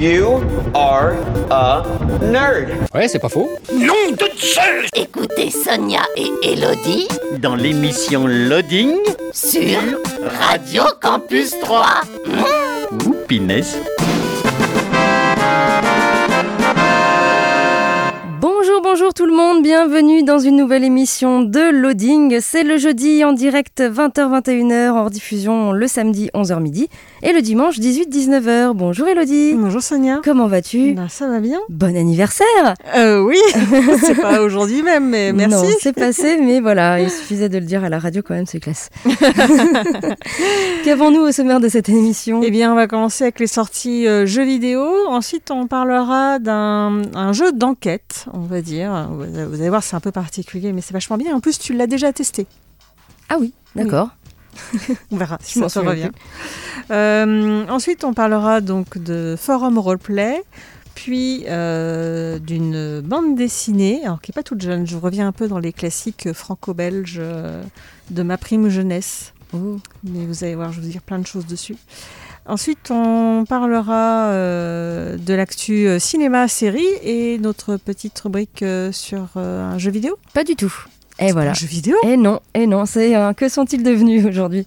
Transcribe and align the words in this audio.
You 0.00 0.40
are 0.74 1.12
a 1.50 1.82
nerd. 2.22 2.70
Ouais, 2.94 3.06
c'est 3.06 3.18
pas 3.18 3.28
faux. 3.28 3.50
Nom 3.70 4.12
de 4.12 4.30
Zeus 4.34 4.88
Écoutez 4.96 5.50
Sonia 5.50 6.00
et 6.16 6.30
Elodie 6.42 7.06
dans 7.38 7.54
l'émission 7.54 8.26
Loading 8.26 8.94
sur 9.34 9.78
Radio 10.24 10.84
Campus 11.02 11.50
3. 11.60 11.86
Mmh. 12.24 13.12
Pinesse. 13.28 13.76
bonjour 18.82 19.14
tout 19.14 19.26
le 19.26 19.32
monde, 19.32 19.62
bienvenue 19.62 20.22
dans 20.22 20.38
une 20.38 20.56
nouvelle 20.56 20.84
émission 20.84 21.42
de 21.42 21.70
Loading. 21.70 22.38
C'est 22.40 22.62
le 22.62 22.76
jeudi 22.76 23.24
en 23.24 23.32
direct 23.32 23.80
20h-21h, 23.80 24.90
en 24.90 25.10
diffusion 25.10 25.72
le 25.72 25.86
samedi 25.86 26.30
11h 26.34 26.60
midi 26.60 26.88
et 27.22 27.32
le 27.32 27.42
dimanche 27.42 27.78
18-19h. 27.78 28.72
Bonjour 28.74 29.06
Elodie. 29.06 29.54
Bonjour 29.54 29.82
Sonia. 29.82 30.20
Comment 30.24 30.46
vas-tu? 30.46 30.94
Ben, 30.94 31.08
Ça 31.08 31.28
va 31.28 31.40
bien. 31.40 31.60
Bon 31.68 31.94
anniversaire 31.94 32.74
euh, 32.96 33.20
Oui, 33.22 33.38
c'est 34.00 34.14
pas 34.14 34.40
aujourd'hui 34.40 34.82
même, 34.82 35.08
mais 35.10 35.32
merci. 35.32 35.54
Non, 35.54 35.70
c'est 35.80 35.92
passé, 35.92 36.38
mais 36.38 36.60
voilà, 36.60 37.00
il 37.00 37.10
suffisait 37.10 37.48
de 37.48 37.58
le 37.58 37.64
dire 37.64 37.84
à 37.84 37.88
la 37.88 37.98
radio 37.98 38.22
quand 38.22 38.34
même, 38.34 38.46
c'est 38.46 38.60
classe. 38.60 38.88
Qu'avons-nous 40.84 41.20
au 41.20 41.32
sommaire 41.32 41.60
de 41.60 41.68
cette 41.68 41.88
émission? 41.88 42.40
Eh 42.42 42.50
bien, 42.50 42.72
on 42.72 42.76
va 42.76 42.86
commencer 42.86 43.24
avec 43.24 43.38
les 43.40 43.46
sorties 43.46 44.06
euh, 44.06 44.24
jeux 44.24 44.44
vidéo. 44.44 44.82
Ensuite, 45.08 45.50
on 45.50 45.66
parlera 45.66 46.38
d'un 46.38 47.32
jeu 47.32 47.52
d'enquête, 47.52 48.26
on 48.32 48.40
va 48.40 48.62
dire. 48.62 49.08
Vous 49.10 49.60
allez 49.60 49.68
voir, 49.68 49.82
c'est 49.82 49.96
un 49.96 50.00
peu 50.00 50.12
particulier, 50.12 50.72
mais 50.72 50.80
c'est 50.80 50.94
vachement 50.94 51.18
bien. 51.18 51.34
En 51.34 51.40
plus, 51.40 51.58
tu 51.58 51.74
l'as 51.74 51.86
déjà 51.86 52.12
testé. 52.12 52.46
Ah 53.28 53.36
oui, 53.38 53.52
d'accord. 53.76 54.08
Oui. 54.12 54.19
on 55.10 55.16
verra 55.16 55.38
si 55.42 55.58
ça 55.58 55.68
se 55.68 55.78
revient. 55.78 56.10
Euh, 56.90 57.66
ensuite, 57.68 58.04
on 58.04 58.14
parlera 58.14 58.60
donc 58.60 58.98
de 58.98 59.36
forum 59.38 59.78
roleplay, 59.78 60.42
puis 60.94 61.44
euh, 61.48 62.38
d'une 62.38 63.00
bande 63.00 63.36
dessinée, 63.36 64.00
alors 64.04 64.20
qui 64.20 64.30
n'est 64.30 64.34
pas 64.34 64.42
toute 64.42 64.60
jeune. 64.60 64.86
Je 64.86 64.96
reviens 64.96 65.28
un 65.28 65.32
peu 65.32 65.48
dans 65.48 65.58
les 65.58 65.72
classiques 65.72 66.32
franco-belges 66.32 67.18
euh, 67.20 67.62
de 68.10 68.22
ma 68.22 68.36
prime 68.36 68.68
jeunesse. 68.68 69.32
Oh. 69.54 69.78
Mais 70.04 70.26
vous 70.26 70.44
allez 70.44 70.54
voir, 70.54 70.72
je 70.72 70.80
vais 70.80 70.86
vous 70.86 70.92
dire 70.92 71.02
plein 71.02 71.18
de 71.18 71.26
choses 71.26 71.46
dessus. 71.46 71.76
Ensuite, 72.46 72.90
on 72.90 73.44
parlera 73.48 74.30
euh, 74.30 75.16
de 75.16 75.34
l'actu 75.34 75.88
cinéma-série 75.98 76.88
et 77.02 77.38
notre 77.38 77.76
petite 77.76 78.18
rubrique 78.20 78.64
sur 78.92 79.36
un 79.36 79.78
jeu 79.78 79.90
vidéo. 79.90 80.18
Pas 80.34 80.44
du 80.44 80.56
tout. 80.56 80.74
Et 81.20 81.32
voilà. 81.32 81.50
Un 81.50 81.54
jeu 81.54 81.66
vidéo 81.66 81.96
Et 82.02 82.16
non, 82.16 82.40
et 82.54 82.66
non, 82.66 82.86
c'est 82.86 83.14
un 83.14 83.34
que 83.34 83.48
sont-ils 83.48 83.82
devenus 83.82 84.24
aujourd'hui? 84.26 84.66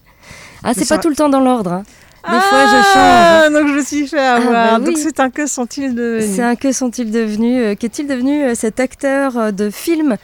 Ah, 0.64 0.74
c'est 0.74 0.88
pas 0.88 0.98
tout 0.98 1.10
le 1.10 1.16
temps 1.16 1.30
dans 1.30 1.40
l'ordre. 1.40 1.74
Hein. 1.74 1.84
Des 2.30 2.38
ah, 2.38 2.42
fois, 2.42 2.66
je 2.68 3.50
change. 3.52 3.60
Donc, 3.60 3.68
je 3.68 3.80
me 3.80 3.84
suis 3.84 4.08
fait 4.08 4.20
avoir. 4.20 4.76
Ah, 4.76 4.80
bah 4.80 4.86
oui. 4.86 4.94
Donc, 4.94 4.98
c'est 4.98 5.20
un 5.20 5.30
que 5.30 5.46
sont-ils 5.46 5.94
devenus? 5.94 6.36
C'est 6.36 6.42
un 6.42 6.56
que 6.56 6.72
sont-ils 6.72 7.12
devenus 7.12 7.76
Qu'est-il 7.78 8.08
devenu 8.08 8.56
cet 8.56 8.80
acteur 8.80 9.52
de 9.52 9.70
film 9.70 10.16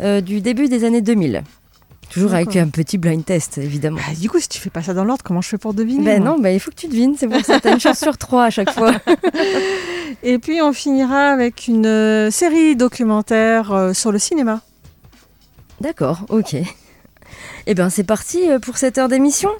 du 0.00 0.40
début 0.40 0.68
des 0.68 0.84
années 0.84 1.02
2000 1.02 1.42
Toujours 2.12 2.34
avec 2.34 2.56
un 2.56 2.68
petit 2.68 2.98
blind 2.98 3.24
test, 3.24 3.56
évidemment. 3.56 3.96
Bah, 3.96 4.14
du 4.20 4.28
coup, 4.28 4.38
si 4.38 4.46
tu 4.46 4.60
fais 4.60 4.68
pas 4.68 4.82
ça 4.82 4.92
dans 4.92 5.04
l'ordre, 5.04 5.24
comment 5.24 5.40
je 5.40 5.48
fais 5.48 5.56
pour 5.56 5.72
deviner 5.72 6.04
Ben 6.04 6.22
non, 6.22 6.38
ben, 6.38 6.50
il 6.50 6.60
faut 6.60 6.70
que 6.70 6.76
tu 6.76 6.88
devines. 6.88 7.14
C'est 7.18 7.26
pour 7.26 7.42
ça. 7.42 7.58
T'as 7.58 7.72
une 7.72 7.80
chance 7.80 8.00
sur 8.00 8.18
trois 8.18 8.44
à 8.44 8.50
chaque 8.50 8.70
fois. 8.70 8.92
Et 10.22 10.38
puis, 10.38 10.60
on 10.60 10.74
finira 10.74 11.28
avec 11.30 11.68
une 11.68 11.86
euh, 11.86 12.30
série 12.30 12.76
documentaire 12.76 13.72
euh, 13.72 13.92
sur 13.94 14.12
le 14.12 14.18
cinéma. 14.18 14.60
D'accord, 15.82 16.26
ok. 16.28 16.54
Eh 17.66 17.74
bien, 17.74 17.90
c'est 17.90 18.04
parti 18.04 18.48
euh, 18.48 18.60
pour 18.60 18.78
cette 18.78 18.98
heure 18.98 19.08
d'émission. 19.08 19.50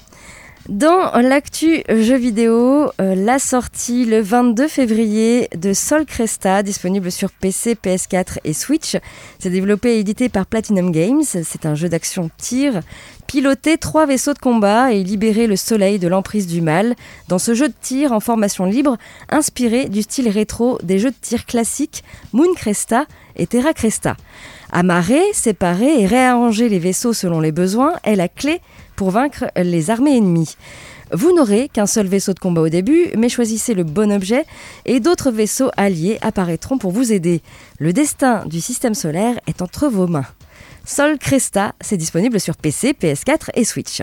Dans 0.69 1.11
l'actu 1.19 1.83
jeu 1.89 2.15
vidéo, 2.15 2.89
euh, 3.01 3.13
la 3.15 3.39
sortie 3.39 4.05
le 4.05 4.21
22 4.21 4.69
février 4.69 5.49
de 5.53 5.73
Sol 5.73 6.05
Cresta, 6.05 6.63
disponible 6.63 7.11
sur 7.11 7.29
PC, 7.29 7.75
PS4 7.75 8.37
et 8.45 8.53
Switch. 8.53 8.95
C'est 9.39 9.49
développé 9.49 9.95
et 9.95 9.99
édité 9.99 10.29
par 10.29 10.45
Platinum 10.45 10.93
Games. 10.93 11.23
C'est 11.23 11.65
un 11.65 11.75
jeu 11.75 11.89
d'action 11.89 12.31
tir. 12.37 12.79
Piloter 13.27 13.77
trois 13.77 14.05
vaisseaux 14.05 14.33
de 14.33 14.39
combat 14.39 14.93
et 14.93 15.03
libérer 15.03 15.45
le 15.45 15.57
soleil 15.57 15.99
de 15.99 16.07
l'emprise 16.07 16.47
du 16.47 16.61
mal 16.61 16.95
dans 17.27 17.39
ce 17.39 17.53
jeu 17.53 17.67
de 17.67 17.75
tir 17.81 18.13
en 18.13 18.21
formation 18.21 18.63
libre, 18.63 18.95
inspiré 19.27 19.89
du 19.89 20.03
style 20.03 20.29
rétro 20.29 20.79
des 20.83 20.99
jeux 20.99 21.11
de 21.11 21.15
tir 21.19 21.45
classiques 21.45 22.05
Moon 22.31 22.53
Cresta 22.55 23.07
et 23.35 23.47
Terra 23.47 23.73
Cresta. 23.73 24.15
Amarrer, 24.75 25.21
séparer 25.33 26.01
et 26.01 26.07
réarranger 26.07 26.67
les 26.67 26.79
vaisseaux 26.79 27.13
selon 27.13 27.39
les 27.39 27.51
besoins 27.51 27.93
est 28.03 28.15
la 28.15 28.27
clé 28.27 28.59
pour 28.95 29.11
vaincre 29.11 29.45
les 29.55 29.91
armées 29.91 30.17
ennemies. 30.17 30.57
Vous 31.11 31.31
n'aurez 31.35 31.69
qu'un 31.69 31.85
seul 31.85 32.07
vaisseau 32.07 32.33
de 32.33 32.39
combat 32.39 32.61
au 32.61 32.69
début, 32.69 33.09
mais 33.15 33.29
choisissez 33.29 33.75
le 33.75 33.83
bon 33.83 34.11
objet 34.11 34.45
et 34.85 34.99
d'autres 34.99 35.29
vaisseaux 35.29 35.69
alliés 35.77 36.17
apparaîtront 36.23 36.79
pour 36.79 36.89
vous 36.89 37.13
aider. 37.13 37.43
Le 37.77 37.93
destin 37.93 38.47
du 38.47 38.61
système 38.61 38.95
solaire 38.95 39.39
est 39.45 39.61
entre 39.61 39.87
vos 39.87 40.07
mains. 40.07 40.25
Sol 40.85 41.19
Cresta, 41.19 41.75
c'est 41.79 41.97
disponible 41.97 42.39
sur 42.39 42.57
PC, 42.57 42.93
PS4 42.99 43.49
et 43.53 43.65
Switch. 43.65 44.01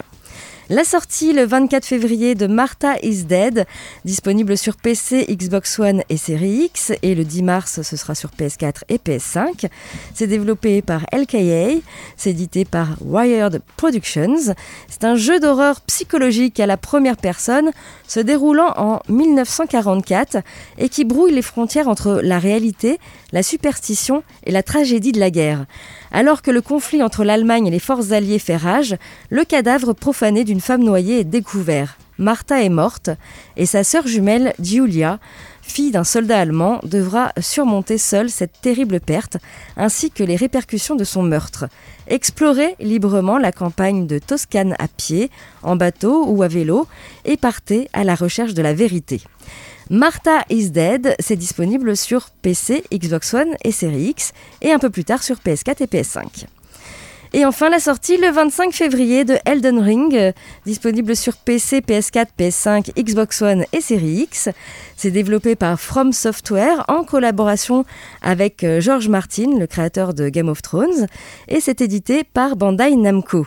La 0.72 0.84
sortie 0.84 1.32
le 1.32 1.44
24 1.44 1.84
février 1.84 2.36
de 2.36 2.46
Martha 2.46 2.94
is 3.02 3.24
Dead, 3.24 3.66
disponible 4.04 4.56
sur 4.56 4.76
PC, 4.76 5.26
Xbox 5.28 5.80
One 5.80 6.04
et 6.08 6.16
Series 6.16 6.66
X, 6.66 6.92
et 7.02 7.16
le 7.16 7.24
10 7.24 7.42
mars 7.42 7.82
ce 7.82 7.96
sera 7.96 8.14
sur 8.14 8.30
PS4 8.30 8.82
et 8.88 8.98
PS5. 8.98 9.68
C'est 10.14 10.28
développé 10.28 10.80
par 10.80 11.06
LKA, 11.12 11.80
c'est 12.16 12.30
édité 12.30 12.64
par 12.64 12.86
Wired 13.00 13.60
Productions. 13.76 14.54
C'est 14.88 15.02
un 15.02 15.16
jeu 15.16 15.40
d'horreur 15.40 15.80
psychologique 15.80 16.60
à 16.60 16.66
la 16.66 16.76
première 16.76 17.16
personne, 17.16 17.72
se 18.06 18.20
déroulant 18.20 18.72
en 18.76 19.00
1944 19.08 20.36
et 20.78 20.88
qui 20.88 21.04
brouille 21.04 21.32
les 21.32 21.42
frontières 21.42 21.88
entre 21.88 22.20
la 22.22 22.38
réalité, 22.38 23.00
la 23.32 23.42
superstition 23.42 24.22
et 24.44 24.50
la 24.50 24.62
tragédie 24.62 25.12
de 25.12 25.20
la 25.20 25.30
guerre. 25.30 25.66
Alors 26.12 26.42
que 26.42 26.50
le 26.50 26.60
conflit 26.60 27.02
entre 27.02 27.24
l'Allemagne 27.24 27.66
et 27.66 27.70
les 27.70 27.78
forces 27.78 28.12
alliées 28.12 28.38
fait 28.38 28.56
rage, 28.56 28.96
le 29.30 29.44
cadavre 29.44 29.92
profané 29.92 30.44
d'une 30.44 30.60
femme 30.60 30.82
noyée 30.84 31.20
est 31.20 31.24
découvert. 31.24 31.96
Martha 32.20 32.62
est 32.62 32.68
morte 32.68 33.08
et 33.56 33.64
sa 33.64 33.82
sœur 33.82 34.06
jumelle, 34.06 34.52
Giulia, 34.60 35.18
fille 35.62 35.90
d'un 35.90 36.04
soldat 36.04 36.38
allemand, 36.38 36.80
devra 36.82 37.32
surmonter 37.40 37.96
seule 37.96 38.28
cette 38.28 38.60
terrible 38.60 39.00
perte 39.00 39.38
ainsi 39.76 40.10
que 40.10 40.22
les 40.22 40.36
répercussions 40.36 40.96
de 40.96 41.04
son 41.04 41.22
meurtre. 41.22 41.64
Explorez 42.08 42.76
librement 42.78 43.38
la 43.38 43.52
campagne 43.52 44.06
de 44.06 44.18
Toscane 44.18 44.76
à 44.78 44.86
pied, 44.86 45.30
en 45.62 45.76
bateau 45.76 46.26
ou 46.26 46.42
à 46.42 46.48
vélo 46.48 46.86
et 47.24 47.38
partez 47.38 47.88
à 47.94 48.04
la 48.04 48.14
recherche 48.14 48.52
de 48.52 48.62
la 48.62 48.74
vérité. 48.74 49.22
Martha 49.92 50.44
is 50.48 50.70
Dead, 50.70 51.16
c'est 51.18 51.34
disponible 51.34 51.96
sur 51.96 52.30
PC, 52.42 52.84
Xbox 52.94 53.34
One 53.34 53.56
et 53.64 53.72
Series 53.72 54.10
X, 54.10 54.32
et 54.62 54.70
un 54.70 54.78
peu 54.78 54.88
plus 54.88 55.04
tard 55.04 55.20
sur 55.20 55.38
PS4 55.38 55.82
et 55.82 55.86
PS5. 55.86 56.46
Et 57.32 57.44
enfin 57.44 57.68
la 57.68 57.80
sortie 57.80 58.16
le 58.16 58.30
25 58.30 58.72
février 58.72 59.24
de 59.24 59.36
Elden 59.44 59.80
Ring, 59.80 60.32
disponible 60.64 61.16
sur 61.16 61.36
PC, 61.36 61.80
PS4, 61.80 62.26
PS5, 62.38 63.02
Xbox 63.02 63.42
One 63.42 63.64
et 63.72 63.80
Series 63.80 64.22
X. 64.22 64.48
C'est 64.96 65.10
développé 65.10 65.56
par 65.56 65.80
From 65.80 66.12
Software 66.12 66.84
en 66.86 67.02
collaboration 67.02 67.84
avec 68.22 68.62
euh, 68.62 68.80
George 68.80 69.08
Martin, 69.08 69.58
le 69.58 69.66
créateur 69.66 70.14
de 70.14 70.28
Game 70.28 70.48
of 70.48 70.62
Thrones, 70.62 71.08
et 71.48 71.58
c'est 71.58 71.80
édité 71.80 72.22
par 72.22 72.54
Bandai 72.54 72.94
Namco. 72.94 73.44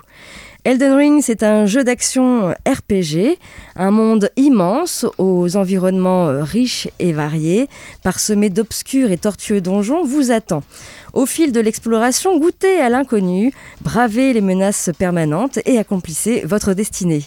Elden 0.66 0.94
Ring, 0.94 1.22
c'est 1.22 1.44
un 1.44 1.66
jeu 1.66 1.84
d'action 1.84 2.52
RPG, 2.66 3.38
un 3.76 3.92
monde 3.92 4.30
immense 4.38 5.06
aux 5.18 5.58
environnements 5.58 6.30
euh, 6.30 6.42
riches 6.42 6.88
et 7.00 7.12
variés, 7.12 7.68
parsemé 8.02 8.50
d'obscurs 8.50 9.12
et 9.12 9.18
tortueux 9.18 9.60
donjons, 9.60 10.06
vous 10.06 10.32
attend. 10.32 10.64
Au 11.12 11.26
fil 11.26 11.52
de 11.52 11.60
l'exploration, 11.60 12.40
goûtez 12.40 12.80
à 12.80 12.88
l'inconnu, 12.88 13.52
bravez 13.82 14.32
les 14.32 14.40
menaces 14.40 14.90
permanentes 14.98 15.60
et 15.66 15.80
accomplissez 15.80 16.44
votre 16.46 16.74
destinée. 16.74 17.24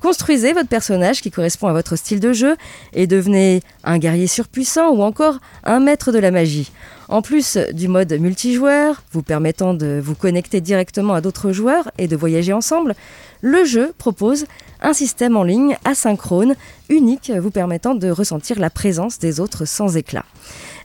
Construisez 0.00 0.54
votre 0.54 0.68
personnage 0.68 1.20
qui 1.20 1.30
correspond 1.30 1.66
à 1.66 1.74
votre 1.74 1.94
style 1.94 2.20
de 2.20 2.32
jeu 2.32 2.56
et 2.94 3.06
devenez 3.06 3.60
un 3.84 3.98
guerrier 3.98 4.28
surpuissant 4.28 4.92
ou 4.92 5.02
encore 5.02 5.40
un 5.62 5.80
maître 5.80 6.10
de 6.10 6.18
la 6.18 6.30
magie. 6.30 6.72
En 7.08 7.22
plus 7.22 7.56
du 7.72 7.88
mode 7.88 8.12
multijoueur, 8.12 9.02
vous 9.12 9.22
permettant 9.22 9.72
de 9.72 9.98
vous 10.02 10.14
connecter 10.14 10.60
directement 10.60 11.14
à 11.14 11.22
d'autres 11.22 11.52
joueurs 11.52 11.90
et 11.96 12.06
de 12.06 12.16
voyager 12.16 12.52
ensemble, 12.52 12.94
le 13.40 13.64
jeu 13.64 13.94
propose 13.96 14.44
un 14.82 14.92
système 14.92 15.36
en 15.36 15.42
ligne 15.42 15.78
asynchrone 15.86 16.54
unique 16.90 17.30
vous 17.30 17.50
permettant 17.50 17.94
de 17.94 18.10
ressentir 18.10 18.58
la 18.58 18.68
présence 18.68 19.18
des 19.18 19.40
autres 19.40 19.64
sans 19.64 19.96
éclat. 19.96 20.26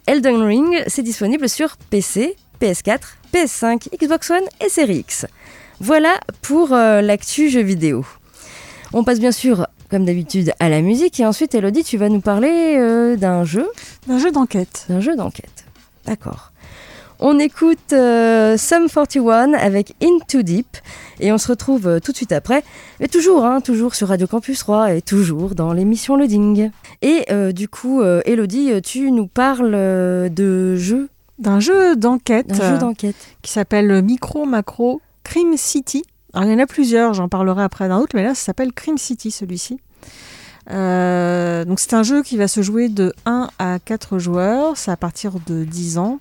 Elden 0.07 0.41
Ring, 0.43 0.83
c'est 0.87 1.03
disponible 1.03 1.49
sur 1.49 1.75
PC, 1.89 2.37
PS4, 2.61 2.99
PS5, 3.33 3.89
Xbox 4.01 4.31
One 4.31 4.43
et 4.65 4.69
Series 4.69 4.99
X. 4.99 5.25
Voilà 5.81 6.19
pour 6.41 6.69
l'actu 6.69 7.49
jeu 7.49 7.61
vidéo. 7.61 8.05
On 8.93 9.03
passe 9.03 9.19
bien 9.19 9.33
sûr, 9.33 9.67
comme 9.89 10.05
d'habitude, 10.05 10.53
à 10.59 10.69
la 10.69 10.81
musique. 10.81 11.19
Et 11.19 11.25
ensuite, 11.25 11.53
Elodie, 11.55 11.83
tu 11.83 11.97
vas 11.97 12.07
nous 12.07 12.21
parler 12.21 13.17
d'un 13.17 13.43
jeu. 13.43 13.67
D'un 14.07 14.19
jeu 14.19 14.31
d'enquête. 14.31 14.85
D'un 14.87 15.01
jeu 15.01 15.15
d'enquête. 15.15 15.62
D'accord. 16.05 16.51
On 17.19 17.39
écoute 17.39 17.94
euh, 17.94 18.57
Sum 18.57 18.89
41 18.89 19.53
avec 19.53 19.95
Into 20.03 20.41
Deep 20.41 20.77
et 21.19 21.31
on 21.31 21.38
se 21.38 21.47
retrouve 21.47 21.88
euh, 21.88 22.00
tout 22.00 22.11
de 22.11 22.17
suite 22.17 22.33
après. 22.33 22.63
Mais 23.00 23.07
toujours, 23.07 23.45
hein, 23.45 23.61
toujours 23.61 23.95
sur 23.95 24.09
Radio 24.09 24.27
Campus 24.27 24.59
3 24.59 24.95
et 24.95 25.01
toujours 25.01 25.55
dans 25.55 25.71
l'émission 25.71 26.17
Loading. 26.17 26.71
Et 27.01 27.25
euh, 27.31 27.51
du 27.53 27.69
coup, 27.69 28.01
Elodie, 28.25 28.81
tu 28.81 29.11
nous 29.11 29.27
parles 29.27 29.71
de 29.71 30.75
jeu? 30.75 31.09
D'un 31.39 31.59
jeu 31.59 31.95
d'enquête. 31.95 32.47
D'un 32.47 32.73
jeu 32.73 32.77
d'enquête. 32.77 33.15
Qui 33.41 33.51
s'appelle 33.51 34.01
Micro 34.01 34.45
Macro 34.45 35.01
Crime 35.23 35.56
City. 35.56 36.03
Alors, 36.33 36.49
il 36.49 36.51
y 36.51 36.56
en 36.56 36.59
a 36.59 36.67
plusieurs, 36.67 37.13
j'en 37.13 37.29
parlerai 37.29 37.63
après 37.63 37.88
d'un 37.88 37.99
autre, 37.99 38.15
mais 38.15 38.23
là, 38.23 38.35
ça 38.35 38.45
s'appelle 38.45 38.73
Crime 38.73 38.97
City, 38.97 39.31
celui-ci. 39.31 39.79
Donc 40.68 41.80
c'est 41.80 41.94
un 41.94 42.04
jeu 42.04 42.24
qui 42.24 42.38
va 42.38 42.48
se 42.48 42.62
jouer 42.62 42.89
de 42.89 43.13
1 43.25 43.50
à 43.60 43.80
4 43.80 44.19
joueurs, 44.19 44.77
c'est 44.77 44.92
à 44.92 44.98
partir 44.98 45.33
de 45.48 45.63
10 45.63 45.98
ans. 45.98 46.19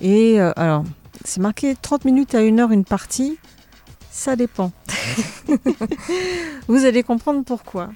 Et 0.00 0.40
euh, 0.40 0.52
alors, 0.56 0.84
c'est 1.24 1.40
marqué 1.40 1.76
30 1.80 2.04
minutes 2.04 2.34
à 2.34 2.38
1 2.38 2.58
heure 2.58 2.72
une 2.72 2.84
partie. 2.84 3.38
Ça 4.10 4.36
dépend. 4.36 4.72
Vous 6.68 6.84
allez 6.84 7.02
comprendre 7.02 7.44
pourquoi. 7.44 7.90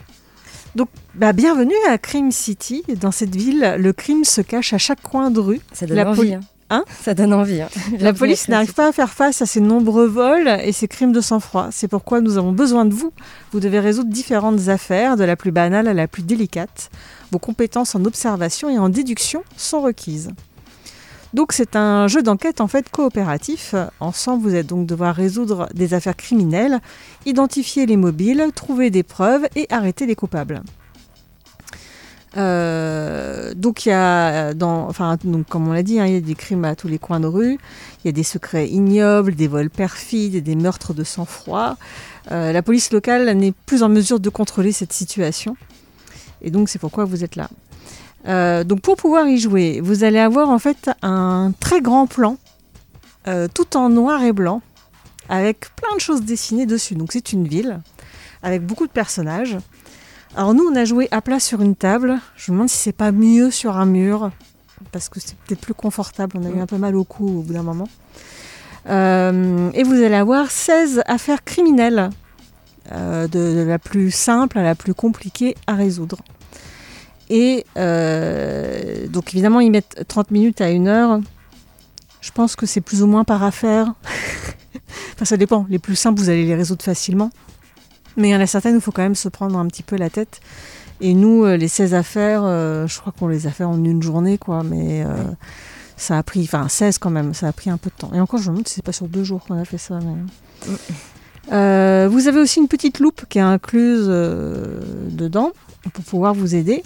Donc, 0.75 0.89
bah, 1.15 1.33
bienvenue 1.33 1.75
à 1.89 1.99
Crime 1.99 2.31
City. 2.31 2.83
Dans 3.01 3.11
cette 3.11 3.35
ville, 3.35 3.77
le 3.79 3.93
crime 3.93 4.25
se 4.25 4.41
cache 4.41 4.73
à 4.73 4.79
chaque 4.79 5.03
coin 5.03 5.31
de 5.31 5.41
rue. 5.41 5.61
Ça 5.73 5.87
donne 5.87 6.01
envie. 6.01 6.35
Hein. 6.35 6.41
Hein 6.71 6.85
Ça 7.03 7.15
donne 7.15 7.33
envie. 7.33 7.61
Hein. 7.61 7.69
La 7.99 8.13
police 8.13 8.49
n'arrive 8.49 8.75
pas 8.75 8.89
à 8.89 8.93
faire 8.93 9.11
face 9.11 9.43
à 9.43 9.47
ces 9.47 9.61
nombreux 9.61 10.07
vols 10.07 10.49
et 10.63 10.73
ces 10.73 10.89
crimes 10.89 11.13
de 11.13 11.21
sang-froid. 11.21 11.69
C'est 11.71 11.89
pourquoi 11.89 12.21
nous 12.21 12.39
avons 12.39 12.53
besoin 12.53 12.85
de 12.85 12.95
vous. 12.95 13.13
Vous 13.53 13.61
devez 13.61 13.81
résoudre 13.81 14.11
différentes 14.11 14.69
affaires, 14.69 15.17
de 15.17 15.25
la 15.25 15.37
plus 15.37 15.53
banale 15.53 15.89
à 15.89 15.95
la 15.95 16.09
plus 16.09 16.23
délicate. 16.23 16.91
Vos 17.31 17.39
compétences 17.39 17.95
en 17.95 18.05
observation 18.05 18.69
et 18.69 18.79
en 18.79 18.89
déduction 18.89 19.43
sont 19.57 19.81
requises. 19.81 20.31
Donc 21.35 21.53
c'est 21.53 21.75
un 21.75 22.07
jeu 22.07 22.23
d'enquête 22.23 22.61
en 22.61 22.69
fait 22.69 22.89
coopératif. 22.89 23.75
Ensemble, 23.99 24.45
vous 24.45 24.51
allez 24.51 24.63
donc 24.63 24.87
devoir 24.87 25.17
résoudre 25.17 25.69
des 25.75 25.93
affaires 25.93 26.17
criminelles, 26.17 26.81
identifier 27.27 27.87
les 27.87 27.97
mobiles, 27.97 28.47
trouver 28.55 28.91
des 28.91 29.03
preuves 29.03 29.47
et 29.57 29.67
arrêter 29.69 30.07
les 30.07 30.15
coupables. 30.15 30.63
Euh, 32.37 33.55
donc 33.55 33.87
il 33.87 33.91
y 33.91 33.93
a, 33.93 34.53
enfin, 34.61 35.17
donc, 35.25 35.47
comme 35.47 35.69
on 35.69 35.73
l'a 35.73 35.83
dit, 35.83 36.01
hein, 36.01 36.07
il 36.07 36.15
y 36.15 36.17
a 36.17 36.21
des 36.21 36.35
crimes 36.35 36.65
à 36.65 36.75
tous 36.75 36.89
les 36.89 36.99
coins 36.99 37.21
de 37.21 37.27
rue, 37.27 37.59
il 38.03 38.07
y 38.07 38.09
a 38.09 38.13
des 38.13 38.23
secrets 38.23 38.69
ignobles, 38.69 39.35
des 39.35 39.47
vols 39.47 39.71
perfides, 39.71 40.43
des 40.43 40.57
meurtres 40.57 40.95
de 40.95 41.05
sang-froid. 41.05 41.77
Euh, 42.33 42.53
la 42.53 42.63
police 42.63 42.93
locale 42.93 43.31
n'est 43.37 43.53
plus 43.67 43.83
en 43.83 43.89
mesure 43.89 44.21
de 44.21 44.31
contrôler 44.31 44.73
cette 44.73 44.93
situation. 44.93 45.57
Et 46.43 46.51
donc 46.51 46.69
c'est 46.69 46.79
pourquoi 46.79 47.05
vous 47.05 47.25
êtes 47.25 47.37
là. 47.37 47.49
Euh, 48.27 48.65
donc 48.65 48.81
pour 48.81 48.97
pouvoir 48.97 49.29
y 49.29 49.39
jouer, 49.39 49.81
vous 49.83 50.03
allez 50.05 50.19
avoir 50.19 50.49
en 50.51 50.59
fait 50.59 50.91
un 51.03 51.53
très 51.61 51.81
grand 51.81 52.07
plan, 52.07 52.37
tout 53.55 53.79
en 53.79 53.89
noir 53.89 54.23
et 54.23 54.35
blanc, 54.35 54.61
avec 55.31 55.75
plein 55.77 55.95
de 55.97 56.01
choses 56.01 56.23
dessinées 56.23 56.67
dessus. 56.67 56.95
Donc 56.95 57.13
c'est 57.13 57.33
une 57.33 57.49
ville 57.49 57.81
avec 58.43 58.67
beaucoup 58.67 58.87
de 58.87 58.93
personnages. 58.93 59.57
Alors 60.37 60.53
nous, 60.55 60.65
on 60.65 60.75
a 60.75 60.85
joué 60.85 61.09
à 61.11 61.21
plat 61.21 61.39
sur 61.39 61.63
une 61.63 61.77
table. 61.77 62.19
Je 62.37 62.51
me 62.51 62.57
demande 62.57 62.69
si 62.69 62.77
c'est 62.77 62.93
pas 62.93 63.13
mieux 63.13 63.51
sur 63.51 63.77
un 63.77 63.87
mur, 63.87 64.31
parce 64.91 65.09
que 65.09 65.21
c'est 65.21 65.37
peut-être 65.39 65.61
plus 65.61 65.75
confortable. 65.75 66.37
On 66.41 66.45
a 66.45 66.51
eu 66.51 66.61
un 66.61 66.67
peu 66.67 66.79
mal 66.79 66.97
au 66.97 67.05
cou 67.05 67.39
au 67.39 67.43
bout 67.43 67.53
d'un 67.53 67.63
moment. 67.63 67.89
Euh, 68.89 69.71
et 69.75 69.83
vous 69.83 69.95
allez 69.95 70.15
avoir 70.15 70.51
16 70.51 71.03
affaires 71.07 71.45
criminelles, 71.45 72.11
de 72.91 73.65
la 73.67 73.79
plus 73.79 74.11
simple 74.11 74.59
à 74.59 74.63
la 74.63 74.75
plus 74.75 74.93
compliquée 74.93 75.57
à 75.67 75.75
résoudre. 75.75 76.19
Et 77.31 77.65
euh, 77.79 79.07
donc 79.09 79.33
évidemment, 79.35 79.61
ils 79.61 79.71
mettent 79.71 80.05
30 80.07 80.31
minutes 80.31 80.61
à 80.61 80.71
une 80.71 80.89
heure. 80.89 81.21
Je 82.21 82.31
pense 82.33 82.57
que 82.57 82.67
c'est 82.67 82.81
plus 82.81 83.03
ou 83.03 83.07
moins 83.07 83.25
par 83.25 83.43
affaire. 83.43 83.93
enfin, 85.15 85.25
ça 85.25 85.37
dépend. 85.37 85.67
Les 85.69 85.79
plus 85.79 85.97
simples, 85.97 86.21
vous 86.21 86.29
allez 86.29 86.45
les 86.45 86.55
résoudre 86.55 86.83
facilement. 86.83 87.31
Mais 88.17 88.29
il 88.29 88.33
y 88.33 88.37
en 88.37 88.41
a 88.41 88.47
certaines 88.47 88.75
où 88.75 88.79
il 88.79 88.83
faut 88.83 88.93
quand 88.93 89.03
même 89.03 89.15
se 89.15 89.29
prendre 89.29 89.59
un 89.59 89.67
petit 89.67 89.83
peu 89.83 89.97
la 89.97 90.11
tête. 90.11 90.41
Et 91.01 91.15
nous, 91.15 91.45
euh, 91.45 91.57
les 91.57 91.69
16 91.69 91.95
affaires, 91.95 92.43
euh, 92.45 92.87
je 92.87 93.01
crois 93.01 93.13
qu'on 93.19 93.29
les 93.29 93.47
a 93.47 93.51
fait 93.51 93.65
en 93.65 93.83
une 93.83 94.03
journée, 94.03 94.39
quoi. 94.39 94.63
Mais 94.63 95.05
ça 95.97 96.19
a 96.19 96.23
pris, 96.23 96.43
enfin 96.43 96.69
16 96.69 96.99
quand 96.99 97.11
même, 97.11 97.35
ça 97.35 97.49
a 97.49 97.53
pris 97.53 97.71
un 97.71 97.77
peu 97.77 97.91
de 97.91 97.97
temps. 97.97 98.11
Et 98.15 98.21
encore, 98.21 98.41
je 98.41 98.51
me 98.51 98.55
demande 98.55 98.69
si 98.69 98.75
c'est 98.75 98.85
pas 98.85 98.93
sur 98.93 99.09
deux 99.09 99.25
jours 99.25 99.45
qu'on 99.45 99.59
a 99.59 99.65
fait 99.65 99.79
ça. 99.79 99.99
vous 101.49 102.29
avez 102.29 102.39
aussi 102.39 102.61
une 102.61 102.69
petite 102.69 103.01
loupe 103.01 103.27
qui 103.29 103.39
est 103.39 103.43
incluse 103.43 104.07
dedans 104.07 105.53
pour 105.93 106.05
pouvoir 106.05 106.35
vous 106.35 106.55
aider. 106.55 106.83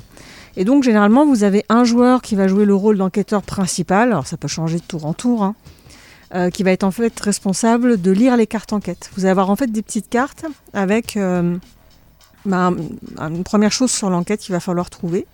Et 0.58 0.64
donc 0.64 0.82
généralement, 0.82 1.24
vous 1.24 1.44
avez 1.44 1.64
un 1.68 1.84
joueur 1.84 2.20
qui 2.20 2.34
va 2.34 2.48
jouer 2.48 2.64
le 2.64 2.74
rôle 2.74 2.98
d'enquêteur 2.98 3.42
principal, 3.42 4.08
alors 4.08 4.26
ça 4.26 4.36
peut 4.36 4.48
changer 4.48 4.78
de 4.78 4.82
tour 4.82 5.06
en 5.06 5.12
tour, 5.12 5.44
hein, 5.44 5.54
euh, 6.34 6.50
qui 6.50 6.62
va 6.62 6.72
être 6.72 6.84
en 6.84 6.90
fait 6.90 7.18
responsable 7.20 7.98
de 7.98 8.10
lire 8.10 8.36
les 8.36 8.46
cartes 8.46 8.74
enquête. 8.74 9.10
Vous 9.16 9.22
allez 9.24 9.30
avoir 9.30 9.48
en 9.48 9.56
fait 9.56 9.72
des 9.72 9.80
petites 9.80 10.10
cartes 10.10 10.44
avec 10.74 11.16
euh, 11.16 11.56
bah, 12.44 12.70
une 13.18 13.44
première 13.44 13.72
chose 13.72 13.90
sur 13.90 14.10
l'enquête 14.10 14.40
qu'il 14.40 14.52
va 14.52 14.60
falloir 14.60 14.90
trouver. 14.90 15.26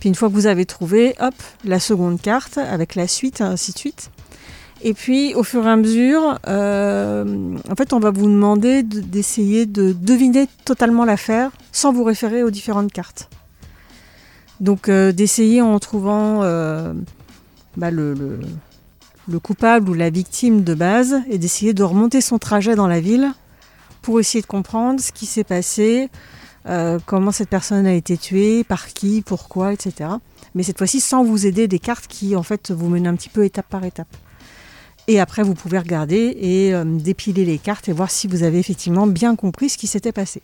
Puis 0.00 0.10
une 0.10 0.14
fois 0.14 0.28
que 0.28 0.34
vous 0.34 0.46
avez 0.46 0.66
trouvé, 0.66 1.14
hop, 1.18 1.34
la 1.64 1.80
seconde 1.80 2.20
carte 2.20 2.58
avec 2.58 2.94
la 2.94 3.08
suite, 3.08 3.40
ainsi 3.40 3.72
de 3.72 3.78
suite. 3.78 4.10
Et 4.82 4.92
puis 4.92 5.34
au 5.34 5.42
fur 5.44 5.66
et 5.66 5.70
à 5.70 5.76
mesure, 5.76 6.38
euh, 6.46 7.56
en 7.66 7.74
fait, 7.74 7.94
on 7.94 7.98
va 7.98 8.10
vous 8.10 8.26
demander 8.26 8.82
d'essayer 8.82 9.64
de 9.64 9.92
deviner 9.94 10.46
totalement 10.66 11.06
l'affaire 11.06 11.52
sans 11.72 11.90
vous 11.90 12.04
référer 12.04 12.42
aux 12.42 12.50
différentes 12.50 12.92
cartes. 12.92 13.30
Donc 14.60 14.90
d'essayer 14.90 15.62
en 15.62 15.78
trouvant 15.78 16.40
bah, 17.78 17.90
le, 17.90 18.40
coupable 19.36 19.90
ou 19.90 19.94
la 19.94 20.08
victime 20.08 20.64
de 20.64 20.74
base 20.74 21.20
et 21.28 21.36
d'essayer 21.36 21.74
de 21.74 21.82
remonter 21.82 22.20
son 22.22 22.38
trajet 22.38 22.74
dans 22.74 22.86
la 22.86 23.00
ville 23.00 23.32
pour 24.00 24.20
essayer 24.20 24.40
de 24.40 24.46
comprendre 24.46 25.00
ce 25.00 25.12
qui 25.12 25.26
s'est 25.26 25.44
passé, 25.44 26.08
euh, 26.66 26.98
comment 27.04 27.30
cette 27.30 27.50
personne 27.50 27.86
a 27.86 27.92
été 27.92 28.16
tuée, 28.16 28.64
par 28.64 28.86
qui, 28.88 29.20
pourquoi, 29.20 29.72
etc. 29.74 30.10
Mais 30.54 30.62
cette 30.62 30.78
fois-ci 30.78 31.00
sans 31.00 31.22
vous 31.22 31.46
aider 31.46 31.68
des 31.68 31.78
cartes 31.78 32.06
qui 32.06 32.36
en 32.36 32.42
fait 32.42 32.70
vous 32.70 32.88
mènent 32.88 33.06
un 33.06 33.16
petit 33.16 33.28
peu 33.28 33.44
étape 33.44 33.68
par 33.68 33.84
étape. 33.84 34.08
Et 35.08 35.20
après, 35.20 35.42
vous 35.42 35.54
pouvez 35.54 35.78
regarder 35.78 36.36
et 36.38 36.72
dépiler 36.84 37.46
les 37.46 37.58
cartes 37.58 37.88
et 37.88 37.92
voir 37.92 38.10
si 38.10 38.28
vous 38.28 38.42
avez 38.42 38.58
effectivement 38.58 39.06
bien 39.06 39.36
compris 39.36 39.70
ce 39.70 39.78
qui 39.78 39.86
s'était 39.86 40.12
passé. 40.12 40.42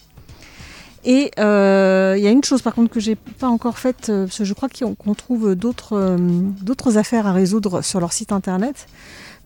Et 1.05 1.31
euh, 1.39 2.15
il 2.17 2.25
y 2.25 2.27
a 2.27 2.31
une 2.31 2.43
chose 2.43 2.63
par 2.63 2.75
contre 2.75 2.91
que 2.91 3.01
j'ai 3.01 3.15
pas 3.15 3.49
encore 3.49 3.79
faite, 3.79 4.09
euh, 4.09 4.25
parce 4.25 4.39
que 4.39 4.45
je 4.45 4.55
crois 4.55 4.69
qu'on 4.71 5.15
trouve 5.15 5.51
euh, 5.51 5.55
d'autres 5.55 6.97
affaires 6.99 7.27
à 7.27 7.33
résoudre 7.33 7.83
sur 7.83 8.01
leur 8.01 8.13
site 8.13 8.33
internet. 8.33 8.87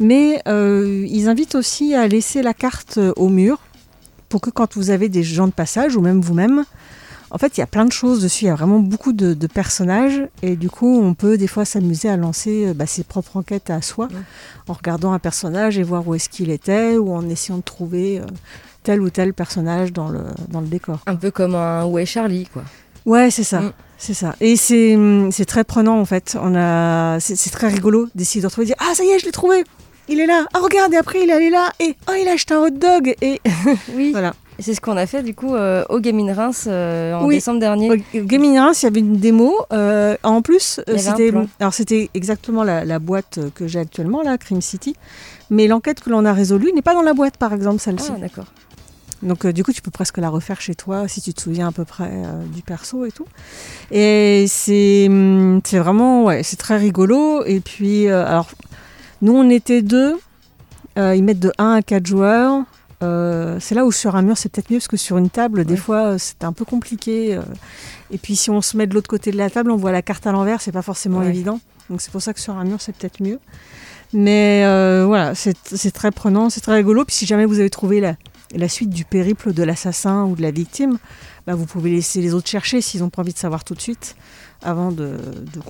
Mais 0.00 0.40
ils 0.46 1.28
invitent 1.28 1.56
aussi 1.56 1.96
à 1.96 2.06
laisser 2.06 2.40
la 2.40 2.54
carte 2.54 3.00
au 3.16 3.28
mur 3.28 3.58
pour 4.28 4.40
que 4.40 4.50
quand 4.50 4.76
vous 4.76 4.90
avez 4.90 5.08
des 5.08 5.24
gens 5.24 5.48
de 5.48 5.52
passage 5.52 5.96
ou 5.96 6.00
même 6.00 6.20
vous-même, 6.20 6.64
en 7.30 7.36
fait, 7.36 7.56
il 7.58 7.60
y 7.60 7.64
a 7.64 7.66
plein 7.66 7.84
de 7.84 7.90
choses 7.90 8.22
dessus. 8.22 8.44
Il 8.44 8.46
y 8.46 8.50
a 8.50 8.54
vraiment 8.54 8.78
beaucoup 8.78 9.12
de, 9.12 9.34
personnages 9.48 10.22
et 10.40 10.54
du 10.54 10.70
coup, 10.70 11.00
on 11.02 11.14
peut 11.14 11.36
des 11.36 11.48
fois 11.48 11.64
s'amuser 11.64 12.08
à 12.08 12.16
lancer 12.16 12.72
bah, 12.74 12.86
ses 12.86 13.02
propres 13.02 13.38
enquêtes 13.38 13.70
à 13.70 13.82
soi 13.82 14.06
en 14.68 14.72
regardant 14.72 15.12
un 15.12 15.18
personnage 15.18 15.78
et 15.78 15.82
voir 15.82 16.06
où 16.06 16.14
est-ce 16.14 16.28
qu'il 16.28 16.50
était 16.50 16.96
ou 16.96 17.12
en 17.12 17.28
essayant 17.28 17.58
de 17.58 17.64
trouver 17.64 18.22
tel 18.82 19.00
ou 19.00 19.11
tel 19.11 19.35
personnage 19.35 19.92
dans 19.92 20.08
le, 20.08 20.20
dans 20.49 20.61
le 20.61 20.66
décor. 20.66 21.00
Un 21.06 21.16
peu 21.16 21.30
comme 21.30 21.54
un 21.54 21.85
Où 21.85 21.99
est 21.99 22.06
Charlie, 22.06 22.47
quoi. 22.52 22.62
Ouais, 23.06 23.30
c'est 23.30 23.44
ça. 23.44 23.61
Mm. 23.61 23.73
C'est 23.97 24.14
ça. 24.14 24.37
Et 24.40 24.56
c'est 24.56 25.44
très 25.47 25.64
prenant, 25.64 25.99
en 25.99 26.04
fait. 26.04 26.37
On 26.40 26.54
a, 26.54 27.18
C'est 27.20 27.50
très 27.50 27.68
rigolo 27.68 28.08
d'essayer 28.14 28.40
de 28.40 28.47
retrouver, 28.47 28.66
dire 28.66 28.76
Ah, 28.78 28.94
ça 28.94 29.04
y 29.04 29.08
est, 29.08 29.18
je 29.18 29.26
l'ai 29.26 29.32
trouvé 29.32 29.64
Il 30.08 30.20
est 30.20 30.26
là 30.26 30.47
Ah, 30.54 30.58
regarde, 30.61 30.94
et 30.94 30.97
après, 30.97 31.23
il 31.23 31.30
est 31.30 31.32
allé 31.32 31.50
là 31.50 31.73
Et 31.80 31.97
oh, 32.08 32.12
il 32.20 32.28
a 32.28 32.32
acheté 32.32 32.54
un 32.54 32.58
hot 32.58 32.70
dog 32.70 33.14
Et 33.20 33.40
oui. 33.94 34.12
voilà. 34.12 34.35
C'est 34.61 34.75
ce 34.75 34.80
qu'on 34.80 34.97
a 34.97 35.06
fait 35.06 35.23
du 35.23 35.35
coup 35.35 35.54
euh, 35.54 35.85
au 35.88 36.00
Gaming 36.00 36.32
Reims 36.32 36.66
euh, 36.66 37.14
en 37.14 37.28
décembre 37.28 37.61
dernier. 37.61 37.92
Au 37.92 37.97
Gaming 38.25 38.58
Reims, 38.58 38.82
il 38.82 38.87
y 38.87 38.88
avait 38.88 39.00
une 39.00 39.16
démo. 39.16 39.54
Euh, 39.73 40.16
en 40.25 40.42
plus, 40.42 40.80
c'était 40.97 41.32
alors 41.61 41.73
c'était 41.73 42.11
exactement 42.14 42.64
la, 42.64 42.85
la, 42.85 42.99
boîte 42.99 43.38
que 43.54 43.68
j'ai 43.68 43.78
actuellement 43.78 44.20
là, 44.20 44.37
Crime 44.37 44.61
City. 44.61 44.97
Mais 45.50 45.68
l'enquête 45.68 46.00
que 46.00 46.11
l'on 46.11 46.25
a 46.25 46.32
résolue 46.32 46.73
n'est 46.75 46.82
pas 46.82 46.94
dans 46.94 47.02
la 47.02 47.14
boîte, 47.14 47.37
par 47.37 47.52
exemple, 47.52 47.78
celle-ci. 47.78 48.11
Ah, 48.16 48.18
d'accord. 48.18 48.47
Donc 49.22 49.44
euh, 49.44 49.52
du 49.52 49.64
coup, 49.64 49.72
tu 49.72 49.82
peux 49.82 49.90
presque 49.90 50.18
la 50.18 50.28
refaire 50.28 50.60
chez 50.60 50.75
toi 50.75 51.08
si 51.08 51.20
tu 51.20 51.34
te 51.34 51.40
souviens 51.40 51.68
à 51.68 51.72
peu 51.72 51.84
près 51.84 52.10
euh, 52.10 52.44
du 52.54 52.62
perso 52.62 53.04
et 53.04 53.10
tout. 53.10 53.26
Et 53.90 54.46
c'est 54.48 55.06
hum, 55.08 55.60
c'est 55.64 55.78
vraiment 55.78 56.25
ouais, 56.25 56.42
c'est 56.42 56.56
très 56.56 56.76
rigolo. 56.76 57.44
Et 57.44 57.60
puis 57.60 58.08
euh, 58.08 58.26
alors 58.26 58.48
nous 59.22 59.34
on 59.34 59.48
était 59.50 59.82
deux. 59.82 60.18
ils 60.96 61.22
mettent 61.22 61.40
de 61.40 61.52
1 61.58 61.72
à 61.72 61.82
4 61.82 62.06
joueurs. 62.06 62.64
c'est 63.00 63.75
là 63.75 63.84
où 63.84 63.92
sur 63.92 64.14
un 64.14 64.22
mur 64.22 64.38
c'est 64.38 64.48
peut-être 64.48 64.70
mieux 64.70 64.78
parce 64.78 64.88
que 64.88 64.96
sur 64.96 65.18
une 65.18 65.30
table 65.30 65.64
des 65.64 65.76
fois 65.76 66.18
c'est 66.18 66.44
un 66.44 66.52
peu 66.52 66.64
compliqué. 66.64 67.38
et 68.10 68.18
puis 68.18 68.37
si 68.37 68.50
on 68.50 68.60
se 68.60 68.76
met 68.76 68.87
de 68.87 68.94
l'autre 68.94 69.08
côté 69.08 69.32
de 69.32 69.37
la 69.37 69.50
table, 69.50 69.70
on 69.72 69.76
voit 69.76 69.92
la 69.92 70.02
carte 70.02 70.26
à 70.26 70.32
l'envers, 70.32 70.60
c'est 70.60 70.72
pas 70.72 70.82
forcément 70.82 71.22
évident. 71.22 71.60
Donc 71.90 72.00
c'est 72.00 72.12
pour 72.12 72.22
ça 72.22 72.32
que 72.32 72.40
sur 72.40 72.56
un 72.56 72.64
mur 72.64 72.80
c'est 72.80 72.94
peut-être 72.96 73.20
mieux. 73.20 73.40
Mais 74.12 74.62
voilà, 75.04 75.34
c'est 75.34 75.90
très 75.90 76.12
prenant, 76.12 76.48
c'est 76.48 76.60
très 76.60 76.76
rigolo. 76.76 77.04
Puis 77.04 77.16
si 77.16 77.26
jamais 77.26 77.44
vous 77.44 77.58
avez 77.58 77.70
trouvé 77.70 78.00
la, 78.00 78.14
la 78.54 78.68
suite 78.68 78.90
du 78.90 79.04
périple 79.04 79.52
de 79.52 79.62
l'assassin 79.62 80.24
ou 80.24 80.36
de 80.36 80.42
la 80.42 80.50
victime, 80.50 80.98
bah, 81.46 81.54
vous 81.54 81.66
pouvez 81.66 81.90
laisser 81.90 82.20
les 82.20 82.34
autres 82.34 82.48
chercher 82.48 82.80
s'ils 82.80 83.00
n'ont 83.00 83.10
pas 83.10 83.22
envie 83.22 83.32
de 83.32 83.38
savoir 83.38 83.64
tout 83.64 83.74
de 83.74 83.80
suite 83.80 84.16
avant 84.62 84.90
de, 84.90 85.18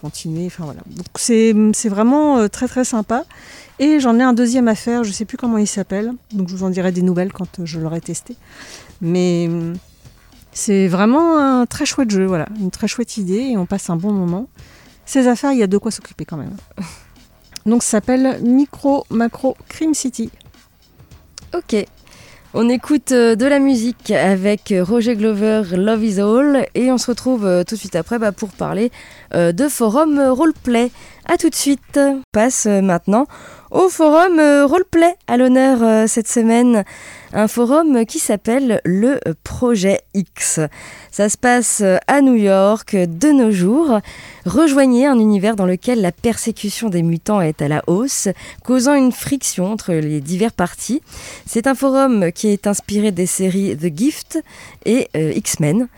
continuer. 0.00 0.46
Enfin, 0.46 0.64
voilà. 0.64 0.80
C'est 1.16 1.88
vraiment 1.88 2.38
euh, 2.38 2.48
très 2.48 2.68
très 2.68 2.84
sympa. 2.84 3.24
Et 3.78 4.00
j'en 4.00 4.18
ai 4.18 4.22
un 4.22 4.32
deuxième 4.32 4.68
à 4.68 4.74
faire, 4.74 5.04
je 5.04 5.10
ne 5.10 5.14
sais 5.14 5.24
plus 5.24 5.36
comment 5.36 5.58
il 5.58 5.66
s'appelle, 5.66 6.12
donc 6.32 6.48
je 6.48 6.56
vous 6.56 6.64
en 6.64 6.70
dirai 6.70 6.90
des 6.90 7.02
nouvelles 7.02 7.32
quand 7.32 7.64
je 7.64 7.78
l'aurai 7.78 8.00
testé. 8.00 8.36
Mais 9.00 9.48
c'est 10.52 10.88
vraiment 10.88 11.38
un 11.38 11.66
très 11.66 11.86
chouette 11.86 12.10
jeu, 12.10 12.26
voilà, 12.26 12.48
une 12.58 12.72
très 12.72 12.88
chouette 12.88 13.16
idée 13.16 13.50
et 13.52 13.56
on 13.56 13.66
passe 13.66 13.90
un 13.90 13.96
bon 13.96 14.12
moment. 14.12 14.48
Ces 15.06 15.28
affaires, 15.28 15.52
il 15.52 15.58
y 15.58 15.62
a 15.62 15.68
de 15.68 15.78
quoi 15.78 15.92
s'occuper 15.92 16.24
quand 16.24 16.36
même. 16.36 16.56
Donc 17.66 17.82
ça 17.82 17.90
s'appelle 17.90 18.40
Micro 18.42 19.04
Macro 19.10 19.56
Crime 19.68 19.94
City. 19.94 20.30
Ok. 21.54 21.86
On 22.60 22.68
écoute 22.68 23.12
euh, 23.12 23.36
de 23.36 23.46
la 23.46 23.60
musique 23.60 24.10
avec 24.10 24.74
Roger 24.76 25.14
Glover, 25.14 25.62
Love 25.76 26.04
is 26.04 26.20
All, 26.20 26.66
et 26.74 26.90
on 26.90 26.98
se 26.98 27.06
retrouve 27.06 27.46
euh, 27.46 27.62
tout 27.62 27.76
de 27.76 27.78
suite 27.78 27.94
après 27.94 28.18
bah, 28.18 28.32
pour 28.32 28.48
parler 28.48 28.90
euh, 29.32 29.52
de 29.52 29.68
forum 29.68 30.18
roleplay. 30.18 30.90
A 31.26 31.36
tout 31.36 31.50
de 31.50 31.54
suite. 31.54 32.00
On 32.00 32.20
passe 32.32 32.66
maintenant 32.66 33.28
au 33.70 33.88
forum 33.88 34.40
roleplay 34.64 35.14
à 35.26 35.36
l'honneur 35.36 36.08
cette 36.08 36.28
semaine 36.28 36.84
un 37.32 37.48
forum 37.48 38.06
qui 38.06 38.18
s'appelle 38.18 38.80
le 38.84 39.20
Projet 39.44 40.00
X. 40.14 40.60
Ça 41.10 41.28
se 41.28 41.36
passe 41.36 41.82
à 42.06 42.20
New 42.22 42.34
York 42.34 42.96
de 42.96 43.28
nos 43.28 43.50
jours. 43.50 44.00
Rejoignez 44.46 45.06
un 45.06 45.18
univers 45.18 45.56
dans 45.56 45.66
lequel 45.66 46.00
la 46.00 46.12
persécution 46.12 46.88
des 46.88 47.02
mutants 47.02 47.42
est 47.42 47.60
à 47.60 47.68
la 47.68 47.82
hausse, 47.86 48.28
causant 48.64 48.94
une 48.94 49.12
friction 49.12 49.72
entre 49.72 49.92
les 49.92 50.20
divers 50.20 50.52
partis. 50.52 51.02
C'est 51.44 51.66
un 51.66 51.74
forum 51.74 52.32
qui 52.32 52.48
est 52.48 52.66
inspiré 52.66 53.12
des 53.12 53.26
séries 53.26 53.76
The 53.76 53.94
Gift 53.94 54.42
et 54.86 55.08
euh, 55.16 55.32
X-Men. 55.34 55.88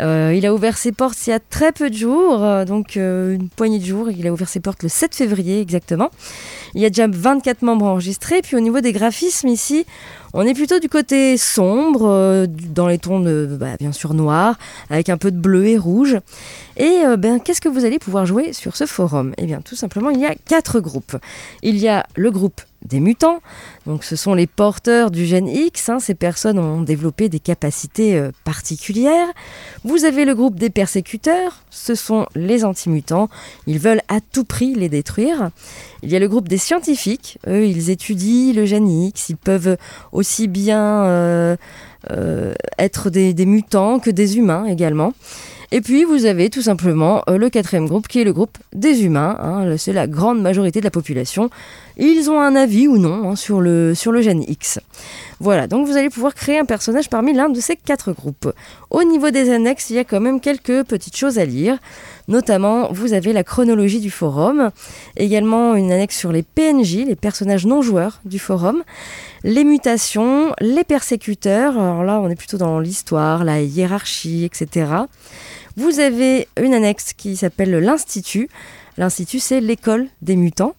Euh, 0.00 0.32
il 0.34 0.46
a 0.46 0.54
ouvert 0.54 0.78
ses 0.78 0.92
portes 0.92 1.26
il 1.26 1.30
y 1.30 1.32
a 1.34 1.40
très 1.40 1.72
peu 1.72 1.90
de 1.90 1.96
jours, 1.96 2.42
euh, 2.42 2.64
donc 2.64 2.96
une 2.96 3.50
poignée 3.54 3.78
de 3.78 3.84
jours. 3.84 4.10
Il 4.10 4.26
a 4.26 4.32
ouvert 4.32 4.48
ses 4.48 4.60
portes 4.60 4.82
le 4.82 4.88
7 4.88 5.14
février 5.14 5.60
exactement. 5.60 6.10
Il 6.74 6.80
y 6.80 6.86
a 6.86 6.90
déjà 6.90 7.06
24 7.16 7.62
membres 7.62 7.86
enregistrés. 7.86 8.42
Puis 8.42 8.56
au 8.56 8.60
niveau 8.60 8.80
des 8.80 8.92
graphismes 8.92 9.48
ici, 9.48 9.86
on 10.32 10.46
est 10.46 10.54
plutôt 10.54 10.78
du 10.78 10.88
côté 10.88 11.36
sombre, 11.36 12.08
euh, 12.08 12.46
dans 12.48 12.86
les 12.86 12.98
tons 12.98 13.20
de, 13.20 13.56
bah, 13.58 13.76
bien 13.78 13.92
sûr 13.92 14.14
noirs, 14.14 14.58
avec 14.88 15.08
un 15.08 15.16
peu 15.16 15.30
de 15.30 15.38
bleu 15.38 15.66
et 15.66 15.76
rouge. 15.78 16.18
Et 16.76 17.02
euh, 17.04 17.16
ben, 17.16 17.40
qu'est-ce 17.40 17.60
que 17.60 17.68
vous 17.68 17.84
allez 17.84 17.98
pouvoir 17.98 18.26
jouer 18.26 18.52
sur 18.52 18.76
ce 18.76 18.86
forum? 18.86 19.34
Eh 19.38 19.46
bien, 19.46 19.60
tout 19.60 19.76
simplement, 19.76 20.10
il 20.10 20.20
y 20.20 20.26
a 20.26 20.34
quatre 20.34 20.80
groupes. 20.80 21.16
Il 21.62 21.78
y 21.78 21.88
a 21.88 22.06
le 22.14 22.30
groupe 22.30 22.60
des 22.84 23.00
mutants. 23.00 23.40
Donc 23.86 24.04
ce 24.04 24.16
sont 24.16 24.34
les 24.34 24.46
porteurs 24.46 25.10
du 25.10 25.26
gène 25.26 25.48
X. 25.48 25.88
Hein. 25.88 26.00
Ces 26.00 26.14
personnes 26.14 26.58
ont 26.58 26.82
développé 26.82 27.28
des 27.28 27.40
capacités 27.40 28.16
euh, 28.16 28.30
particulières. 28.44 29.28
Vous 29.84 30.04
avez 30.04 30.24
le 30.24 30.34
groupe 30.34 30.56
des 30.56 30.70
persécuteurs. 30.70 31.64
Ce 31.70 31.94
sont 31.94 32.26
les 32.34 32.64
anti-mutants. 32.64 33.28
Ils 33.66 33.78
veulent 33.78 34.02
à 34.08 34.20
tout 34.20 34.44
prix 34.44 34.74
les 34.74 34.88
détruire. 34.88 35.50
Il 36.02 36.10
y 36.10 36.16
a 36.16 36.18
le 36.18 36.28
groupe 36.28 36.48
des 36.48 36.58
scientifiques. 36.58 37.38
Eux, 37.46 37.66
ils 37.66 37.90
étudient 37.90 38.54
le 38.54 38.64
gène 38.64 38.88
X. 38.88 39.28
Ils 39.28 39.36
peuvent 39.36 39.76
aussi 40.12 40.48
bien 40.48 41.04
euh, 41.04 41.56
euh, 42.10 42.54
être 42.78 43.10
des, 43.10 43.34
mutants 43.44 43.98
que 43.98 44.10
des 44.10 44.38
humains 44.38 44.64
également. 44.64 45.12
Et 45.72 45.82
puis 45.82 46.02
vous 46.02 46.24
avez 46.24 46.50
tout 46.50 46.62
simplement 46.62 47.22
le 47.28 47.48
quatrième 47.48 47.86
groupe 47.86 48.08
qui 48.08 48.20
est 48.20 48.24
le 48.24 48.32
groupe 48.32 48.58
des 48.74 49.04
humains. 49.04 49.36
Hein. 49.40 49.76
C'est 49.76 49.92
la 49.92 50.08
grande 50.08 50.40
majorité 50.42 50.80
de 50.80 50.84
la 50.84 50.90
population 50.90 51.48
ils 51.96 52.30
ont 52.30 52.40
un 52.40 52.56
avis 52.56 52.88
ou 52.88 52.98
non 52.98 53.30
hein, 53.30 53.36
sur, 53.36 53.60
le, 53.60 53.94
sur 53.94 54.12
le 54.12 54.22
gène 54.22 54.42
X. 54.46 54.80
Voilà, 55.40 55.66
donc 55.66 55.86
vous 55.86 55.96
allez 55.96 56.10
pouvoir 56.10 56.34
créer 56.34 56.58
un 56.58 56.66
personnage 56.66 57.08
parmi 57.08 57.32
l'un 57.32 57.48
de 57.48 57.60
ces 57.60 57.74
quatre 57.76 58.12
groupes. 58.12 58.52
Au 58.90 59.04
niveau 59.04 59.30
des 59.30 59.50
annexes, 59.50 59.88
il 59.90 59.96
y 59.96 59.98
a 59.98 60.04
quand 60.04 60.20
même 60.20 60.40
quelques 60.40 60.84
petites 60.84 61.16
choses 61.16 61.38
à 61.38 61.44
lire. 61.46 61.78
Notamment, 62.28 62.92
vous 62.92 63.14
avez 63.14 63.32
la 63.32 63.42
chronologie 63.42 64.00
du 64.00 64.10
forum, 64.10 64.70
également 65.16 65.74
une 65.74 65.92
annexe 65.92 66.18
sur 66.18 66.30
les 66.30 66.42
PNJ, 66.42 67.06
les 67.06 67.16
personnages 67.16 67.66
non 67.66 67.80
joueurs 67.80 68.20
du 68.24 68.38
forum, 68.38 68.82
les 69.42 69.64
mutations, 69.64 70.54
les 70.60 70.84
persécuteurs, 70.84 71.78
alors 71.78 72.04
là 72.04 72.20
on 72.20 72.28
est 72.28 72.36
plutôt 72.36 72.58
dans 72.58 72.78
l'histoire, 72.78 73.42
la 73.42 73.62
hiérarchie, 73.62 74.44
etc. 74.44 74.86
Vous 75.76 76.00
avez 76.00 76.48
une 76.60 76.74
annexe 76.74 77.12
qui 77.14 77.36
s'appelle 77.36 77.70
l'Institut. 77.70 78.48
L'Institut, 78.98 79.38
c'est 79.38 79.60
l'école 79.60 80.08
des 80.20 80.36
mutants. 80.36 80.74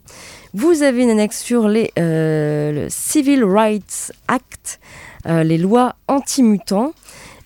Vous 0.53 0.83
avez 0.83 1.03
une 1.03 1.09
annexe 1.09 1.41
sur 1.41 1.69
les, 1.69 1.91
euh, 1.97 2.87
Civil 2.89 3.45
Rights 3.45 4.11
Act, 4.27 4.81
euh, 5.25 5.43
les 5.43 5.57
lois 5.57 5.95
anti-mutants. 6.09 6.93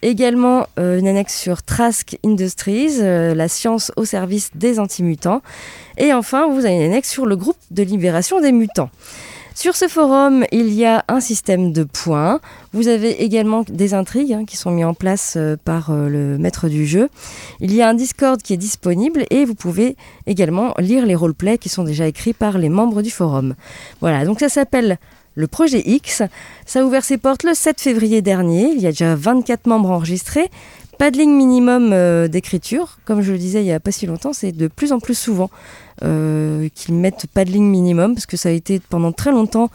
Également 0.01 0.65
euh, 0.79 0.97
une 0.97 1.07
annexe 1.07 1.37
sur 1.39 1.61
Trask 1.61 2.17
Industries, 2.25 2.97
la 2.99 3.47
science 3.47 3.91
au 3.95 4.05
service 4.05 4.49
des 4.55 4.79
anti-mutants. 4.79 5.41
Et 5.99 6.13
enfin, 6.13 6.47
vous 6.49 6.65
avez 6.65 6.75
une 6.75 6.81
annexe 6.81 7.09
sur 7.11 7.27
le 7.27 7.35
groupe 7.35 7.57
de 7.69 7.83
libération 7.83 8.41
des 8.41 8.51
mutants. 8.51 8.89
Sur 9.57 9.77
ce 9.77 9.87
forum, 9.87 10.43
il 10.51 10.73
y 10.73 10.83
a 10.83 11.05
un 11.07 11.21
système 11.21 11.71
de 11.71 11.83
points. 11.83 12.41
Vous 12.73 12.89
avez 12.89 13.23
également 13.23 13.63
des 13.69 13.93
intrigues 13.93 14.33
hein, 14.33 14.43
qui 14.45 14.57
sont 14.57 14.69
mises 14.69 14.83
en 14.83 14.93
place 14.93 15.35
euh, 15.37 15.55
par 15.55 15.91
euh, 15.91 16.09
le 16.09 16.37
maître 16.37 16.67
du 16.67 16.85
jeu. 16.85 17.07
Il 17.61 17.73
y 17.73 17.81
a 17.81 17.87
un 17.87 17.93
Discord 17.93 18.41
qui 18.41 18.51
est 18.51 18.57
disponible 18.57 19.23
et 19.29 19.45
vous 19.45 19.55
pouvez 19.55 19.95
également 20.27 20.73
lire 20.77 21.05
les 21.05 21.15
roleplays 21.15 21.57
qui 21.57 21.69
sont 21.69 21.85
déjà 21.85 22.05
écrits 22.05 22.33
par 22.33 22.57
les 22.57 22.67
membres 22.67 23.01
du 23.01 23.09
forum. 23.09 23.55
Voilà, 24.01 24.25
donc 24.25 24.41
ça 24.41 24.49
s'appelle 24.49 24.97
le 25.35 25.47
projet 25.47 25.81
X. 25.85 26.23
Ça 26.65 26.81
a 26.81 26.83
ouvert 26.83 27.05
ses 27.05 27.17
portes 27.17 27.43
le 27.43 27.53
7 27.53 27.79
février 27.79 28.21
dernier. 28.21 28.71
Il 28.71 28.81
y 28.81 28.87
a 28.87 28.91
déjà 28.91 29.15
24 29.15 29.67
membres 29.67 29.91
enregistrés. 29.91 30.49
Pas 30.97 31.11
de 31.11 31.17
ligne 31.17 31.35
minimum 31.35 31.91
euh, 31.91 32.27
d'écriture. 32.27 32.97
Comme 33.05 33.21
je 33.21 33.31
le 33.31 33.37
disais 33.37 33.61
il 33.61 33.65
n'y 33.65 33.73
a 33.73 33.79
pas 33.79 33.91
si 33.91 34.05
longtemps, 34.05 34.33
c'est 34.33 34.51
de 34.51 34.67
plus 34.67 34.91
en 34.91 34.99
plus 34.99 35.17
souvent 35.17 35.49
euh, 36.03 36.69
qu'ils 36.73 36.95
mettent 36.95 37.27
pas 37.27 37.45
de 37.45 37.51
ligne 37.51 37.69
minimum 37.69 38.13
parce 38.13 38.25
que 38.25 38.37
ça 38.37 38.49
a 38.49 38.51
été 38.51 38.79
pendant 38.79 39.11
très 39.11 39.31
longtemps. 39.31 39.69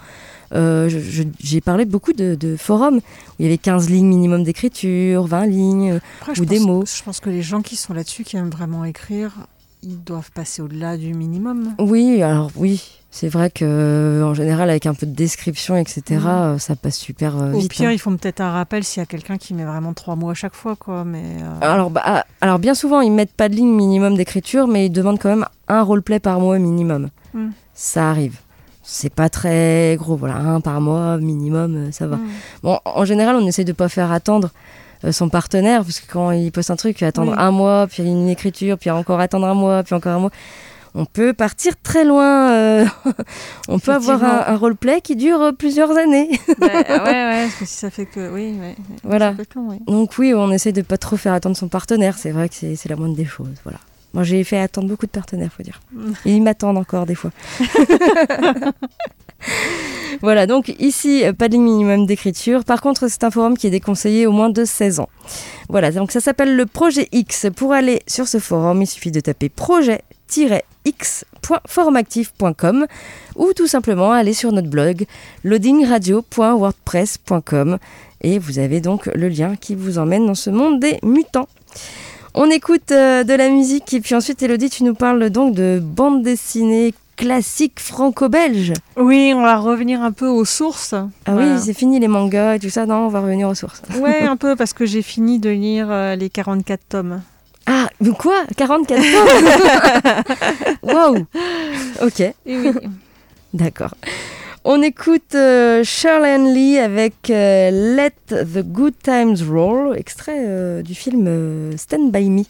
Euh, 0.52 0.90
j'ai 1.38 1.60
parlé 1.60 1.84
beaucoup 1.84 2.12
de, 2.12 2.56
forums 2.58 2.96
où 2.96 3.00
il 3.38 3.44
y 3.44 3.48
avait 3.48 3.58
15 3.58 3.88
lignes 3.88 4.08
minimum 4.08 4.42
d'écriture, 4.42 5.26
20 5.26 5.46
lignes 5.46 6.00
ou 6.38 6.44
des 6.44 6.58
mots. 6.58 6.84
je 6.86 7.02
pense 7.02 7.20
que 7.20 7.30
les 7.30 7.42
gens 7.42 7.62
qui 7.62 7.76
sont 7.76 7.94
là-dessus, 7.94 8.24
qui 8.24 8.36
aiment 8.36 8.50
vraiment 8.50 8.84
écrire, 8.84 9.32
ils 9.82 10.02
doivent 10.02 10.30
passer 10.32 10.62
au-delà 10.62 10.96
du 10.96 11.14
minimum. 11.14 11.74
Oui, 11.78 12.22
alors 12.22 12.50
oui, 12.56 13.00
c'est 13.10 13.28
vrai 13.28 13.50
que 13.50 14.22
en 14.24 14.34
général, 14.34 14.70
avec 14.70 14.86
un 14.86 14.94
peu 14.94 15.06
de 15.06 15.14
description, 15.14 15.76
etc., 15.76 16.20
euh, 16.26 16.58
ça 16.58 16.76
passe 16.76 16.96
super 16.96 17.36
euh, 17.40 17.50
vite. 17.52 17.64
Au 17.64 17.68
pire, 17.68 17.88
hein. 17.88 17.92
ils 17.92 17.98
font 17.98 18.16
peut-être 18.16 18.40
un 18.40 18.50
rappel 18.50 18.84
s'il 18.84 19.00
y 19.00 19.02
a 19.02 19.06
quelqu'un 19.06 19.36
qui 19.36 19.54
met 19.54 19.64
vraiment 19.64 19.94
trois 19.94 20.16
mots 20.16 20.30
à 20.30 20.34
chaque 20.34 20.54
fois, 20.54 20.76
quoi. 20.76 21.04
Mais 21.04 21.24
euh, 21.42 21.58
alors, 21.60 21.90
bah, 21.90 22.02
ah, 22.04 22.26
alors 22.40 22.58
bien 22.58 22.74
souvent, 22.74 23.00
ils 23.00 23.12
mettent 23.12 23.34
pas 23.34 23.48
de 23.48 23.54
ligne 23.54 23.74
minimum 23.74 24.16
d'écriture, 24.16 24.68
mais 24.68 24.86
ils 24.86 24.90
demandent 24.90 25.18
quand 25.18 25.30
même 25.30 25.46
un 25.68 25.82
roleplay 25.82 26.20
par 26.20 26.40
mois 26.40 26.58
minimum. 26.58 27.10
Hmm. 27.34 27.50
Ça 27.74 28.10
arrive. 28.10 28.38
C'est 28.82 29.12
pas 29.12 29.28
très 29.28 29.96
gros, 29.98 30.16
voilà, 30.16 30.36
un 30.36 30.60
par 30.60 30.80
mois 30.80 31.18
minimum, 31.18 31.92
ça 31.92 32.06
va. 32.06 32.16
Hmm. 32.16 32.28
Bon, 32.62 32.78
en 32.84 33.04
général, 33.04 33.36
on 33.36 33.46
essaie 33.46 33.64
de 33.64 33.72
pas 33.72 33.88
faire 33.88 34.12
attendre 34.12 34.50
son 35.10 35.28
partenaire, 35.28 35.82
parce 35.82 36.00
que 36.00 36.10
quand 36.10 36.30
il 36.32 36.52
poste 36.52 36.70
un 36.70 36.76
truc, 36.76 37.02
attendre 37.02 37.38
un 37.38 37.50
mois, 37.50 37.86
puis 37.86 38.02
une 38.02 38.28
écriture, 38.28 38.78
puis 38.78 38.90
encore 38.90 39.20
attendre 39.20 39.46
un 39.46 39.54
mois, 39.54 39.82
puis 39.82 39.94
encore 39.94 40.12
un 40.12 40.18
mois 40.20 40.30
on 40.94 41.04
peut 41.04 41.32
partir 41.32 41.74
très 41.82 42.04
loin. 42.04 42.52
Euh, 42.52 42.84
on 43.68 43.78
peut 43.78 43.92
avoir 43.92 44.22
un, 44.24 44.56
roleplay 44.56 45.00
qui 45.00 45.16
dure 45.16 45.52
plusieurs 45.56 45.96
années. 45.96 46.30
ouais, 46.60 46.84
ouais, 46.84 46.84
parce 46.86 47.54
que 47.54 47.64
si 47.64 47.74
ça 47.76 47.90
fait 47.90 48.06
que. 48.06 48.32
Oui, 48.32 48.56
voilà. 49.02 49.34
Donc, 49.86 50.18
oui, 50.18 50.34
on 50.34 50.50
essaie 50.50 50.72
de 50.72 50.82
pas 50.82 50.98
trop 50.98 51.16
faire 51.16 51.32
attendre 51.32 51.56
son 51.56 51.68
partenaire. 51.68 52.18
C'est 52.18 52.30
vrai 52.32 52.48
que 52.48 52.54
c'est 52.54 52.88
la 52.88 52.96
moindre 52.96 53.16
des 53.16 53.24
choses. 53.24 53.54
Voilà. 53.64 53.78
Moi, 54.12 54.24
j'ai 54.24 54.42
fait 54.42 54.58
attendre 54.58 54.88
beaucoup 54.88 55.06
de 55.06 55.12
partenaires, 55.12 55.52
faut 55.56 55.62
dire. 55.62 55.80
Et 56.24 56.34
ils 56.34 56.42
m'attendent 56.42 56.78
encore 56.78 57.06
des 57.06 57.14
fois. 57.14 57.30
voilà, 60.22 60.46
donc 60.46 60.74
ici, 60.78 61.24
pas 61.38 61.48
de 61.48 61.56
minimum 61.56 62.06
d'écriture. 62.06 62.64
Par 62.64 62.80
contre, 62.80 63.08
c'est 63.08 63.24
un 63.24 63.30
forum 63.30 63.56
qui 63.56 63.66
est 63.66 63.70
déconseillé 63.70 64.26
au 64.26 64.32
moins 64.32 64.50
de 64.50 64.64
16 64.64 65.00
ans. 65.00 65.08
Voilà, 65.68 65.90
donc 65.90 66.12
ça 66.12 66.20
s'appelle 66.20 66.56
le 66.56 66.66
Projet 66.66 67.08
X. 67.12 67.46
Pour 67.54 67.72
aller 67.72 68.00
sur 68.06 68.28
ce 68.28 68.38
forum, 68.38 68.82
il 68.82 68.86
suffit 68.86 69.10
de 69.10 69.20
taper 69.20 69.48
projet 69.48 70.02
x.formactif.com 70.84 72.86
ou 73.36 73.52
tout 73.52 73.66
simplement 73.66 74.12
aller 74.12 74.32
sur 74.32 74.52
notre 74.52 74.68
blog 74.68 75.04
loadingradio.wordpress.com 75.44 77.78
et 78.22 78.38
vous 78.38 78.58
avez 78.58 78.80
donc 78.80 79.06
le 79.06 79.28
lien 79.28 79.56
qui 79.56 79.74
vous 79.74 79.98
emmène 79.98 80.26
dans 80.26 80.34
ce 80.34 80.50
monde 80.50 80.78
des 80.80 80.98
mutants. 81.02 81.48
On 82.34 82.50
écoute 82.50 82.92
euh, 82.92 83.24
de 83.24 83.32
la 83.34 83.48
musique 83.48 83.92
et 83.92 84.00
puis 84.00 84.14
ensuite 84.14 84.40
Elodie 84.42 84.70
tu 84.70 84.84
nous 84.84 84.94
parles 84.94 85.30
donc 85.30 85.54
de 85.54 85.80
bande 85.82 86.22
dessinée 86.22 86.94
classique 87.20 87.80
franco-belge. 87.80 88.72
Oui, 88.96 89.32
on 89.36 89.42
va 89.42 89.58
revenir 89.58 90.02
un 90.02 90.10
peu 90.10 90.26
aux 90.26 90.46
sources. 90.46 90.94
Ah 91.26 91.34
oui, 91.34 91.44
c'est 91.62 91.74
fini 91.74 92.00
les 92.00 92.08
mangas 92.08 92.54
et 92.54 92.58
tout 92.58 92.70
ça, 92.70 92.86
non, 92.86 93.06
on 93.06 93.08
va 93.08 93.20
revenir 93.20 93.48
aux 93.48 93.54
sources. 93.54 93.82
Ouais, 94.00 94.22
un 94.22 94.36
peu 94.36 94.56
parce 94.56 94.72
que 94.72 94.86
j'ai 94.86 95.02
fini 95.02 95.38
de 95.38 95.50
lire 95.50 95.88
euh, 95.90 96.16
les 96.16 96.30
44 96.30 96.80
tomes. 96.88 97.20
Ah, 97.66 97.88
quoi? 98.18 98.44
44 98.56 99.00
ans 99.00 100.22
Waouh 100.82 101.26
Ok. 102.02 102.22
oui. 102.46 102.72
D'accord. 103.52 103.94
On 104.62 104.82
écoute 104.82 105.34
euh, 105.34 105.82
Shirley 105.84 106.36
Lee 106.52 106.76
avec 106.76 107.30
euh, 107.30 107.70
Let 107.96 108.12
the 108.28 108.62
Good 108.62 108.92
Times 109.02 109.36
Roll, 109.50 109.96
extrait 109.96 110.44
euh, 110.46 110.82
du 110.82 110.94
film 110.94 111.24
euh, 111.26 111.74
Stand 111.78 112.12
By 112.12 112.28
Me. 112.28 112.42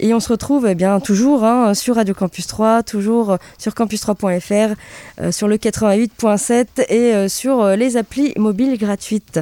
Et 0.00 0.14
on 0.14 0.20
se 0.20 0.30
retrouve 0.30 0.66
eh 0.66 0.74
bien 0.74 1.00
toujours 1.00 1.44
hein, 1.44 1.74
sur 1.74 1.96
Radio 1.96 2.14
Campus 2.14 2.46
3, 2.46 2.82
toujours 2.82 3.36
sur 3.58 3.72
campus3.fr, 3.72 4.74
euh, 5.20 5.32
sur 5.32 5.46
le 5.46 5.56
88.7 5.56 6.66
et 6.88 7.28
sur 7.28 7.76
les 7.76 7.98
applis 7.98 8.32
mobiles 8.38 8.78
gratuites. 8.78 9.40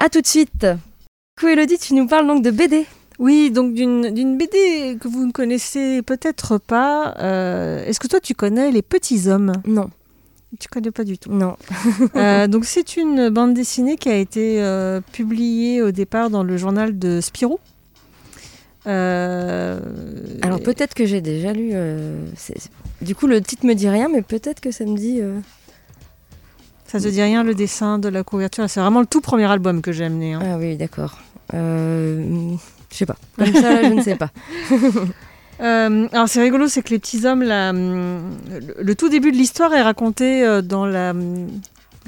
À 0.00 0.08
tout 0.08 0.20
de 0.20 0.26
suite. 0.26 0.66
Coucou 1.38 1.52
Elodie, 1.52 1.78
tu 1.78 1.94
nous 1.94 2.08
parles 2.08 2.26
donc 2.26 2.42
de 2.42 2.50
BD. 2.50 2.86
Oui, 3.20 3.52
donc 3.52 3.72
d'une 3.72 4.36
BD 4.36 4.98
que 5.00 5.06
vous 5.06 5.24
ne 5.24 5.32
connaissez 5.32 6.02
peut-être 6.02 6.58
pas. 6.58 7.14
Est-ce 7.86 8.00
que 8.00 8.08
toi 8.08 8.18
tu 8.18 8.34
connais 8.34 8.72
Les 8.72 8.82
Petits 8.82 9.28
Hommes? 9.28 9.52
Non. 9.64 9.90
Tu 10.58 10.68
connais 10.68 10.90
pas 10.90 11.04
du 11.04 11.18
tout. 11.18 11.30
Non. 11.32 11.56
Euh, 12.14 12.46
donc 12.46 12.64
c'est 12.64 12.96
une 12.96 13.28
bande 13.30 13.52
dessinée 13.54 13.96
qui 13.96 14.08
a 14.08 14.16
été 14.16 14.62
euh, 14.62 15.00
publiée 15.12 15.82
au 15.82 15.90
départ 15.90 16.30
dans 16.30 16.42
le 16.42 16.56
journal 16.56 16.98
de 16.98 17.20
Spirou. 17.20 17.58
Euh, 18.86 19.80
Alors 20.42 20.60
peut-être 20.62 20.94
que 20.94 21.04
j'ai 21.04 21.20
déjà 21.20 21.52
lu. 21.52 21.72
Du 23.02 23.14
coup, 23.14 23.26
le 23.26 23.40
titre 23.42 23.66
me 23.66 23.74
dit 23.74 23.88
rien, 23.88 24.08
mais 24.08 24.22
peut-être 24.22 24.60
que 24.60 24.70
ça 24.70 24.84
me 24.84 24.96
dit. 24.96 25.20
Ça 26.86 27.00
te 27.00 27.08
dit 27.08 27.20
rien 27.20 27.42
le 27.42 27.54
dessin 27.54 27.98
de 27.98 28.08
la 28.08 28.22
couverture? 28.22 28.68
C'est 28.70 28.80
vraiment 28.80 29.00
le 29.00 29.06
tout 29.06 29.20
premier 29.20 29.50
album 29.50 29.82
que 29.82 29.92
j'ai 29.92 30.04
amené. 30.04 30.34
hein. 30.34 30.40
Ah 30.44 30.56
oui, 30.58 30.76
d'accord. 30.76 31.18
Je 31.52 32.56
sais 32.90 33.06
pas. 33.06 33.16
Comme 33.36 33.52
ça, 33.52 33.82
je 33.82 33.92
ne 33.92 34.02
sais 34.02 34.16
pas. 34.16 34.30
Euh, 35.60 36.08
alors 36.12 36.28
c'est 36.28 36.40
rigolo, 36.42 36.68
c'est 36.68 36.82
que 36.82 36.90
les 36.90 36.98
petits 36.98 37.24
hommes, 37.26 37.42
la, 37.42 37.70
hum, 37.70 38.36
le, 38.78 38.94
tout 38.94 39.08
début 39.08 39.32
de 39.32 39.36
l'histoire 39.36 39.72
est 39.74 39.82
raconté 39.82 40.44
euh, 40.44 40.60
dans 40.62 40.84
la, 40.86 41.10
hum, 41.10 41.48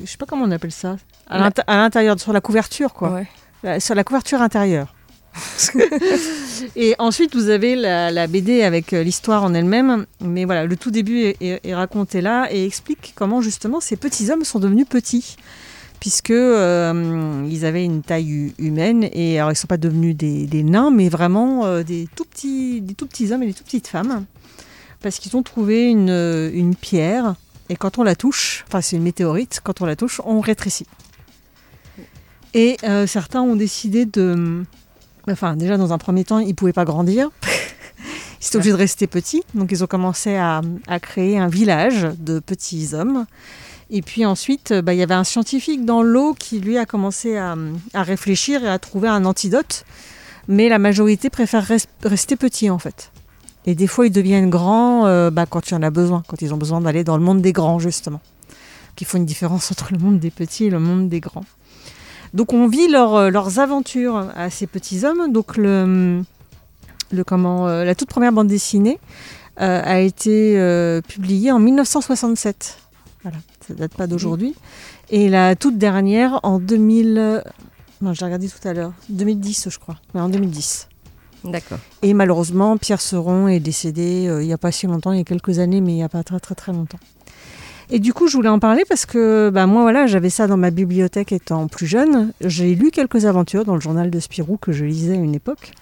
je 0.00 0.06
sais 0.06 0.18
pas 0.18 0.26
comment 0.26 0.44
on 0.44 0.50
appelle 0.50 0.72
ça, 0.72 0.96
à 1.28 1.76
l'intérieur, 1.76 2.18
sur 2.20 2.32
la 2.32 2.40
couverture 2.40 2.92
quoi, 2.92 3.10
Ouais. 3.12 3.26
La- 3.62 3.80
sur 3.80 3.94
la 3.94 4.04
couverture 4.04 4.42
intérieure. 4.42 4.94
Et 6.76 6.94
ensuite 6.98 7.34
vous 7.34 7.48
avez 7.48 7.76
la, 7.76 8.10
la 8.10 8.26
BD 8.26 8.62
avec 8.62 8.92
euh, 8.92 9.02
l'histoire 9.02 9.44
en 9.44 9.54
elle-même, 9.54 10.06
mais 10.20 10.44
voilà, 10.44 10.64
le 10.64 10.76
tout 10.76 10.90
début 10.90 11.20
est, 11.20 11.36
est- 11.40 11.60
est 11.64 11.74
raconté 11.74 12.20
là 12.20 12.48
et 12.50 12.64
explique 12.64 13.12
comment 13.14 13.40
justement 13.40 13.80
ces 13.80 13.96
petits 13.96 14.30
hommes 14.30 14.44
sont 14.44 14.58
devenus 14.58 14.86
petits. 14.88 15.36
Puisque 16.00 16.30
euh, 16.30 17.44
ils 17.50 17.64
avaient 17.64 17.84
une 17.84 18.02
taille 18.02 18.30
hu- 18.30 18.54
humaine 18.58 19.08
et 19.12 19.38
alors 19.38 19.50
ils 19.50 19.56
sont 19.56 19.66
pas 19.66 19.78
devenus 19.78 20.14
des, 20.16 20.62
nains, 20.62 20.90
mais 20.92 21.08
vraiment 21.08 21.64
euh, 21.66 21.82
des 21.82 22.08
tout 22.14 22.24
petits, 22.24 22.80
des 22.80 22.94
tout 22.94 23.06
petits 23.06 23.32
hommes 23.32 23.42
et 23.42 23.46
des 23.46 23.54
tout 23.54 23.64
petites 23.64 23.88
femmes, 23.88 24.24
parce 25.02 25.18
qu'ils 25.18 25.36
ont 25.36 25.42
trouvé 25.42 25.88
une, 25.90 26.10
euh, 26.10 26.50
une 26.54 26.76
pierre 26.76 27.34
et 27.68 27.74
quand 27.76 27.98
on 27.98 28.04
la 28.04 28.14
touche, 28.14 28.64
enfin 28.68 28.80
c'est 28.80 28.96
une 28.96 29.02
météorite, 29.02 29.60
quand 29.64 29.80
on 29.80 29.86
la 29.86 29.96
touche, 29.96 30.20
on 30.24 30.40
rétrécit. 30.40 30.86
Et 32.54 32.78
certains 33.06 33.42
ont 33.42 33.56
décidé 33.56 34.06
de, 34.06 34.64
enfin 35.30 35.54
déjà 35.54 35.76
dans 35.76 35.92
un 35.92 35.98
premier 35.98 36.24
temps, 36.24 36.38
ils 36.38 36.54
pouvaient 36.54 36.72
pas 36.72 36.86
grandir, 36.86 37.28
ils 38.40 38.46
étaient 38.46 38.56
obligés 38.56 38.72
de 38.72 38.76
rester 38.76 39.06
petits, 39.06 39.42
donc 39.54 39.70
ils 39.70 39.84
ont 39.84 39.86
commencé 39.86 40.36
à 40.36 40.62
créer 41.02 41.38
un 41.38 41.48
village 41.48 42.06
de 42.18 42.38
petits 42.38 42.94
hommes. 42.94 43.26
Et 43.90 44.02
puis 44.02 44.26
ensuite, 44.26 44.72
euh, 44.72 44.82
bah, 44.82 44.92
il 44.92 44.98
y 44.98 45.02
avait 45.02 45.14
un 45.14 45.24
scientifique 45.24 45.84
dans 45.84 46.02
l'eau 46.02 46.34
qui 46.38 46.60
lui 46.60 46.76
a 46.76 46.84
commencé 46.84 47.36
à, 47.36 47.56
réfléchir 47.94 48.64
et 48.64 48.68
à 48.68 48.78
trouver 48.78 49.08
un 49.08 49.24
antidote. 49.24 49.84
Mais 50.46 50.68
la 50.68 50.78
majorité 50.78 51.30
préfère 51.30 51.64
res- 51.64 51.86
rester 52.04 52.36
petit 52.36 52.70
en 52.70 52.78
fait. 52.78 53.12
Et 53.66 53.74
des 53.74 53.86
fois, 53.86 54.06
ils 54.06 54.12
deviennent 54.12 54.50
grands 54.50 55.06
euh, 55.06 55.30
bah, 55.30 55.46
quand 55.46 55.70
il 55.70 55.74
y 55.74 55.76
en 55.76 55.82
a 55.82 55.90
besoin, 55.90 56.22
quand 56.26 56.40
ils 56.42 56.52
ont 56.52 56.58
besoin 56.58 56.80
d'aller 56.80 57.04
dans 57.04 57.16
le 57.16 57.22
monde 57.22 57.40
des 57.40 57.52
grands 57.52 57.78
justement. 57.78 58.20
Qu'il 58.96 59.06
faut 59.06 59.16
une 59.16 59.26
différence 59.26 59.70
entre 59.72 59.92
le 59.92 59.98
monde 59.98 60.18
des 60.18 60.30
petits 60.30 60.66
et 60.66 60.70
le 60.70 60.80
monde 60.80 61.08
des 61.08 61.20
grands. 61.20 61.44
Donc 62.34 62.52
on 62.52 62.68
vit 62.68 62.88
euh, 62.94 63.30
leurs 63.30 63.58
aventures 63.58 64.28
à 64.36 64.50
ces 64.50 64.66
petits 64.66 65.06
hommes. 65.06 65.32
Donc 65.32 65.56
le, 65.56 66.22
comment, 67.26 67.66
la 67.66 67.94
toute 67.94 68.10
première 68.10 68.32
bande 68.32 68.48
dessinée 68.48 68.98
a 69.56 69.98
été 69.98 70.56
publiée 71.08 71.50
en 71.50 71.58
1967. 71.58 72.78
Voilà, 73.22 73.38
ça 73.68 73.74
date 73.74 73.94
pas 73.94 74.06
d'aujourd'hui. 74.06 74.54
Et 75.10 75.28
la 75.28 75.54
toute 75.54 75.78
dernière 75.78 76.40
en 76.42 76.58
2000. 76.58 77.18
euh, 77.18 77.40
Non, 78.02 78.12
j'ai 78.14 78.24
regardé 78.24 78.48
tout 78.48 78.66
à 78.66 78.72
l'heure. 78.72 78.92
2010, 79.10 79.68
je 79.70 79.78
crois. 79.78 79.96
Ouais, 80.14 80.20
en 80.20 80.28
2010. 80.28 80.88
D'accord. 81.44 81.78
Et 82.02 82.14
malheureusement, 82.14 82.76
Pierre 82.76 83.00
Seron 83.00 83.46
est 83.46 83.60
décédé 83.60 84.26
euh, 84.28 84.42
il 84.42 84.46
n'y 84.46 84.52
a 84.52 84.58
pas 84.58 84.72
si 84.72 84.86
longtemps, 84.86 85.12
il 85.12 85.18
y 85.18 85.20
a 85.20 85.24
quelques 85.24 85.60
années, 85.60 85.80
mais 85.80 85.92
il 85.92 85.96
n'y 85.96 86.02
a 86.02 86.08
pas 86.08 86.24
très 86.24 86.40
très 86.40 86.54
très 86.56 86.72
longtemps. 86.72 86.98
Et 87.90 88.00
du 88.00 88.12
coup, 88.12 88.26
je 88.28 88.36
voulais 88.36 88.48
en 88.50 88.58
parler 88.58 88.82
parce 88.88 89.06
que 89.06 89.48
bah, 89.50 89.66
moi, 89.66 89.82
voilà, 89.82 90.06
j'avais 90.06 90.28
ça 90.30 90.46
dans 90.46 90.56
ma 90.58 90.70
bibliothèque 90.70 91.32
étant 91.32 91.68
plus 91.68 91.86
jeune. 91.86 92.32
J'ai 92.42 92.74
lu 92.74 92.90
quelques 92.90 93.24
aventures 93.24 93.64
dans 93.64 93.74
le 93.74 93.80
journal 93.80 94.10
de 94.10 94.20
Spirou 94.20 94.58
que 94.58 94.72
je 94.72 94.84
lisais 94.84 95.12
à 95.14 95.16
une 95.16 95.34
époque. 95.34 95.72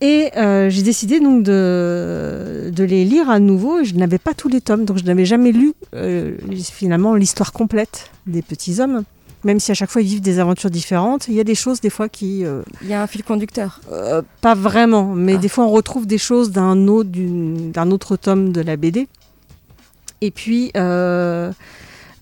Et 0.00 0.30
euh, 0.36 0.70
j'ai 0.70 0.82
décidé 0.82 1.18
donc 1.18 1.42
de, 1.42 2.70
de 2.72 2.84
les 2.84 3.04
lire 3.04 3.28
à 3.30 3.40
nouveau. 3.40 3.82
Je 3.82 3.94
n'avais 3.94 4.18
pas 4.18 4.32
tous 4.34 4.48
les 4.48 4.60
tomes, 4.60 4.84
donc 4.84 4.98
je 4.98 5.04
n'avais 5.04 5.24
jamais 5.24 5.50
lu 5.52 5.72
euh, 5.94 6.36
finalement 6.62 7.14
l'histoire 7.14 7.52
complète 7.52 8.10
des 8.26 8.42
petits 8.42 8.80
hommes. 8.80 9.02
Même 9.44 9.60
si 9.60 9.70
à 9.70 9.74
chaque 9.74 9.90
fois 9.90 10.02
ils 10.02 10.08
vivent 10.08 10.20
des 10.20 10.38
aventures 10.40 10.70
différentes, 10.70 11.26
il 11.28 11.34
y 11.34 11.40
a 11.40 11.44
des 11.44 11.54
choses 11.54 11.80
des 11.80 11.90
fois 11.90 12.08
qui... 12.08 12.44
euh, 12.44 12.62
Il 12.82 12.88
y 12.88 12.94
a 12.94 13.02
un 13.02 13.06
fil 13.06 13.22
conducteur. 13.24 13.80
pas 14.40 14.54
vraiment, 14.54 15.14
mais 15.14 15.34
Ah. 15.34 15.38
des 15.38 15.48
fois 15.48 15.64
on 15.64 15.70
retrouve 15.70 16.06
des 16.06 16.18
choses 16.18 16.50
d'un 16.50 16.86
autre, 16.88 17.08
d'une- 17.10 17.70
d'un 17.72 17.90
autre 17.90 18.16
tome 18.16 18.52
de 18.52 18.60
la 18.60 18.76
BD. 18.76 19.06
Et 20.20 20.32
puis, 20.32 20.72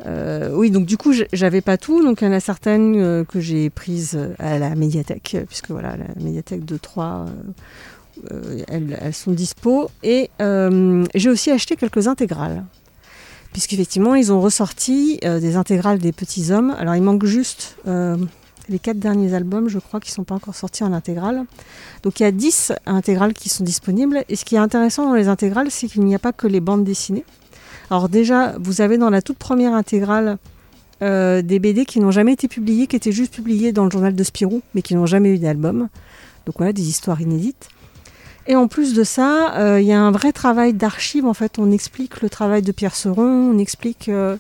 euh, 0.05 0.51
oui, 0.53 0.71
donc 0.71 0.87
du 0.87 0.97
coup, 0.97 1.15
j'avais 1.33 1.61
pas 1.61 1.79
tout, 1.79 2.03
donc 2.03 2.21
il 2.21 2.27
y 2.27 2.29
en 2.29 2.33
a 2.33 2.41
certaines 2.41 2.97
euh, 2.97 3.25
que 3.25 3.41
j'ai 3.41 3.71
prises 3.71 4.19
à 4.39 4.59
la 4.59 4.75
médiathèque, 4.75 5.37
puisque 5.47 5.71
voilà, 5.71 5.97
la 5.97 6.23
médiathèque 6.23 6.65
de 6.65 6.77
Troyes, 6.77 7.27
euh, 8.31 8.63
euh, 8.71 8.89
elles, 9.01 9.15
sont 9.15 9.33
dispo. 9.33 9.91
Et 10.03 10.31
j'ai 11.15 11.31
aussi 11.31 11.51
acheté 11.51 11.77
quelques 11.77 12.09
intégrales. 12.09 12.65
Puisqu'effectivement, 13.53 14.15
ils 14.15 14.33
ont 14.33 14.41
ressorti 14.41 15.19
des 15.23 15.57
intégrales 15.57 15.99
des 15.99 16.13
petits 16.13 16.53
hommes. 16.53 16.77
Alors, 16.79 16.95
il 16.95 17.03
manque 17.03 17.25
juste 17.25 17.77
les 18.69 18.79
quatre 18.81 18.99
derniers 18.99 19.33
albums, 19.33 19.69
je 19.69 19.79
crois, 19.79 20.01
qui 20.01 20.11
ne 20.11 20.15
sont 20.15 20.25
pas 20.25 20.35
encore 20.35 20.55
sortis 20.55 20.85
en 20.85 20.93
intégrale. 20.93 21.45
Donc, 22.03 22.21
il 22.21 22.25
y 22.25 22.27
a 22.27 22.33
10 22.33 22.73
intégrales 22.85 23.33
qui 23.33 23.49
sont 23.49 23.65
disponibles. 23.65 24.25
Et 24.29 24.37
ce 24.37 24.45
qui 24.45 24.57
est 24.57 24.59
intéressant 24.59 25.07
dans 25.07 25.15
les 25.15 25.29
intégrales, 25.29 25.71
c'est 25.71 25.87
qu'il 25.87 26.05
n'y 26.05 26.15
a 26.15 26.19
pas 26.19 26.33
que 26.33 26.47
les 26.47 26.61
bandes 26.61 26.85
dessinées. 26.85 27.25
Alors, 27.91 28.09
déjà, 28.09 28.55
vous 28.59 28.81
avez 28.81 28.99
dans 28.99 29.11
la 29.11 29.23
toute 29.23 29.39
première 29.39 29.75
intégrale 29.75 30.39
euh, 31.03 31.43
des 31.43 31.59
BD 31.59 31.85
qui 31.85 32.01
n'ont 32.01 32.11
jamais 32.11 32.33
été 32.33 32.49
publiées, 32.49 32.87
qui 32.87 32.97
étaient 32.97 33.13
juste 33.13 33.35
publiées 33.35 33.73
dans 33.73 33.85
le 33.85 33.91
journal 33.91 34.15
de 34.15 34.25
Spirou, 34.25 34.63
mais 34.75 34.83
qui 34.83 34.95
n'ont 34.95 35.07
jamais 35.07 35.31
eu 35.31 35.39
d'album. 35.39 35.89
Donc, 36.47 36.57
voilà, 36.59 36.73
des 36.73 36.89
histoires 36.89 37.21
inédites. 37.21 37.69
Et 38.49 38.55
en 38.55 38.69
plus 38.69 38.95
de 38.95 39.03
ça, 39.03 39.55
euh, 39.57 39.81
il 39.81 39.87
y 39.87 39.93
a 39.93 40.01
un 40.01 40.11
vrai 40.11 40.33
travail 40.33 40.73
d'archives. 40.73 41.27
En 41.27 41.35
fait, 41.35 41.59
on 41.59 41.71
explique 41.73 42.23
le 42.23 42.31
travail 42.31 42.63
de 42.63 42.73
Pierre 42.73 42.95
Seron, 42.95 43.51
on 43.53 43.59
explique 43.59 44.09
euh, 44.09 44.37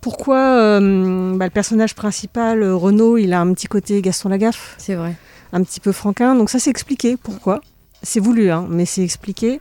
pourquoi 0.00 0.38
euh, 0.38 1.34
bah, 1.34 1.46
le 1.46 1.50
personnage 1.50 1.94
principal, 1.94 2.62
Renaud, 2.62 3.16
il 3.16 3.32
a 3.32 3.40
un 3.40 3.52
petit 3.54 3.66
côté 3.66 4.02
Gaston 4.02 4.28
Lagaffe. 4.28 4.74
C'est 4.78 4.94
vrai. 4.94 5.14
Un 5.52 5.62
petit 5.62 5.80
peu 5.80 5.92
franquin. 5.92 6.34
Donc 6.34 6.50
ça, 6.50 6.58
c'est 6.58 6.70
expliqué 6.70 7.16
pourquoi. 7.16 7.60
C'est 8.02 8.20
voulu, 8.20 8.50
hein, 8.50 8.66
mais 8.68 8.84
c'est 8.84 9.02
expliqué. 9.02 9.60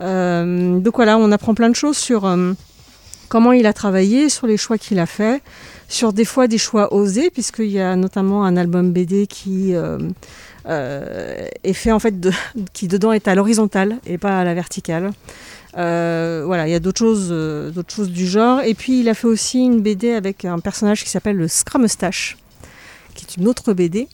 Euh, 0.00 0.78
donc 0.78 0.96
voilà, 0.96 1.18
on 1.18 1.32
apprend 1.32 1.54
plein 1.54 1.70
de 1.70 1.74
choses 1.74 1.96
sur 1.96 2.26
euh, 2.26 2.52
comment 3.28 3.52
il 3.52 3.66
a 3.66 3.72
travaillé, 3.72 4.28
sur 4.28 4.46
les 4.46 4.56
choix 4.56 4.78
qu'il 4.78 4.98
a 4.98 5.06
fait, 5.06 5.42
sur 5.88 6.12
des 6.12 6.24
fois 6.24 6.46
des 6.46 6.58
choix 6.58 6.92
osés, 6.92 7.30
puisqu'il 7.30 7.70
y 7.70 7.80
a 7.80 7.96
notamment 7.96 8.44
un 8.44 8.56
album 8.56 8.92
BD 8.92 9.26
qui 9.26 9.74
euh, 9.74 9.98
est 10.66 11.72
fait 11.72 11.92
en 11.92 11.98
fait 11.98 12.14
qui 12.72 12.86
dedans 12.86 13.12
est 13.12 13.28
à 13.28 13.34
l'horizontale 13.34 13.96
et 14.06 14.18
pas 14.18 14.40
à 14.40 14.44
la 14.44 14.54
verticale. 14.54 15.12
Voilà, 15.74 16.68
il 16.68 16.70
y 16.70 16.74
a 16.74 16.80
d'autres 16.80 16.98
choses, 16.98 17.30
d'autres 17.72 17.94
choses 17.94 18.10
du 18.10 18.26
genre. 18.26 18.60
Et 18.60 18.74
puis 18.74 19.00
il 19.00 19.08
a 19.08 19.14
fait 19.14 19.28
aussi 19.28 19.60
une 19.60 19.80
BD 19.80 20.12
avec 20.12 20.44
un 20.44 20.58
personnage 20.58 21.02
qui 21.02 21.08
s'appelle 21.08 21.36
le 21.36 21.48
Scramustache, 21.48 22.36
qui 23.14 23.24
est 23.24 23.36
une 23.40 23.48
autre 23.48 23.72
BD, 23.72 24.08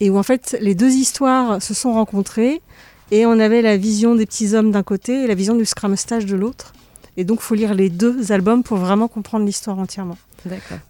et 0.00 0.10
où 0.10 0.18
en 0.18 0.22
fait 0.22 0.56
les 0.60 0.76
deux 0.76 0.92
histoires 0.92 1.60
se 1.60 1.74
sont 1.74 1.94
rencontrées 1.94 2.60
et 3.10 3.26
on 3.26 3.38
avait 3.38 3.62
la 3.62 3.76
vision 3.76 4.14
des 4.14 4.26
petits 4.26 4.54
hommes 4.54 4.70
d'un 4.70 4.82
côté 4.82 5.24
et 5.24 5.26
la 5.26 5.34
vision 5.34 5.54
du 5.54 5.64
Scramustache 5.64 6.26
de 6.26 6.36
l'autre. 6.36 6.72
Et 7.16 7.24
donc 7.24 7.40
faut 7.40 7.54
lire 7.54 7.74
les 7.74 7.90
deux 7.90 8.32
albums 8.32 8.62
pour 8.62 8.76
vraiment 8.76 9.08
comprendre 9.08 9.44
l'histoire 9.44 9.78
entièrement. 9.78 10.18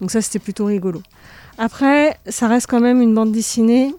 Donc 0.00 0.10
ça 0.10 0.20
c'était 0.20 0.38
plutôt 0.38 0.66
rigolo. 0.66 1.02
Après, 1.58 2.16
ça 2.28 2.46
reste 2.46 2.68
quand 2.68 2.80
même 2.80 3.00
une 3.00 3.14
bande 3.14 3.32
dessinée 3.32 3.94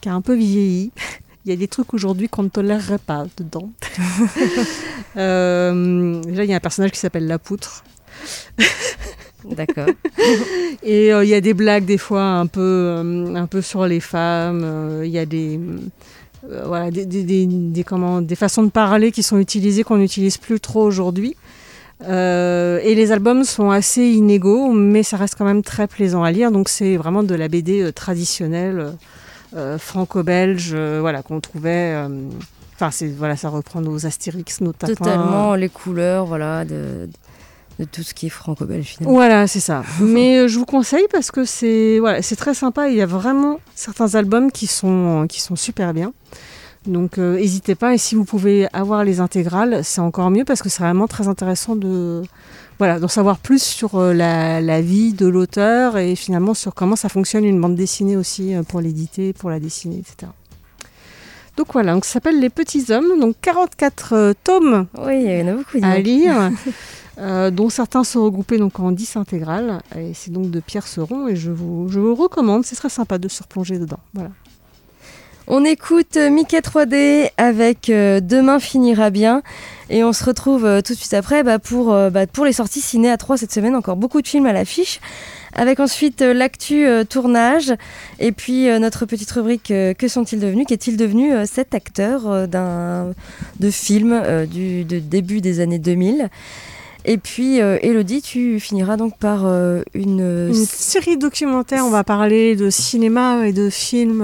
qui 0.00 0.08
a 0.08 0.14
un 0.14 0.22
peu 0.22 0.34
vieilli. 0.34 0.92
Il 1.44 1.50
y 1.50 1.52
a 1.52 1.56
des 1.56 1.66
trucs 1.66 1.92
aujourd'hui 1.92 2.28
qu'on 2.28 2.44
ne 2.44 2.48
tolérerait 2.48 2.98
pas 2.98 3.26
dedans. 3.36 3.70
Euh, 5.14 6.22
déjà, 6.22 6.44
il 6.44 6.48
y 6.48 6.54
a 6.54 6.56
un 6.56 6.60
personnage 6.60 6.92
qui 6.92 6.98
s'appelle 6.98 7.26
La 7.26 7.38
Poutre. 7.38 7.84
D'accord. 9.44 9.88
Et 10.82 11.12
euh, 11.12 11.22
il 11.22 11.28
y 11.28 11.34
a 11.34 11.42
des 11.42 11.52
blagues 11.52 11.84
des 11.84 11.98
fois 11.98 12.22
un 12.22 12.46
peu, 12.46 12.62
euh, 12.62 13.34
un 13.34 13.46
peu 13.46 13.60
sur 13.60 13.86
les 13.86 14.00
femmes. 14.00 15.02
Il 15.04 15.10
y 15.10 15.18
a 15.18 15.26
des, 15.26 15.60
euh, 16.50 16.90
des, 16.90 17.04
des, 17.06 17.22
des- 17.24 17.46
des- 17.46 18.34
façons 18.34 18.62
de 18.62 18.70
parler 18.70 19.12
qui 19.12 19.22
sont 19.22 19.38
utilisées 19.38 19.82
qu'on 19.84 19.98
n'utilise 19.98 20.38
plus 20.38 20.60
trop 20.60 20.82
aujourd'hui. 20.82 21.36
Euh, 22.04 22.80
et 22.82 22.94
les 22.96 23.12
albums 23.12 23.44
sont 23.44 23.70
assez 23.70 24.02
inégaux, 24.02 24.72
mais 24.72 25.02
ça 25.04 25.16
reste 25.16 25.36
quand 25.38 25.44
même 25.44 25.62
très 25.62 25.86
plaisant 25.86 26.24
à 26.24 26.32
lire. 26.32 26.50
Donc 26.50 26.68
c'est 26.68 26.96
vraiment 26.96 27.22
de 27.22 27.34
la 27.34 27.48
BD 27.48 27.80
euh, 27.82 27.92
traditionnelle 27.92 28.92
franco-belge, 29.78 30.74
voilà 30.74 31.22
qu'on 31.22 31.38
trouvait. 31.40 31.94
Enfin, 32.80 32.88
voilà, 33.18 33.36
ça 33.36 33.50
reprend 33.50 33.80
nos 33.82 34.06
Astérix, 34.06 34.60
nos 34.62 34.72
tapins. 34.72 34.94
Totalement 34.94 35.54
les 35.54 35.68
couleurs, 35.68 36.24
voilà, 36.26 36.64
tout 37.90 38.02
ce 38.02 38.14
qui 38.14 38.26
est 38.26 38.30
franco-belge 38.30 38.86
finalement. 38.86 39.14
Voilà, 39.14 39.46
c'est 39.46 39.60
ça. 39.60 39.82
Mais 40.00 40.48
je 40.48 40.58
vous 40.58 40.64
conseille 40.64 41.06
parce 41.10 41.30
que 41.30 41.44
c'est 41.44 41.98
voilà, 41.98 42.22
c'est 42.22 42.36
très 42.36 42.54
sympa. 42.54 42.88
Il 42.88 42.96
y 42.96 43.02
a 43.02 43.06
vraiment 43.06 43.60
certains 43.74 44.14
albums 44.14 44.50
qui 44.50 44.66
sont 44.66 45.26
qui 45.28 45.40
sont 45.40 45.56
super 45.56 45.92
bien. 45.94 46.12
Donc 46.86 47.18
n'hésitez 47.18 47.76
pas 47.76 47.94
et 47.94 47.98
si 47.98 48.16
vous 48.16 48.24
pouvez 48.24 48.66
avoir 48.72 49.04
les 49.04 49.20
intégrales, 49.20 49.84
c'est 49.84 50.00
encore 50.00 50.30
mieux 50.30 50.44
parce 50.44 50.62
que 50.62 50.68
c'est 50.68 50.82
vraiment 50.82 51.06
très 51.06 51.28
intéressant 51.28 51.76
de 51.76 52.22
voilà, 52.78 52.98
d'en 52.98 53.06
savoir 53.06 53.38
plus 53.38 53.62
sur 53.62 54.00
la, 54.00 54.60
la 54.60 54.80
vie 54.80 55.12
de 55.12 55.26
l'auteur 55.26 55.96
et 55.96 56.16
finalement 56.16 56.54
sur 56.54 56.74
comment 56.74 56.96
ça 56.96 57.08
fonctionne 57.08 57.44
une 57.44 57.60
bande 57.60 57.76
dessinée 57.76 58.16
aussi 58.16 58.54
pour 58.68 58.80
l'éditer, 58.80 59.32
pour 59.32 59.50
la 59.50 59.60
dessiner, 59.60 59.98
etc. 59.98 60.32
Donc 61.56 61.66
voilà, 61.72 61.92
donc 61.92 62.04
ça 62.04 62.14
s'appelle 62.14 62.40
Les 62.40 62.48
Petits 62.48 62.86
Hommes, 62.90 63.20
donc 63.20 63.36
44 63.42 64.34
tomes 64.42 64.86
oui, 64.98 65.22
il 65.24 65.38
y 65.38 65.42
en 65.42 65.48
a 65.48 65.52
beaucoup, 65.52 65.78
à 65.82 65.98
lire, 65.98 66.50
euh, 67.18 67.50
dont 67.50 67.68
certains 67.68 68.04
sont 68.04 68.24
regroupés 68.24 68.58
donc 68.58 68.80
en 68.80 68.90
10 68.90 69.16
intégrales. 69.16 69.82
Et 69.96 70.14
c'est 70.14 70.30
donc 70.30 70.50
de 70.50 70.60
Pierre 70.60 70.86
Seron 70.86 71.28
et 71.28 71.36
je 71.36 71.50
vous, 71.50 72.14
recommande, 72.14 72.64
ce 72.64 72.74
serait 72.74 72.88
sympa 72.88 73.18
de 73.18 73.28
se 73.28 73.42
replonger 73.42 73.78
dedans. 73.78 74.00
Voilà. 74.14 74.30
On 75.48 75.64
écoute 75.64 76.16
Mickey 76.16 76.60
3D 76.60 77.30
avec 77.36 77.90
euh, 77.90 78.20
Demain 78.20 78.60
finira 78.60 79.10
bien 79.10 79.42
et 79.90 80.04
on 80.04 80.12
se 80.12 80.24
retrouve 80.24 80.64
euh, 80.64 80.80
tout 80.80 80.94
de 80.94 80.98
suite 80.98 81.14
après 81.14 81.42
bah, 81.42 81.58
pour, 81.58 81.92
euh, 81.92 82.10
bah, 82.10 82.28
pour 82.28 82.44
les 82.44 82.52
sorties 82.52 82.80
ciné 82.80 83.10
à 83.10 83.16
3 83.16 83.38
cette 83.38 83.52
semaine. 83.52 83.74
Encore 83.74 83.96
beaucoup 83.96 84.22
de 84.22 84.28
films 84.28 84.46
à 84.46 84.52
l'affiche 84.52 85.00
avec 85.54 85.80
ensuite 85.80 86.22
l'actu 86.22 86.86
tournage 87.10 87.74
et 88.18 88.32
puis 88.32 88.68
notre 88.80 89.04
petite 89.04 89.30
rubrique 89.32 89.66
Que 89.66 90.08
sont-ils 90.08 90.40
devenus? 90.40 90.64
Qu'est-il 90.66 90.96
devenu 90.96 91.30
cet 91.44 91.74
acteur 91.74 92.48
de 92.48 93.70
film 93.70 94.46
du 94.46 94.84
de 94.84 94.98
début 94.98 95.42
des 95.42 95.60
années 95.60 95.78
2000 95.78 96.30
et 97.04 97.18
puis, 97.18 97.58
Elodie, 97.58 98.22
tu 98.22 98.60
finiras 98.60 98.96
donc 98.96 99.18
par 99.18 99.44
une... 99.94 100.48
une... 100.48 100.54
série 100.54 101.16
documentaire. 101.16 101.84
On 101.84 101.90
va 101.90 102.04
parler 102.04 102.56
de 102.56 102.70
cinéma 102.70 103.46
et 103.46 103.52
de 103.52 103.70
films 103.70 104.22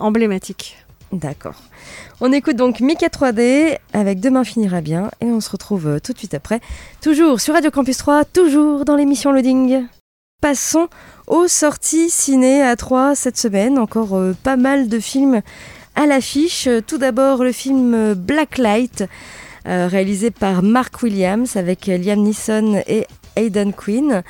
emblématiques. 0.00 0.76
D'accord. 1.12 1.62
On 2.20 2.32
écoute 2.32 2.56
donc 2.56 2.80
Mickey 2.80 3.06
3D 3.06 3.78
avec 3.92 4.20
Demain 4.20 4.44
finira 4.44 4.80
bien 4.80 5.10
et 5.20 5.26
on 5.26 5.40
se 5.40 5.50
retrouve 5.50 6.00
tout 6.02 6.12
de 6.12 6.18
suite 6.18 6.34
après, 6.34 6.60
toujours 7.00 7.40
sur 7.40 7.54
Radio 7.54 7.70
Campus 7.70 7.96
3, 7.98 8.24
toujours 8.24 8.84
dans 8.84 8.96
l'émission 8.96 9.32
Loading. 9.32 9.86
Passons 10.40 10.88
aux 11.26 11.48
sorties 11.48 12.10
ciné 12.10 12.62
à 12.62 12.76
3 12.76 13.14
cette 13.14 13.36
semaine. 13.36 13.76
Encore 13.76 14.16
pas 14.44 14.56
mal 14.56 14.88
de 14.88 15.00
films 15.00 15.42
à 15.96 16.06
l'affiche. 16.06 16.68
Tout 16.86 16.98
d'abord 16.98 17.42
le 17.42 17.50
film 17.50 18.14
Blacklight 18.14 19.02
euh, 19.02 19.06
réalisé 19.64 20.30
par 20.30 20.62
Mark 20.62 21.02
Williams 21.02 21.56
avec 21.56 21.86
Liam 21.86 22.20
Neeson 22.20 22.82
et 22.86 23.06
Aidan 23.36 23.72
Quinn. 23.72 24.22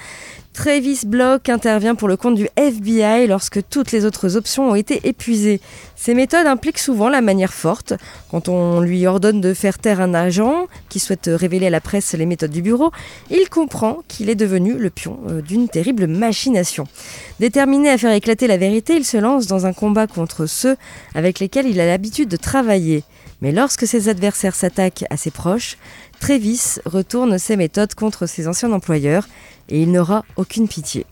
Travis 0.58 1.02
Block 1.06 1.48
intervient 1.50 1.94
pour 1.94 2.08
le 2.08 2.16
compte 2.16 2.34
du 2.34 2.48
FBI 2.56 3.28
lorsque 3.28 3.60
toutes 3.68 3.92
les 3.92 4.04
autres 4.04 4.36
options 4.36 4.70
ont 4.70 4.74
été 4.74 5.06
épuisées. 5.06 5.60
Ces 5.94 6.14
méthodes 6.14 6.48
impliquent 6.48 6.80
souvent 6.80 7.08
la 7.08 7.20
manière 7.20 7.52
forte. 7.52 7.94
Quand 8.28 8.48
on 8.48 8.80
lui 8.80 9.06
ordonne 9.06 9.40
de 9.40 9.54
faire 9.54 9.78
taire 9.78 10.00
un 10.00 10.14
agent 10.14 10.66
qui 10.88 10.98
souhaite 10.98 11.30
révéler 11.32 11.68
à 11.68 11.70
la 11.70 11.80
presse 11.80 12.12
les 12.14 12.26
méthodes 12.26 12.50
du 12.50 12.60
bureau, 12.60 12.90
il 13.30 13.48
comprend 13.48 13.98
qu'il 14.08 14.30
est 14.30 14.34
devenu 14.34 14.74
le 14.74 14.90
pion 14.90 15.20
d'une 15.46 15.68
terrible 15.68 16.08
machination. 16.08 16.88
Déterminé 17.38 17.90
à 17.90 17.96
faire 17.96 18.12
éclater 18.12 18.48
la 18.48 18.56
vérité, 18.56 18.96
il 18.96 19.04
se 19.04 19.16
lance 19.16 19.46
dans 19.46 19.64
un 19.64 19.72
combat 19.72 20.08
contre 20.08 20.46
ceux 20.46 20.76
avec 21.14 21.38
lesquels 21.38 21.68
il 21.68 21.78
a 21.78 21.86
l'habitude 21.86 22.28
de 22.28 22.36
travailler. 22.36 23.04
Mais 23.40 23.52
lorsque 23.52 23.86
ses 23.86 24.08
adversaires 24.08 24.54
s'attaquent 24.54 25.04
à 25.10 25.16
ses 25.16 25.30
proches, 25.30 25.76
Travis 26.20 26.76
retourne 26.84 27.38
ses 27.38 27.56
méthodes 27.56 27.94
contre 27.94 28.26
ses 28.26 28.48
anciens 28.48 28.72
employeurs 28.72 29.28
et 29.68 29.82
il 29.82 29.92
n'aura 29.92 30.24
aucune 30.36 30.68
pitié. 30.68 31.06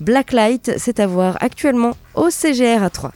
Blacklight, 0.00 0.72
c'est 0.78 1.00
à 1.00 1.06
voir 1.06 1.36
actuellement 1.40 1.96
au 2.14 2.30
CGR 2.30 2.82
à 2.82 2.90
3. 2.90 3.12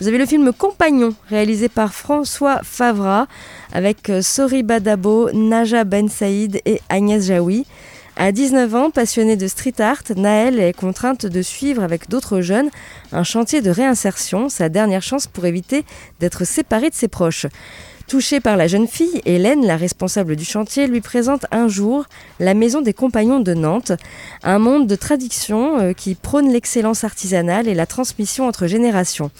Vous 0.00 0.08
avez 0.08 0.18
le 0.18 0.26
film 0.26 0.52
Compagnon, 0.52 1.14
réalisé 1.28 1.68
par 1.68 1.94
François 1.94 2.60
Favra, 2.64 3.28
avec 3.72 4.10
Sori 4.22 4.62
Badabo, 4.62 5.30
Naja 5.32 5.84
Ben 5.84 6.08
Saïd 6.08 6.60
et 6.64 6.80
Agnès 6.88 7.24
Jaoui. 7.24 7.64
À 8.16 8.30
19 8.30 8.74
ans, 8.76 8.90
passionnée 8.90 9.36
de 9.36 9.48
street 9.48 9.80
art, 9.80 10.02
Naël 10.14 10.60
est 10.60 10.72
contrainte 10.72 11.26
de 11.26 11.42
suivre 11.42 11.82
avec 11.82 12.08
d'autres 12.08 12.42
jeunes 12.42 12.70
un 13.10 13.24
chantier 13.24 13.60
de 13.60 13.70
réinsertion, 13.70 14.48
sa 14.48 14.68
dernière 14.68 15.02
chance 15.02 15.26
pour 15.26 15.46
éviter 15.46 15.84
d'être 16.20 16.44
séparée 16.44 16.90
de 16.90 16.94
ses 16.94 17.08
proches. 17.08 17.46
Touchée 18.06 18.38
par 18.38 18.56
la 18.56 18.68
jeune 18.68 18.86
fille, 18.86 19.20
Hélène, 19.24 19.66
la 19.66 19.76
responsable 19.76 20.36
du 20.36 20.44
chantier, 20.44 20.86
lui 20.86 21.00
présente 21.00 21.46
un 21.50 21.66
jour 21.66 22.04
la 22.38 22.54
Maison 22.54 22.82
des 22.82 22.92
Compagnons 22.92 23.40
de 23.40 23.54
Nantes, 23.54 23.92
un 24.44 24.58
monde 24.60 24.86
de 24.86 24.94
tradition 24.94 25.80
euh, 25.80 25.92
qui 25.92 26.14
prône 26.14 26.52
l'excellence 26.52 27.02
artisanale 27.02 27.66
et 27.66 27.74
la 27.74 27.86
transmission 27.86 28.46
entre 28.46 28.66
générations. 28.66 29.30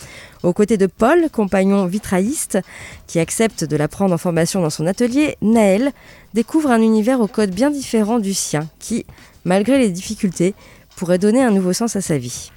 Aux 0.44 0.52
côtés 0.52 0.76
de 0.76 0.86
Paul, 0.86 1.30
compagnon 1.32 1.86
vitrailliste, 1.86 2.58
qui 3.06 3.18
accepte 3.18 3.64
de 3.64 3.76
la 3.76 3.88
prendre 3.88 4.12
en 4.12 4.18
formation 4.18 4.60
dans 4.60 4.68
son 4.68 4.86
atelier, 4.86 5.38
Naël 5.40 5.90
découvre 6.34 6.70
un 6.70 6.82
univers 6.82 7.22
au 7.22 7.26
code 7.26 7.50
bien 7.50 7.70
différent 7.70 8.18
du 8.18 8.34
sien, 8.34 8.68
qui, 8.78 9.06
malgré 9.46 9.78
les 9.78 9.88
difficultés, 9.88 10.54
pourrait 10.96 11.18
donner 11.18 11.42
un 11.42 11.50
nouveau 11.50 11.72
sens 11.72 11.96
à 11.96 12.02
sa 12.02 12.18
vie. 12.18 12.50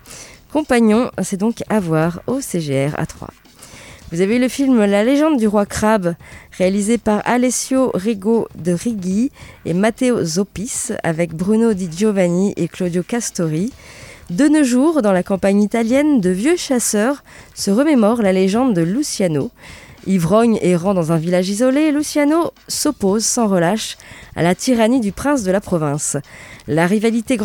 Compagnon, 0.51 1.11
c'est 1.23 1.37
donc 1.37 1.63
à 1.69 1.79
voir 1.79 2.21
au 2.27 2.41
CGR 2.41 2.93
à 2.97 3.05
3. 3.05 3.29
Vous 4.11 4.19
avez 4.19 4.37
le 4.37 4.49
film 4.49 4.83
La 4.83 5.05
légende 5.05 5.37
du 5.37 5.47
roi 5.47 5.65
crabe, 5.65 6.15
réalisé 6.57 6.97
par 6.97 7.21
Alessio 7.23 7.91
Rigo 7.93 8.49
de 8.55 8.73
Righi 8.73 9.31
et 9.63 9.73
Matteo 9.73 10.25
Zopis, 10.25 10.91
avec 11.03 11.33
Bruno 11.33 11.73
Di 11.73 11.89
Giovanni 11.89 12.53
et 12.57 12.67
Claudio 12.67 13.01
Castori. 13.01 13.71
De 14.29 14.49
nos 14.49 14.65
jours, 14.65 15.01
dans 15.01 15.13
la 15.13 15.23
campagne 15.23 15.61
italienne, 15.61 16.19
de 16.19 16.29
vieux 16.29 16.57
chasseurs 16.57 17.23
se 17.55 17.71
remémorent 17.71 18.21
la 18.21 18.33
légende 18.33 18.73
de 18.73 18.81
Luciano. 18.81 19.51
Ivrogne 20.05 20.59
errant 20.61 20.93
dans 20.93 21.13
un 21.13 21.17
village 21.17 21.47
isolé, 21.47 21.93
Luciano 21.93 22.51
s'oppose 22.67 23.23
sans 23.23 23.47
relâche 23.47 23.97
à 24.35 24.43
la 24.43 24.53
tyrannie 24.53 24.99
du 24.99 25.13
prince 25.13 25.43
de 25.43 25.51
la 25.51 25.61
province. 25.61 26.17
La 26.67 26.87
rivalité 26.87 27.37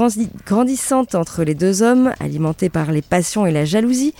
grandissante 0.45 1.15
entre 1.15 1.45
les 1.45 1.55
deux 1.55 1.83
hommes, 1.83 2.15
alimentée 2.19 2.69
par 2.69 2.91
les 2.91 3.03
passions 3.03 3.47
et 3.47 3.53
la 3.53 3.65
jalousie, 3.65 4.13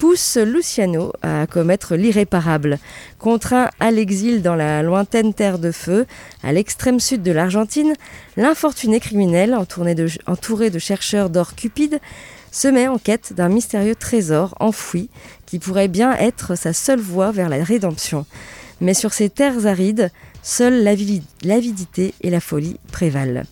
pousse 0.00 0.38
Luciano 0.38 1.12
à 1.20 1.46
commettre 1.46 1.94
l'irréparable. 1.94 2.78
Contraint 3.18 3.68
à 3.80 3.90
l'exil 3.90 4.40
dans 4.40 4.54
la 4.54 4.82
lointaine 4.82 5.34
terre 5.34 5.58
de 5.58 5.70
feu, 5.70 6.06
à 6.42 6.54
l'extrême 6.54 6.98
sud 7.00 7.22
de 7.22 7.30
l'Argentine, 7.30 7.92
l'infortuné 8.38 8.98
criminel, 8.98 9.54
entouré 9.54 9.94
de, 9.94 10.78
chercheurs 10.78 11.28
d'or 11.28 11.54
cupides, 11.54 12.00
se 12.50 12.66
met 12.66 12.88
en 12.88 12.96
quête 12.96 13.34
d'un 13.34 13.50
mystérieux 13.50 13.94
trésor 13.94 14.54
enfoui 14.58 15.10
qui 15.44 15.58
pourrait 15.58 15.86
bien 15.86 16.16
être 16.16 16.54
sa 16.56 16.72
seule 16.72 17.00
voie 17.00 17.30
vers 17.30 17.50
la 17.50 17.62
rédemption. 17.62 18.24
Mais 18.80 18.94
sur 18.94 19.12
ces 19.12 19.28
terres 19.28 19.66
arides, 19.66 20.10
seule 20.42 20.82
l'avidité 20.82 22.14
et 22.22 22.30
la 22.30 22.40
folie 22.40 22.78
prévalent. 22.90 23.44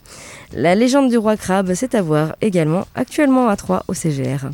La 0.54 0.74
légende 0.74 1.10
du 1.10 1.18
roi 1.18 1.36
crabe, 1.36 1.74
c'est 1.74 1.94
à 1.94 2.00
voir 2.00 2.36
également 2.40 2.86
actuellement 2.94 3.48
à 3.48 3.56
Troyes 3.56 3.84
au 3.86 3.92
CGR. 3.92 4.48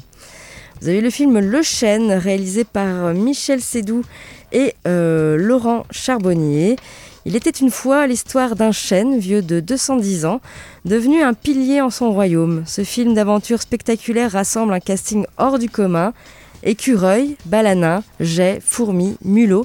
Vous 0.84 0.90
avez 0.90 1.00
le 1.00 1.08
film 1.08 1.38
Le 1.38 1.62
Chêne, 1.62 2.12
réalisé 2.12 2.64
par 2.64 3.14
Michel 3.14 3.62
Sédou 3.62 4.02
et 4.52 4.74
euh, 4.86 5.38
Laurent 5.38 5.86
Charbonnier. 5.90 6.76
Il 7.24 7.36
était 7.36 7.48
une 7.48 7.70
fois 7.70 8.06
l'histoire 8.06 8.54
d'un 8.54 8.70
chêne 8.70 9.18
vieux 9.18 9.40
de 9.40 9.60
210 9.60 10.26
ans, 10.26 10.42
devenu 10.84 11.22
un 11.22 11.32
pilier 11.32 11.80
en 11.80 11.88
son 11.88 12.12
royaume. 12.12 12.64
Ce 12.66 12.84
film 12.84 13.14
d'aventure 13.14 13.62
spectaculaire 13.62 14.32
rassemble 14.32 14.74
un 14.74 14.80
casting 14.80 15.24
hors 15.38 15.58
du 15.58 15.70
commun. 15.70 16.12
Écureuil, 16.62 17.38
balanin, 17.46 18.02
jet, 18.20 18.60
fourmis, 18.62 19.16
mulot 19.24 19.64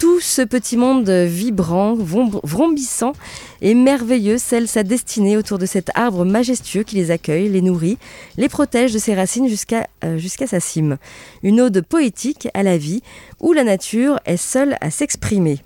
tout 0.00 0.18
ce 0.18 0.40
petit 0.40 0.78
monde 0.78 1.10
vibrant, 1.10 1.94
vrombissant 1.94 3.12
et 3.60 3.74
merveilleux 3.74 4.38
scelle 4.38 4.66
sa 4.66 4.82
destinée 4.82 5.36
autour 5.36 5.58
de 5.58 5.66
cet 5.66 5.90
arbre 5.94 6.24
majestueux 6.24 6.84
qui 6.84 6.96
les 6.96 7.10
accueille, 7.10 7.50
les 7.50 7.60
nourrit, 7.60 7.98
les 8.38 8.48
protège 8.48 8.94
de 8.94 8.98
ses 8.98 9.14
racines 9.14 9.46
jusqu'à 9.46 9.86
euh, 10.02 10.16
jusqu'à 10.16 10.46
sa 10.46 10.58
cime. 10.58 10.96
Une 11.42 11.60
ode 11.60 11.82
poétique 11.82 12.48
à 12.54 12.62
la 12.62 12.78
vie 12.78 13.02
où 13.40 13.52
la 13.52 13.62
nature 13.62 14.18
est 14.24 14.38
seule 14.38 14.78
à 14.80 14.90
s'exprimer. 14.90 15.58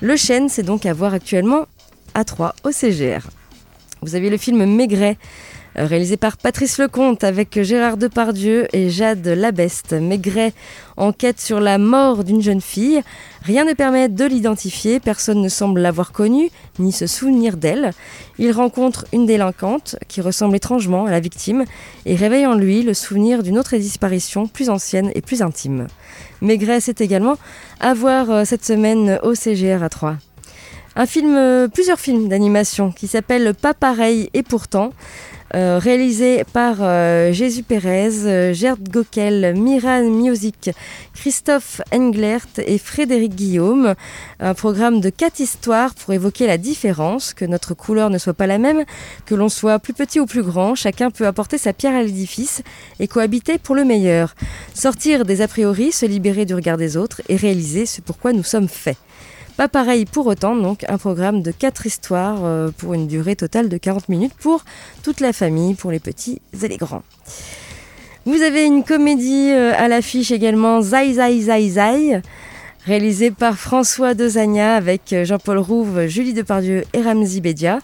Le 0.00 0.16
chêne, 0.16 0.48
c'est 0.48 0.64
donc 0.64 0.84
à 0.84 0.92
voir 0.92 1.14
actuellement 1.14 1.66
à 2.14 2.24
3 2.24 2.56
au 2.64 2.72
CGR. 2.72 3.28
Vous 4.02 4.16
avez 4.16 4.28
le 4.28 4.38
film 4.38 4.64
Maigret, 4.66 5.18
réalisé 5.86 6.16
par 6.16 6.36
Patrice 6.36 6.78
Lecomte 6.78 7.24
avec 7.24 7.62
Gérard 7.62 7.96
Depardieu 7.96 8.66
et 8.72 8.90
Jade 8.90 9.26
Labeste. 9.26 9.92
Maigret 9.92 10.52
enquête 10.96 11.40
sur 11.40 11.60
la 11.60 11.78
mort 11.78 12.24
d'une 12.24 12.42
jeune 12.42 12.60
fille. 12.60 13.02
Rien 13.42 13.64
ne 13.64 13.72
permet 13.72 14.08
de 14.08 14.24
l'identifier, 14.24 14.98
personne 15.00 15.40
ne 15.40 15.48
semble 15.48 15.80
l'avoir 15.80 16.12
connue, 16.12 16.50
ni 16.78 16.92
se 16.92 17.06
souvenir 17.06 17.56
d'elle. 17.56 17.92
Il 18.38 18.50
rencontre 18.52 19.06
une 19.12 19.26
délinquante 19.26 19.96
qui 20.08 20.20
ressemble 20.20 20.56
étrangement 20.56 21.06
à 21.06 21.10
la 21.10 21.20
victime 21.20 21.64
et 22.04 22.16
réveille 22.16 22.46
en 22.46 22.54
lui 22.54 22.82
le 22.82 22.94
souvenir 22.94 23.42
d'une 23.42 23.58
autre 23.58 23.76
disparition 23.76 24.48
plus 24.48 24.70
ancienne 24.70 25.12
et 25.14 25.22
plus 25.22 25.42
intime. 25.42 25.86
Maigret, 26.40 26.80
c'est 26.80 27.00
également 27.00 27.36
à 27.80 27.94
voir 27.94 28.30
euh, 28.30 28.44
cette 28.44 28.64
semaine 28.64 29.18
au 29.22 29.34
CGR 29.34 29.82
à 29.82 29.88
3. 29.88 30.16
Un 30.96 31.06
film, 31.06 31.36
euh, 31.36 31.68
plusieurs 31.68 32.00
films 32.00 32.28
d'animation 32.28 32.90
qui 32.90 33.06
s'appellent 33.06 33.54
Pas 33.54 33.74
pareil 33.74 34.30
et 34.34 34.42
pourtant. 34.42 34.90
Euh, 35.54 35.78
réalisé 35.78 36.44
par 36.52 36.76
euh, 36.80 37.32
Jésus 37.32 37.62
Pérez, 37.62 38.26
euh, 38.26 38.52
Gerd 38.52 38.86
Gockel, 38.90 39.54
Miran 39.56 40.04
Music, 40.04 40.70
Christophe 41.14 41.80
Englert 41.90 42.46
et 42.58 42.76
Frédéric 42.76 43.34
Guillaume. 43.34 43.94
Un 44.40 44.52
programme 44.52 45.00
de 45.00 45.08
quatre 45.08 45.40
histoires 45.40 45.94
pour 45.94 46.12
évoquer 46.12 46.46
la 46.46 46.58
différence, 46.58 47.32
que 47.32 47.46
notre 47.46 47.72
couleur 47.72 48.10
ne 48.10 48.18
soit 48.18 48.34
pas 48.34 48.46
la 48.46 48.58
même, 48.58 48.84
que 49.24 49.34
l'on 49.34 49.48
soit 49.48 49.78
plus 49.78 49.94
petit 49.94 50.20
ou 50.20 50.26
plus 50.26 50.42
grand, 50.42 50.74
chacun 50.74 51.10
peut 51.10 51.26
apporter 51.26 51.56
sa 51.56 51.72
pierre 51.72 51.94
à 51.94 52.02
l'édifice 52.02 52.62
et 53.00 53.08
cohabiter 53.08 53.56
pour 53.56 53.74
le 53.74 53.84
meilleur. 53.84 54.34
Sortir 54.74 55.24
des 55.24 55.40
a 55.40 55.48
priori, 55.48 55.92
se 55.92 56.04
libérer 56.04 56.44
du 56.44 56.54
regard 56.54 56.76
des 56.76 56.98
autres 56.98 57.22
et 57.30 57.36
réaliser 57.36 57.86
ce 57.86 58.02
pourquoi 58.02 58.34
nous 58.34 58.42
sommes 58.42 58.68
faits. 58.68 58.98
Pas 59.58 59.66
pareil 59.66 60.04
pour 60.04 60.28
autant, 60.28 60.54
donc 60.54 60.84
un 60.88 60.98
programme 60.98 61.42
de 61.42 61.50
4 61.50 61.84
histoires 61.84 62.44
euh, 62.44 62.70
pour 62.78 62.94
une 62.94 63.08
durée 63.08 63.34
totale 63.34 63.68
de 63.68 63.76
40 63.76 64.08
minutes 64.08 64.34
pour 64.38 64.64
toute 65.02 65.18
la 65.18 65.32
famille, 65.32 65.74
pour 65.74 65.90
les 65.90 65.98
petits 65.98 66.40
et 66.62 66.68
les 66.68 66.76
grands. 66.76 67.02
Vous 68.24 68.40
avez 68.42 68.64
une 68.64 68.84
comédie 68.84 69.50
euh, 69.50 69.72
à 69.76 69.88
l'affiche 69.88 70.30
également, 70.30 70.80
Zai 70.80 71.14
Zai 71.14 71.40
Zai 71.40 71.70
Zai, 71.70 72.22
réalisée 72.86 73.32
par 73.32 73.58
François 73.58 74.14
Dezagna 74.14 74.76
avec 74.76 75.12
euh, 75.12 75.24
Jean-Paul 75.24 75.58
Rouve, 75.58 76.06
Julie 76.06 76.34
Depardieu 76.34 76.84
et 76.92 77.02
Ramzi 77.02 77.40
Bedia. 77.40 77.80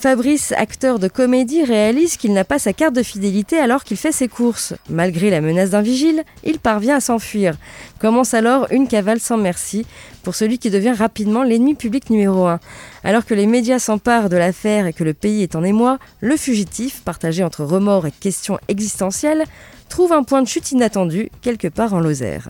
Fabrice, 0.00 0.52
acteur 0.52 0.98
de 0.98 1.08
comédie, 1.08 1.62
réalise 1.62 2.16
qu'il 2.16 2.32
n'a 2.32 2.46
pas 2.46 2.58
sa 2.58 2.72
carte 2.72 2.94
de 2.94 3.02
fidélité 3.02 3.58
alors 3.58 3.84
qu'il 3.84 3.98
fait 3.98 4.12
ses 4.12 4.28
courses. 4.28 4.72
Malgré 4.88 5.28
la 5.28 5.42
menace 5.42 5.68
d'un 5.68 5.82
vigile, 5.82 6.24
il 6.42 6.58
parvient 6.58 6.96
à 6.96 7.00
s'enfuir. 7.00 7.58
Commence 7.98 8.32
alors 8.32 8.66
une 8.70 8.88
cavale 8.88 9.20
sans 9.20 9.36
merci 9.36 9.84
pour 10.22 10.34
celui 10.34 10.58
qui 10.58 10.70
devient 10.70 10.94
rapidement 10.96 11.42
l'ennemi 11.42 11.74
public 11.74 12.08
numéro 12.08 12.46
un. 12.46 12.60
Alors 13.04 13.26
que 13.26 13.34
les 13.34 13.44
médias 13.44 13.78
s'emparent 13.78 14.30
de 14.30 14.38
l'affaire 14.38 14.86
et 14.86 14.94
que 14.94 15.04
le 15.04 15.12
pays 15.12 15.42
est 15.42 15.54
en 15.54 15.62
émoi, 15.62 15.98
le 16.20 16.38
fugitif, 16.38 17.02
partagé 17.02 17.44
entre 17.44 17.62
remords 17.62 18.06
et 18.06 18.10
questions 18.10 18.58
existentielles, 18.68 19.44
trouve 19.90 20.14
un 20.14 20.22
point 20.22 20.40
de 20.40 20.48
chute 20.48 20.72
inattendu 20.72 21.28
quelque 21.42 21.68
part 21.68 21.92
en 21.92 22.00
Lozère. 22.00 22.48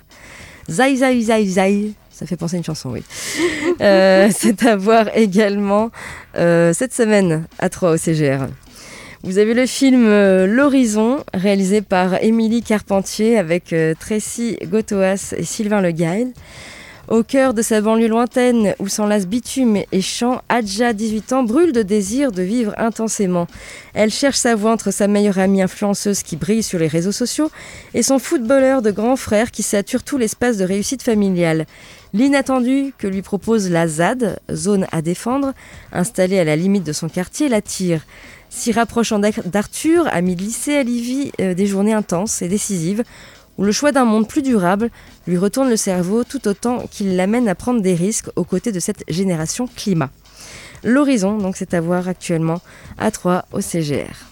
Zai 0.68 0.94
zai 0.94 1.20
zai 1.20 1.46
zai, 1.46 1.94
ça 2.20 2.26
fait 2.26 2.36
penser 2.36 2.56
à 2.56 2.58
une 2.58 2.64
chanson, 2.64 2.90
oui. 2.90 3.02
Euh, 3.80 4.28
c'est 4.30 4.66
à 4.66 4.76
voir 4.76 5.06
également 5.16 5.90
euh, 6.36 6.74
cette 6.74 6.92
semaine 6.92 7.46
à 7.58 7.70
3 7.70 7.92
au 7.92 7.96
CGR. 7.96 8.46
Vous 9.22 9.38
avez 9.38 9.54
le 9.54 9.64
film 9.64 10.04
euh, 10.06 10.46
L'Horizon, 10.46 11.24
réalisé 11.32 11.80
par 11.80 12.22
Émilie 12.22 12.62
Carpentier 12.62 13.38
avec 13.38 13.74
Tracy 13.98 14.58
Gotoas 14.64 15.32
et 15.34 15.44
Sylvain 15.44 15.80
Le 15.80 15.92
Gail. 15.92 16.34
Au 17.10 17.24
cœur 17.24 17.54
de 17.54 17.62
sa 17.62 17.80
banlieue 17.80 18.06
lointaine 18.06 18.74
où 18.78 18.86
s'enlacent 18.86 19.26
bitume 19.26 19.78
et 19.90 20.00
chant, 20.00 20.42
Adja, 20.48 20.92
18 20.92 21.32
ans, 21.32 21.42
brûle 21.42 21.72
de 21.72 21.82
désir 21.82 22.30
de 22.30 22.42
vivre 22.42 22.72
intensément. 22.76 23.48
Elle 23.94 24.10
cherche 24.12 24.36
sa 24.36 24.54
voie 24.54 24.70
entre 24.70 24.92
sa 24.92 25.08
meilleure 25.08 25.40
amie 25.40 25.60
influenceuse 25.60 26.22
qui 26.22 26.36
brille 26.36 26.62
sur 26.62 26.78
les 26.78 26.86
réseaux 26.86 27.10
sociaux 27.10 27.50
et 27.94 28.04
son 28.04 28.20
footballeur 28.20 28.80
de 28.80 28.92
grand 28.92 29.16
frère 29.16 29.50
qui 29.50 29.64
sature 29.64 30.04
tout 30.04 30.18
l'espace 30.18 30.56
de 30.56 30.64
réussite 30.64 31.02
familiale. 31.02 31.66
L'inattendu 32.12 32.92
que 32.98 33.06
lui 33.06 33.22
propose 33.22 33.70
la 33.70 33.86
ZAD, 33.86 34.40
zone 34.52 34.86
à 34.90 35.00
défendre, 35.00 35.52
installée 35.92 36.38
à 36.40 36.44
la 36.44 36.56
limite 36.56 36.84
de 36.84 36.92
son 36.92 37.08
quartier, 37.08 37.48
l'attire. 37.48 38.02
S'y 38.48 38.72
rapprochant 38.72 39.20
d'Arthur, 39.20 40.08
ami 40.10 40.34
de 40.34 40.42
lycée, 40.42 40.72
elle 40.72 40.88
y 40.88 41.00
vit 41.00 41.32
des 41.38 41.66
journées 41.66 41.92
intenses 41.92 42.42
et 42.42 42.48
décisives 42.48 43.04
où 43.58 43.64
le 43.64 43.72
choix 43.72 43.92
d'un 43.92 44.04
monde 44.04 44.26
plus 44.26 44.42
durable 44.42 44.90
lui 45.26 45.36
retourne 45.38 45.68
le 45.68 45.76
cerveau 45.76 46.24
tout 46.24 46.48
autant 46.48 46.86
qu'il 46.90 47.14
l'amène 47.14 47.48
à 47.48 47.54
prendre 47.54 47.80
des 47.80 47.94
risques 47.94 48.30
aux 48.34 48.44
côtés 48.44 48.72
de 48.72 48.80
cette 48.80 49.04
génération 49.06 49.68
climat. 49.68 50.10
L'horizon, 50.82 51.36
donc, 51.36 51.56
c'est 51.56 51.74
à 51.74 51.80
voir 51.80 52.08
actuellement 52.08 52.60
à 52.98 53.10
3 53.10 53.44
au 53.52 53.60
CGR. 53.60 54.29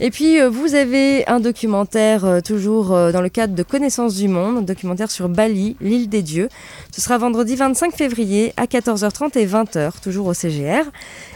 Et 0.00 0.10
puis, 0.10 0.40
euh, 0.40 0.48
vous 0.48 0.74
avez 0.74 1.26
un 1.26 1.40
documentaire 1.40 2.24
euh, 2.24 2.40
toujours 2.40 2.94
euh, 2.94 3.10
dans 3.10 3.20
le 3.20 3.28
cadre 3.28 3.54
de 3.54 3.62
Connaissance 3.64 4.14
du 4.14 4.28
Monde, 4.28 4.58
un 4.58 4.62
documentaire 4.62 5.10
sur 5.10 5.28
Bali, 5.28 5.76
l'île 5.80 6.08
des 6.08 6.22
dieux. 6.22 6.48
Ce 6.92 7.00
sera 7.00 7.18
vendredi 7.18 7.56
25 7.56 7.92
février 7.92 8.52
à 8.56 8.66
14h30 8.66 9.36
et 9.36 9.46
20h, 9.46 10.00
toujours 10.00 10.28
au 10.28 10.34
CGR. 10.34 10.84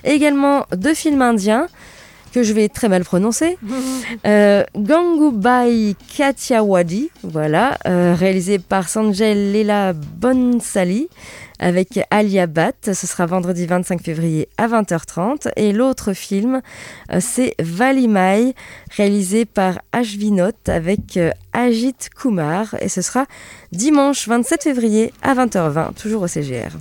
Et 0.04 0.10
également 0.10 0.66
deux 0.76 0.94
films 0.94 1.22
indiens 1.22 1.66
que 2.32 2.42
je 2.42 2.52
vais 2.52 2.68
très 2.68 2.88
mal 2.88 3.04
prononcer. 3.04 3.58
euh, 4.26 4.64
Gangubai 4.76 5.94
Katyawadi, 6.16 7.10
voilà, 7.22 7.78
euh, 7.86 8.14
réalisé 8.18 8.58
par 8.58 8.88
Sanjay 8.88 9.34
Leela 9.34 9.92
Bonsali 9.92 11.08
avec 11.62 12.00
Alia 12.10 12.46
Bhatt. 12.46 12.92
Ce 12.92 13.06
sera 13.06 13.24
vendredi 13.24 13.66
25 13.66 14.02
février 14.02 14.48
à 14.58 14.66
20h30. 14.66 15.50
Et 15.56 15.72
l'autre 15.72 16.12
film, 16.12 16.60
euh, 17.12 17.18
c'est 17.20 17.54
Valimai, 17.60 18.54
réalisé 18.90 19.44
par 19.44 19.78
Ashvinot 19.92 20.50
avec 20.66 21.16
euh, 21.16 21.30
Ajit 21.52 21.94
Kumar. 22.14 22.74
Et 22.80 22.88
ce 22.88 23.00
sera 23.00 23.26
dimanche 23.70 24.28
27 24.28 24.64
février 24.64 25.12
à 25.22 25.34
20h20, 25.34 25.94
toujours 25.94 26.22
au 26.22 26.28
CGR. 26.28 26.76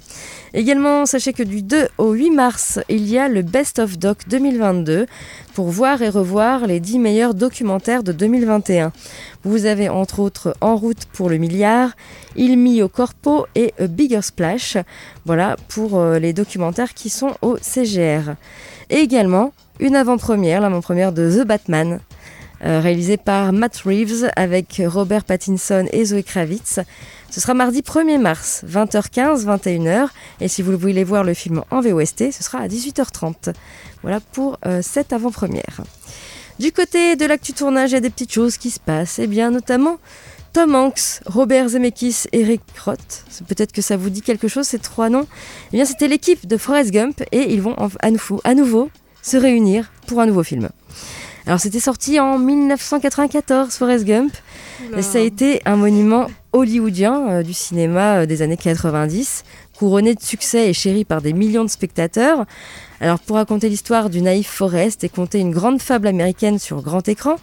Également, 0.53 1.05
sachez 1.05 1.31
que 1.31 1.43
du 1.43 1.61
2 1.61 1.87
au 1.97 2.11
8 2.11 2.31
mars, 2.31 2.79
il 2.89 3.07
y 3.07 3.17
a 3.17 3.29
le 3.29 3.41
Best 3.41 3.79
of 3.79 3.97
Doc 3.97 4.27
2022 4.27 5.05
pour 5.53 5.69
voir 5.69 6.01
et 6.01 6.09
revoir 6.09 6.65
les 6.65 6.79
10 6.79 6.99
meilleurs 6.99 7.33
documentaires 7.33 8.03
de 8.03 8.11
2021. 8.11 8.91
Vous 9.43 9.65
avez 9.65 9.89
entre 9.89 10.19
autres 10.19 10.55
En 10.61 10.75
route 10.75 11.05
pour 11.13 11.29
le 11.29 11.37
milliard, 11.37 11.91
Il 12.35 12.57
Mio 12.57 12.87
Corpo 12.87 13.45
et 13.55 13.73
A 13.79 13.87
Bigger 13.87 14.21
Splash. 14.21 14.77
Voilà 15.25 15.55
pour 15.67 15.99
euh, 15.99 16.19
les 16.19 16.33
documentaires 16.33 16.93
qui 16.93 17.09
sont 17.09 17.35
au 17.41 17.57
CGR. 17.57 18.35
Et 18.89 18.97
également 18.97 19.53
une 19.79 19.95
avant-première, 19.95 20.61
l'avant-première 20.61 21.11
de 21.11 21.29
The 21.29 21.45
Batman. 21.45 21.99
Euh, 22.63 22.79
réalisé 22.79 23.17
par 23.17 23.53
Matt 23.53 23.77
Reeves 23.85 24.29
avec 24.35 24.81
Robert 24.85 25.23
Pattinson 25.23 25.87
et 25.91 26.05
Zoe 26.05 26.21
Kravitz. 26.21 26.79
Ce 27.31 27.39
sera 27.41 27.55
mardi 27.55 27.81
1er 27.81 28.19
mars, 28.19 28.63
20h15, 28.67 29.45
21h. 29.45 30.09
Et 30.41 30.47
si 30.47 30.61
vous 30.61 30.77
voulez 30.77 31.03
voir 31.03 31.23
le 31.23 31.33
film 31.33 31.63
en 31.71 31.81
VOST, 31.81 32.31
ce 32.31 32.43
sera 32.43 32.59
à 32.59 32.67
18h30. 32.67 33.53
Voilà 34.03 34.19
pour 34.19 34.59
euh, 34.67 34.81
cette 34.83 35.11
avant-première. 35.11 35.81
Du 36.59 36.71
côté 36.71 37.15
de 37.15 37.25
l'actu 37.25 37.53
tournage, 37.53 37.91
il 37.91 37.93
y 37.93 37.97
a 37.97 38.01
des 38.01 38.11
petites 38.11 38.33
choses 38.33 38.57
qui 38.57 38.69
se 38.69 38.79
passent. 38.79 39.17
Et 39.17 39.25
bien 39.25 39.49
notamment 39.49 39.97
Tom 40.53 40.75
Hanks, 40.75 41.21
Robert 41.25 41.69
Zemeckis, 41.69 42.25
Eric 42.31 42.61
Roth. 42.85 43.25
Peut-être 43.47 43.71
que 43.71 43.81
ça 43.81 43.97
vous 43.97 44.11
dit 44.11 44.21
quelque 44.21 44.47
chose, 44.47 44.67
ces 44.67 44.79
trois 44.79 45.09
noms. 45.09 45.25
Eh 45.71 45.77
bien, 45.77 45.85
c'était 45.85 46.09
l'équipe 46.09 46.45
de 46.45 46.57
Forrest 46.57 46.91
Gump 46.91 47.23
et 47.31 47.53
ils 47.53 47.61
vont 47.61 47.75
à 48.43 48.53
nouveau 48.53 48.91
se 49.23 49.37
réunir 49.37 49.91
pour 50.05 50.19
un 50.19 50.25
nouveau 50.25 50.43
film. 50.43 50.69
Alors 51.47 51.59
c'était 51.59 51.79
sorti 51.79 52.19
en 52.19 52.37
1994, 52.37 53.73
Forrest 53.75 54.05
Gump. 54.05 54.33
Ça 55.01 55.17
a 55.17 55.21
été 55.21 55.61
un 55.65 55.75
monument 55.75 56.27
hollywoodien 56.53 57.29
euh, 57.29 57.43
du 57.43 57.53
cinéma 57.53 58.21
euh, 58.21 58.25
des 58.25 58.41
années 58.41 58.57
90, 58.57 59.43
couronné 59.77 60.15
de 60.15 60.21
succès 60.21 60.69
et 60.69 60.73
chéri 60.73 61.05
par 61.05 61.21
des 61.21 61.33
millions 61.33 61.63
de 61.63 61.69
spectateurs. 61.69 62.45
Alors 62.99 63.19
pour 63.19 63.37
raconter 63.37 63.69
l'histoire 63.69 64.09
du 64.09 64.21
naïf 64.21 64.47
Forrest 64.47 65.03
et 65.03 65.09
conter 65.09 65.39
une 65.39 65.51
grande 65.51 65.81
fable 65.81 66.07
américaine 66.07 66.59
sur 66.59 66.81
grand 66.81 67.07
écran, 67.07 67.37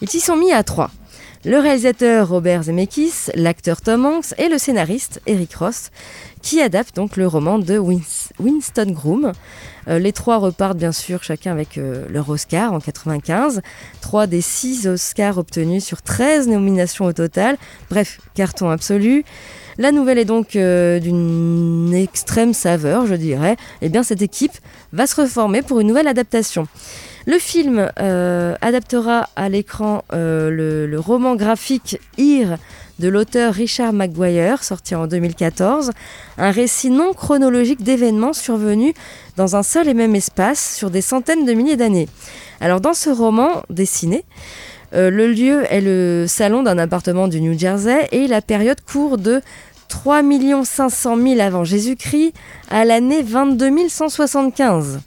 ils 0.00 0.08
s'y 0.08 0.20
sont 0.20 0.36
mis 0.36 0.52
à 0.52 0.62
trois. 0.62 0.90
Le 1.46 1.60
réalisateur 1.60 2.28
Robert 2.28 2.64
Zemeckis, 2.64 3.30
l'acteur 3.36 3.80
Tom 3.80 4.04
Hanks 4.04 4.34
et 4.36 4.48
le 4.48 4.58
scénariste 4.58 5.20
Eric 5.28 5.54
Ross, 5.54 5.92
qui 6.42 6.60
adapte 6.60 6.96
donc 6.96 7.16
le 7.16 7.28
roman 7.28 7.60
de 7.60 7.78
Winston 7.78 8.90
Groom. 8.90 9.30
Euh, 9.86 10.00
les 10.00 10.12
trois 10.12 10.38
repartent 10.38 10.76
bien 10.76 10.90
sûr 10.90 11.22
chacun 11.22 11.52
avec 11.52 11.78
euh, 11.78 12.04
leur 12.10 12.28
Oscar 12.30 12.72
en 12.72 12.80
95. 12.80 13.62
Trois 14.00 14.26
des 14.26 14.40
six 14.40 14.88
Oscars 14.88 15.38
obtenus 15.38 15.84
sur 15.84 16.02
13 16.02 16.48
nominations 16.48 17.04
au 17.04 17.12
total. 17.12 17.58
Bref, 17.90 18.18
carton 18.34 18.68
absolu. 18.68 19.24
La 19.78 19.92
nouvelle 19.92 20.18
est 20.18 20.24
donc 20.24 20.56
euh, 20.56 20.98
d'une 20.98 21.94
extrême 21.94 22.54
saveur, 22.54 23.06
je 23.06 23.14
dirais. 23.14 23.56
Eh 23.82 23.88
bien 23.88 24.02
cette 24.02 24.22
équipe 24.22 24.58
va 24.92 25.06
se 25.06 25.20
reformer 25.20 25.62
pour 25.62 25.78
une 25.78 25.86
nouvelle 25.86 26.08
adaptation. 26.08 26.66
Le 27.28 27.40
film 27.40 27.90
euh, 27.98 28.54
adaptera 28.60 29.28
à 29.34 29.48
l'écran 29.48 30.04
euh, 30.12 30.48
le, 30.48 31.00
roman 31.00 31.34
graphique 31.34 31.98
Ir 32.18 32.56
de 33.00 33.08
l'auteur 33.08 33.52
Richard 33.52 33.92
Maguire, 33.92 34.62
sorti 34.62 34.94
en 34.94 35.08
2014, 35.08 35.90
un 36.38 36.50
récit 36.52 36.88
non 36.88 37.12
chronologique 37.14 37.82
d'événements 37.82 38.32
survenus 38.32 38.94
dans 39.36 39.56
un 39.56 39.64
seul 39.64 39.88
et 39.88 39.94
même 39.94 40.14
espace 40.14 40.76
sur 40.76 40.88
des 40.88 41.00
centaines 41.00 41.44
de 41.44 41.52
milliers 41.52 41.76
d'années. 41.76 42.08
Alors 42.60 42.80
dans 42.80 42.94
ce 42.94 43.10
roman 43.10 43.64
dessiné, 43.70 44.24
euh, 44.94 45.10
le 45.10 45.26
lieu 45.26 45.64
est 45.68 45.80
le 45.80 46.26
salon 46.28 46.62
d'un 46.62 46.78
appartement 46.78 47.26
du 47.26 47.40
New 47.40 47.58
Jersey 47.58 48.06
et 48.12 48.28
la 48.28 48.40
période 48.40 48.80
court 48.82 49.18
de 49.18 49.40
3 49.88 50.22
500 50.64 51.16
000 51.16 51.40
avant 51.40 51.64
Jésus-Christ 51.64 52.34
à 52.70 52.84
l'année 52.84 53.22
22 53.22 53.88
175. 53.88 55.00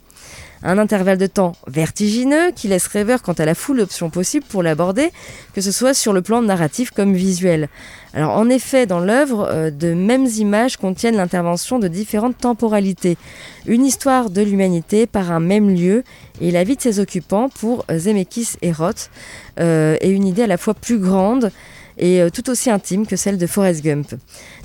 Un 0.62 0.76
intervalle 0.76 1.16
de 1.16 1.26
temps 1.26 1.52
vertigineux 1.66 2.50
qui 2.54 2.68
laisse 2.68 2.86
rêveur 2.86 3.22
quant 3.22 3.32
à 3.32 3.46
la 3.46 3.54
foule 3.54 3.78
d'options 3.78 4.10
possibles 4.10 4.44
pour 4.46 4.62
l'aborder, 4.62 5.10
que 5.54 5.62
ce 5.62 5.72
soit 5.72 5.94
sur 5.94 6.12
le 6.12 6.20
plan 6.20 6.42
narratif 6.42 6.90
comme 6.90 7.14
visuel. 7.14 7.70
Alors 8.12 8.36
en 8.36 8.48
effet, 8.50 8.84
dans 8.84 9.00
l'œuvre, 9.00 9.48
euh, 9.50 9.70
de 9.70 9.94
mêmes 9.94 10.26
images 10.26 10.76
contiennent 10.76 11.16
l'intervention 11.16 11.78
de 11.78 11.88
différentes 11.88 12.36
temporalités. 12.36 13.16
Une 13.66 13.86
histoire 13.86 14.28
de 14.28 14.42
l'humanité 14.42 15.06
par 15.06 15.32
un 15.32 15.40
même 15.40 15.74
lieu 15.74 16.04
et 16.42 16.50
la 16.50 16.64
vie 16.64 16.76
de 16.76 16.82
ses 16.82 17.00
occupants 17.00 17.48
pour 17.48 17.86
Zemeckis 17.90 18.56
et 18.60 18.72
Roth 18.72 19.10
euh, 19.60 19.96
est 20.00 20.10
une 20.10 20.26
idée 20.26 20.42
à 20.42 20.46
la 20.46 20.58
fois 20.58 20.74
plus 20.74 20.98
grande 20.98 21.52
et 22.00 22.22
euh, 22.22 22.30
tout 22.30 22.50
aussi 22.50 22.70
intime 22.70 23.06
que 23.06 23.14
celle 23.14 23.38
de 23.38 23.46
Forrest 23.46 23.84
Gump. 23.84 24.14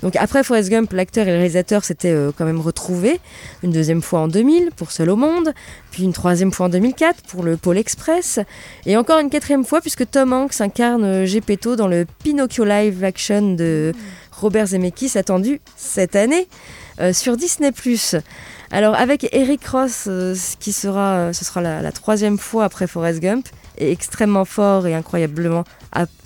Donc 0.02 0.16
après 0.16 0.44
Forrest 0.44 0.70
Gump, 0.70 0.92
l'acteur 0.94 1.28
et 1.28 1.32
le 1.32 1.38
réalisateur 1.38 1.84
s'étaient 1.84 2.12
euh, 2.12 2.32
quand 2.36 2.46
même 2.46 2.62
retrouvés 2.62 3.20
une 3.62 3.72
deuxième 3.72 4.02
fois 4.02 4.22
en 4.22 4.28
2000 4.28 4.72
pour 4.76 4.92
Seul 4.92 5.10
au 5.10 5.18
monde, 5.18 5.54
puis 5.92 6.04
une 6.04 6.14
troisième 6.14 6.52
fois 6.52 6.68
en 6.68 6.70
2004 6.70 7.24
pour 7.24 7.44
le 7.44 7.58
Pôle 7.58 7.78
Express, 7.78 8.40
et 8.86 8.96
encore 8.96 9.20
une 9.20 9.30
quatrième 9.30 9.66
fois 9.66 9.82
puisque 9.82 10.10
Tom 10.10 10.32
Hanks 10.32 10.62
incarne 10.62 11.04
euh, 11.04 11.26
Gepetto 11.26 11.76
dans 11.76 11.88
le 11.88 12.06
Pinocchio 12.24 12.64
live 12.64 13.04
action 13.04 13.54
de 13.54 13.92
Robert 14.32 14.68
Zemeckis 14.68 15.18
attendu 15.18 15.62
cette 15.76 16.16
année 16.16 16.48
sur 17.14 17.36
Disney+. 17.36 17.72
Alors 18.72 18.96
avec 18.96 19.28
Eric 19.34 19.66
Ross, 19.66 20.10
qui 20.60 20.74
sera, 20.74 21.32
ce 21.34 21.46
sera 21.46 21.62
la, 21.62 21.82
la 21.82 21.92
troisième 21.94 22.38
fois 22.38 22.66
après 22.66 22.88
Forrest 22.88 23.20
Gump, 23.22 23.48
et 23.78 23.92
extrêmement 23.92 24.46
fort 24.46 24.88
et 24.88 24.94
incroyablement, 24.94 25.64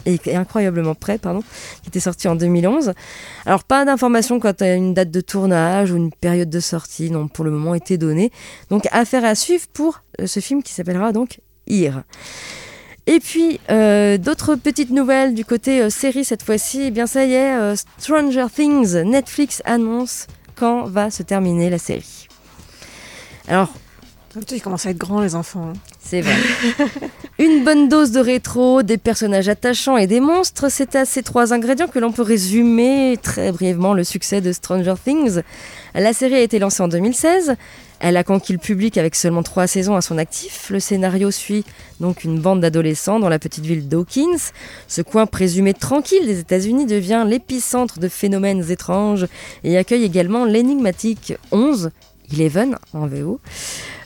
et 0.06 0.36
incroyablement 0.36 0.96
prêt, 0.96 1.18
pardon, 1.18 1.42
qui 1.82 1.90
était 1.90 2.00
sorti 2.00 2.28
en 2.28 2.36
2011. 2.36 2.94
Alors 3.46 3.64
pas 3.64 3.86
d'informations 3.86 4.40
quant 4.40 4.54
à 4.60 4.74
une 4.74 4.94
date 4.94 5.12
de 5.12 5.22
tournage 5.22 5.92
ou 5.92 5.98
une 5.98 6.12
période 6.12 6.50
de 6.50 6.60
sortie, 6.60 7.12
non, 7.12 7.28
pour 7.28 7.46
le 7.46 7.52
moment 7.52 7.76
été 7.76 7.98
donnée. 7.98 8.32
Donc 8.70 8.88
affaire 8.92 9.26
à 9.26 9.36
suivre 9.36 9.66
pour 9.74 10.02
euh, 10.20 10.28
ce 10.28 10.40
film 10.40 10.64
qui 10.64 10.74
s'appellera 10.74 11.12
donc 11.12 11.40
Ir. 11.68 12.04
Et 13.08 13.20
puis, 13.20 13.60
euh, 13.72 14.18
d'autres 14.18 14.56
petites 14.56 14.92
nouvelles 14.92 15.34
du 15.34 15.46
côté 15.46 15.82
euh, 15.82 15.90
série 15.90 16.24
cette 16.24 16.44
fois-ci. 16.44 16.84
Eh 16.88 16.92
bien, 16.92 17.08
ça 17.08 17.26
y 17.26 17.34
est, 17.34 17.76
Stranger 17.98 18.46
Things, 18.54 18.98
Netflix 19.02 19.62
annonce 19.66 20.28
quand 20.56 20.84
va 20.86 21.10
se 21.10 21.24
terminer 21.24 21.70
la 21.70 21.78
série. 21.78 22.28
Alors, 23.48 23.74
ils 24.52 24.62
commencent 24.62 24.86
à 24.86 24.92
être 24.92 24.98
grands, 24.98 25.22
les 25.22 25.36
enfants. 25.36 25.70
Hein. 25.70 25.74
C'est 26.04 26.22
vrai. 26.22 26.36
Une 27.40 27.64
bonne 27.64 27.88
dose 27.88 28.12
de 28.12 28.20
rétro, 28.20 28.84
des 28.84 28.98
personnages 28.98 29.48
attachants 29.48 29.98
et 29.98 30.08
des 30.08 30.20
monstres, 30.20 30.70
c'est 30.70 30.96
à 30.96 31.06
ces 31.06 31.24
trois 31.24 31.54
ingrédients 31.54 31.88
que 31.88 32.00
l'on 32.00 32.12
peut 32.12 32.22
résumer 32.22 33.18
très 33.22 33.52
brièvement 33.52 33.94
le 33.94 34.04
succès 34.04 34.42
de 34.42 34.52
Stranger 34.52 34.96
Things. 35.04 35.42
La 35.96 36.14
série 36.14 36.36
a 36.36 36.42
été 36.42 36.60
lancée 36.60 36.84
en 36.84 36.88
2016. 36.88 37.56
Elle 38.02 38.16
a 38.16 38.24
conquis 38.24 38.54
le 38.54 38.60
public 38.60 38.98
avec 38.98 39.16
seulement 39.16 39.44
trois 39.44 39.68
saisons 39.68 39.96
à 39.96 40.02
son 40.02 40.18
actif. 40.18 40.70
Le 40.70 40.80
scénario 40.80 41.32
suit 41.32 41.66
donc 42.00 42.24
une 42.24 42.40
bande 42.40 42.62
d'adolescents 42.62 43.20
dans 43.20 43.28
la 43.28 43.40
petite 43.40 43.66
ville 43.66 43.90
d'Hawkins. 43.90 44.52
Ce 44.88 45.02
coin 45.02 45.26
présumé 45.26 45.74
tranquille 45.74 46.26
des 46.26 46.40
États-Unis 46.40 46.86
devient 46.86 47.26
l'épicentre 47.28 48.00
de 48.00 48.08
phénomènes 48.08 48.72
étranges 48.72 49.28
et 49.66 49.78
accueille 49.78 50.06
également 50.06 50.46
l'énigmatique 50.46 51.34
11, 51.52 51.92
Eleven 52.34 52.78
en 52.94 53.08
VO. 53.08 53.40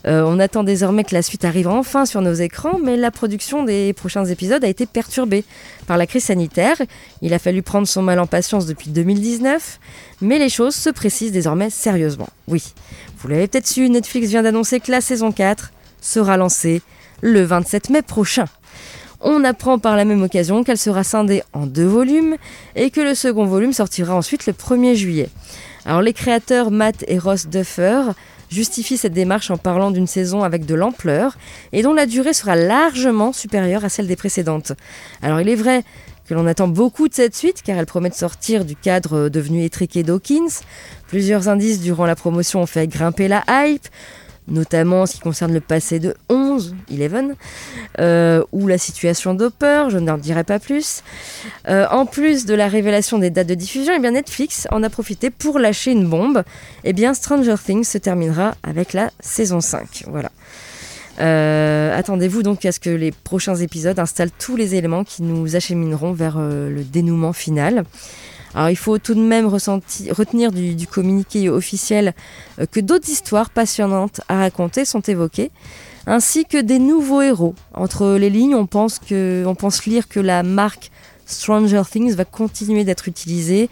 Euh, 0.05 0.23
on 0.25 0.39
attend 0.39 0.63
désormais 0.63 1.03
que 1.03 1.15
la 1.15 1.21
suite 1.21 1.45
arrive 1.45 1.67
enfin 1.67 2.05
sur 2.05 2.21
nos 2.21 2.33
écrans, 2.33 2.77
mais 2.83 2.97
la 2.97 3.11
production 3.11 3.63
des 3.63 3.93
prochains 3.93 4.25
épisodes 4.25 4.63
a 4.63 4.67
été 4.67 4.85
perturbée 4.85 5.45
par 5.87 5.97
la 5.97 6.05
crise 6.05 6.25
sanitaire. 6.25 6.75
Il 7.21 7.33
a 7.33 7.39
fallu 7.39 7.61
prendre 7.61 7.87
son 7.87 8.01
mal 8.01 8.19
en 8.19 8.27
patience 8.27 8.65
depuis 8.65 8.89
2019, 8.89 9.79
mais 10.21 10.39
les 10.39 10.49
choses 10.49 10.75
se 10.75 10.89
précisent 10.89 11.31
désormais 11.31 11.69
sérieusement. 11.69 12.27
Oui, 12.47 12.73
vous 13.19 13.29
l'avez 13.29 13.47
peut-être 13.47 13.67
su, 13.67 13.89
Netflix 13.89 14.27
vient 14.27 14.43
d'annoncer 14.43 14.79
que 14.79 14.91
la 14.91 14.99
saison 14.99 15.31
4 15.31 15.71
sera 16.01 16.35
lancée 16.35 16.81
le 17.21 17.43
27 17.43 17.89
mai 17.89 18.01
prochain. 18.01 18.45
On 19.25 19.45
apprend 19.45 19.79
par 19.79 19.95
la 19.95 20.03
même 20.03 20.21
occasion 20.21 20.65
qu'elle 20.65 20.77
sera 20.77 21.05
scindée 21.05 21.43
en 21.53 21.65
deux 21.65 21.85
volumes 21.85 22.35
et 22.75 22.91
que 22.91 22.99
le 22.99 23.15
second 23.15 23.45
volume 23.45 23.71
sortira 23.71 24.13
ensuite 24.13 24.45
le 24.45 24.51
1er 24.51 24.95
juillet. 24.95 25.29
Alors 25.85 26.01
les 26.01 26.13
créateurs 26.13 26.71
Matt 26.71 27.03
et 27.07 27.17
Ross 27.17 27.47
Duffer 27.47 28.01
justifient 28.49 28.97
cette 28.97 29.13
démarche 29.13 29.51
en 29.51 29.57
parlant 29.57 29.91
d'une 29.91 30.07
saison 30.07 30.43
avec 30.43 30.65
de 30.65 30.75
l'ampleur 30.75 31.37
et 31.71 31.81
dont 31.81 31.93
la 31.93 32.05
durée 32.05 32.33
sera 32.33 32.55
largement 32.55 33.33
supérieure 33.33 33.83
à 33.83 33.89
celle 33.89 34.07
des 34.07 34.15
précédentes. 34.15 34.73
Alors 35.21 35.41
il 35.41 35.49
est 35.49 35.55
vrai 35.55 35.83
que 36.27 36.33
l'on 36.33 36.47
attend 36.47 36.69
beaucoup 36.69 37.09
de 37.09 37.13
cette 37.13 37.35
suite 37.35 37.61
car 37.63 37.77
elle 37.77 37.85
promet 37.85 38.09
de 38.09 38.15
sortir 38.15 38.63
du 38.63 38.75
cadre 38.75 39.27
devenu 39.27 39.63
étriqué 39.65 40.03
Dawkins. 40.03 40.61
Plusieurs 41.07 41.49
indices 41.49 41.81
durant 41.81 42.05
la 42.05 42.15
promotion 42.15 42.61
ont 42.61 42.65
fait 42.65 42.87
grimper 42.87 43.27
la 43.27 43.43
hype 43.49 43.87
notamment 44.47 45.01
en 45.01 45.05
ce 45.05 45.13
qui 45.13 45.19
concerne 45.19 45.53
le 45.53 45.59
passé 45.59 45.99
de 45.99 46.15
11, 46.29 46.75
11, 46.91 47.35
euh, 47.99 48.43
ou 48.51 48.67
la 48.67 48.77
situation 48.77 49.33
d'Hopper, 49.33 49.85
je 49.89 49.97
n'en 49.97 50.17
dirai 50.17 50.43
pas 50.43 50.59
plus. 50.59 51.03
Euh, 51.67 51.85
en 51.89 52.05
plus 52.05 52.45
de 52.45 52.53
la 52.53 52.67
révélation 52.67 53.19
des 53.19 53.29
dates 53.29 53.47
de 53.47 53.55
diffusion, 53.55 53.93
eh 53.95 53.99
bien 53.99 54.11
Netflix 54.11 54.67
en 54.71 54.83
a 54.83 54.89
profité 54.89 55.29
pour 55.29 55.59
lâcher 55.59 55.91
une 55.91 56.07
bombe. 56.07 56.43
Et 56.83 56.89
eh 56.89 56.93
bien 56.93 57.13
Stranger 57.13 57.55
Things 57.63 57.83
se 57.83 57.97
terminera 57.97 58.55
avec 58.63 58.93
la 58.93 59.11
saison 59.19 59.61
5. 59.61 60.05
Voilà. 60.07 60.31
Euh, 61.19 61.97
attendez-vous 61.97 62.41
donc 62.41 62.65
à 62.65 62.71
ce 62.71 62.79
que 62.79 62.89
les 62.89 63.11
prochains 63.11 63.55
épisodes 63.55 63.99
installent 63.99 64.31
tous 64.31 64.55
les 64.55 64.75
éléments 64.75 65.03
qui 65.03 65.21
nous 65.21 65.55
achemineront 65.55 66.11
vers 66.11 66.39
le 66.39 66.83
dénouement 66.83 67.33
final. 67.33 67.85
Alors 68.55 68.69
il 68.69 68.75
faut 68.75 68.97
tout 68.97 69.15
de 69.15 69.21
même 69.21 69.47
retenir 69.47 70.51
du, 70.51 70.87
communiqué 70.87 71.49
officiel 71.49 72.13
euh, 72.59 72.65
que 72.65 72.79
d'autres 72.79 73.09
histoires 73.09 73.49
passionnantes 73.49 74.21
à 74.27 74.37
raconter 74.37 74.85
sont 74.85 75.01
évoquées, 75.01 75.51
ainsi 76.05 76.45
que 76.45 76.61
des 76.61 76.79
nouveaux 76.79 77.21
héros. 77.21 77.55
Entre 77.73 78.15
les 78.17 78.29
lignes, 78.29 78.55
on 78.55 78.65
pense, 78.65 78.99
que, 78.99 79.43
on 79.47 79.55
pense 79.55 79.85
lire 79.85 80.07
que 80.07 80.19
la 80.19 80.43
marque 80.43 80.91
Stranger 81.25 81.83
Things 81.89 82.13
va 82.13 82.25
continuer 82.25 82.83
d'être 82.83 83.07
utilisée 83.07 83.69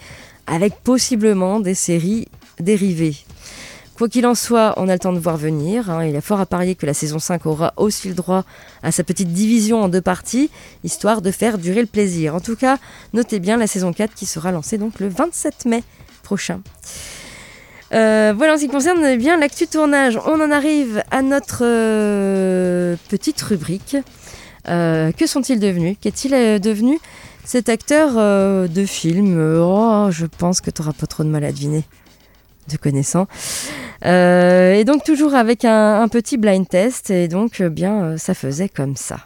avec 0.47 0.75
possiblement 0.83 1.59
des 1.59 1.75
séries 1.75 2.27
dérivées. 2.59 3.15
Quoi 4.01 4.09
qu'il 4.09 4.25
en 4.25 4.33
soit, 4.33 4.73
on 4.77 4.89
a 4.89 4.93
le 4.93 4.97
temps 4.97 5.13
de 5.13 5.19
voir 5.19 5.37
venir. 5.37 5.91
Hein. 5.91 6.05
Il 6.05 6.15
a 6.15 6.21
fort 6.21 6.39
à 6.39 6.47
parier 6.47 6.73
que 6.73 6.87
la 6.87 6.93
saison 6.95 7.19
5 7.19 7.45
aura 7.45 7.71
aussi 7.77 8.07
le 8.07 8.15
droit 8.15 8.45
à 8.81 8.91
sa 8.91 9.03
petite 9.03 9.31
division 9.31 9.83
en 9.83 9.89
deux 9.89 10.01
parties, 10.01 10.49
histoire 10.83 11.21
de 11.21 11.29
faire 11.29 11.59
durer 11.59 11.81
le 11.81 11.85
plaisir. 11.85 12.33
En 12.33 12.39
tout 12.39 12.55
cas, 12.55 12.79
notez 13.13 13.37
bien 13.37 13.57
la 13.57 13.67
saison 13.67 13.93
4 13.93 14.15
qui 14.15 14.25
sera 14.25 14.51
lancée 14.51 14.79
donc 14.79 14.99
le 14.99 15.07
27 15.07 15.65
mai 15.67 15.83
prochain. 16.23 16.61
Euh, 17.93 18.33
voilà 18.35 18.55
en 18.55 18.57
ce 18.57 18.63
qui 18.63 18.69
concerne 18.69 19.17
bien 19.17 19.37
l'actu 19.37 19.67
tournage. 19.67 20.17
On 20.25 20.41
en 20.41 20.49
arrive 20.49 21.03
à 21.11 21.21
notre 21.21 21.61
euh, 21.61 22.95
petite 23.07 23.39
rubrique. 23.43 23.97
Euh, 24.67 25.11
que 25.11 25.27
sont-ils 25.27 25.59
devenus? 25.59 25.95
Qu'est-il 26.01 26.31
devenu 26.59 26.97
cet 27.45 27.69
acteur 27.69 28.15
de 28.67 28.85
film? 28.87 29.37
Oh, 29.61 30.07
je 30.09 30.25
pense 30.25 30.59
que 30.59 30.71
tu 30.71 30.81
n'auras 30.81 30.93
pas 30.93 31.05
trop 31.05 31.23
de 31.23 31.29
mal 31.29 31.43
à 31.43 31.51
deviner 31.51 31.83
de 32.71 32.77
connaissant. 32.77 33.27
Euh, 34.05 34.73
et 34.73 34.83
donc 34.83 35.03
toujours 35.03 35.35
avec 35.35 35.65
un, 35.65 36.07
petit 36.07 36.37
blind 36.37 36.67
test, 36.67 37.09
et 37.09 37.27
donc 37.27 37.61
euh, 37.61 37.69
bien 37.69 38.03
euh, 38.03 38.17
ça 38.17 38.33
faisait 38.33 38.69
comme 38.69 38.95
ça. 38.95 39.17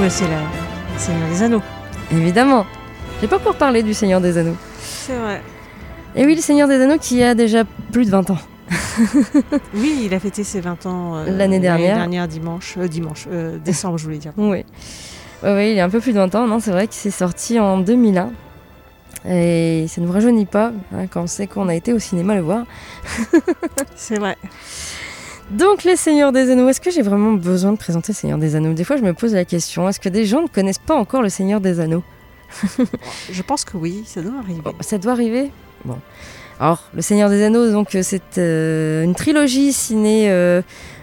Oui, 0.00 0.10
c'est 0.10 0.24
le 0.24 0.98
Seigneur 0.98 1.28
des 1.28 1.42
Anneaux. 1.42 1.62
Évidemment. 2.10 2.66
J'ai 3.20 3.28
pas 3.28 3.36
encore 3.36 3.54
parlé 3.54 3.82
du 3.82 3.94
Seigneur 3.94 4.20
des 4.20 4.36
Anneaux. 4.38 4.56
C'est 4.80 5.16
vrai. 5.16 5.40
Et 6.16 6.26
oui, 6.26 6.34
le 6.34 6.40
Seigneur 6.40 6.68
des 6.68 6.80
Anneaux 6.80 6.98
qui 6.98 7.22
a 7.22 7.34
déjà 7.34 7.64
plus 7.92 8.04
de 8.04 8.10
20 8.10 8.30
ans. 8.30 8.38
oui, 9.74 10.02
il 10.04 10.14
a 10.14 10.20
fêté 10.20 10.44
ses 10.44 10.60
20 10.60 10.86
ans 10.86 11.16
euh, 11.16 11.24
l'année 11.26 11.60
dernière. 11.60 11.96
dernière 11.96 12.28
dimanche, 12.28 12.74
euh, 12.78 12.88
dimanche, 12.88 13.26
euh, 13.30 13.58
décembre, 13.58 13.98
je 13.98 14.04
voulais 14.04 14.18
dire. 14.18 14.32
Oui. 14.36 14.64
oui, 15.42 15.70
il 15.70 15.76
y 15.76 15.80
a 15.80 15.84
un 15.84 15.90
peu 15.90 16.00
plus 16.00 16.12
de 16.12 16.18
20 16.18 16.34
ans, 16.34 16.46
non, 16.46 16.60
c'est 16.60 16.70
vrai 16.70 16.86
qu'il 16.86 16.96
s'est 16.96 17.10
sorti 17.10 17.58
en 17.58 17.78
2001. 17.78 18.30
Et 19.26 19.86
ça 19.88 20.00
ne 20.00 20.06
nous 20.06 20.12
rajeunit 20.12 20.44
pas 20.44 20.72
hein, 20.94 21.06
quand 21.06 21.22
on 21.22 21.26
sait 21.26 21.46
qu'on 21.46 21.68
a 21.68 21.74
été 21.74 21.92
au 21.92 21.98
cinéma 21.98 22.34
le 22.34 22.42
voir. 22.42 22.66
c'est 23.96 24.18
vrai. 24.18 24.36
Donc, 25.50 25.84
les 25.84 25.96
Seigneurs 25.96 26.32
des 26.32 26.50
Anneaux, 26.50 26.68
est-ce 26.68 26.80
que 26.80 26.90
j'ai 26.90 27.02
vraiment 27.02 27.32
besoin 27.32 27.72
de 27.72 27.78
présenter 27.78 28.12
Seigneur 28.12 28.38
des 28.38 28.54
Anneaux? 28.56 28.72
Des 28.72 28.84
fois, 28.84 28.96
je 28.96 29.02
me 29.02 29.12
pose 29.12 29.34
la 29.34 29.44
question 29.44 29.88
est-ce 29.88 30.00
que 30.00 30.08
des 30.08 30.24
gens 30.24 30.42
ne 30.42 30.48
connaissent 30.48 30.78
pas 30.78 30.94
encore 30.94 31.22
le 31.22 31.28
Seigneur 31.28 31.60
des 31.60 31.80
Anneaux? 31.80 32.02
Je 33.32 33.42
pense 33.42 33.64
que 33.64 33.76
oui, 33.76 34.04
ça 34.06 34.22
doit 34.22 34.38
arriver. 34.38 34.60
ça 34.80 34.98
doit 34.98 35.12
arriver? 35.12 35.50
Bon. 35.84 35.98
Alors, 36.60 36.84
Le 36.94 37.02
Seigneur 37.02 37.30
des 37.30 37.42
Anneaux, 37.42 37.70
donc 37.70 37.96
c'est 38.02 38.36
une 38.36 39.14
trilogie 39.14 39.72
ciné 39.72 40.62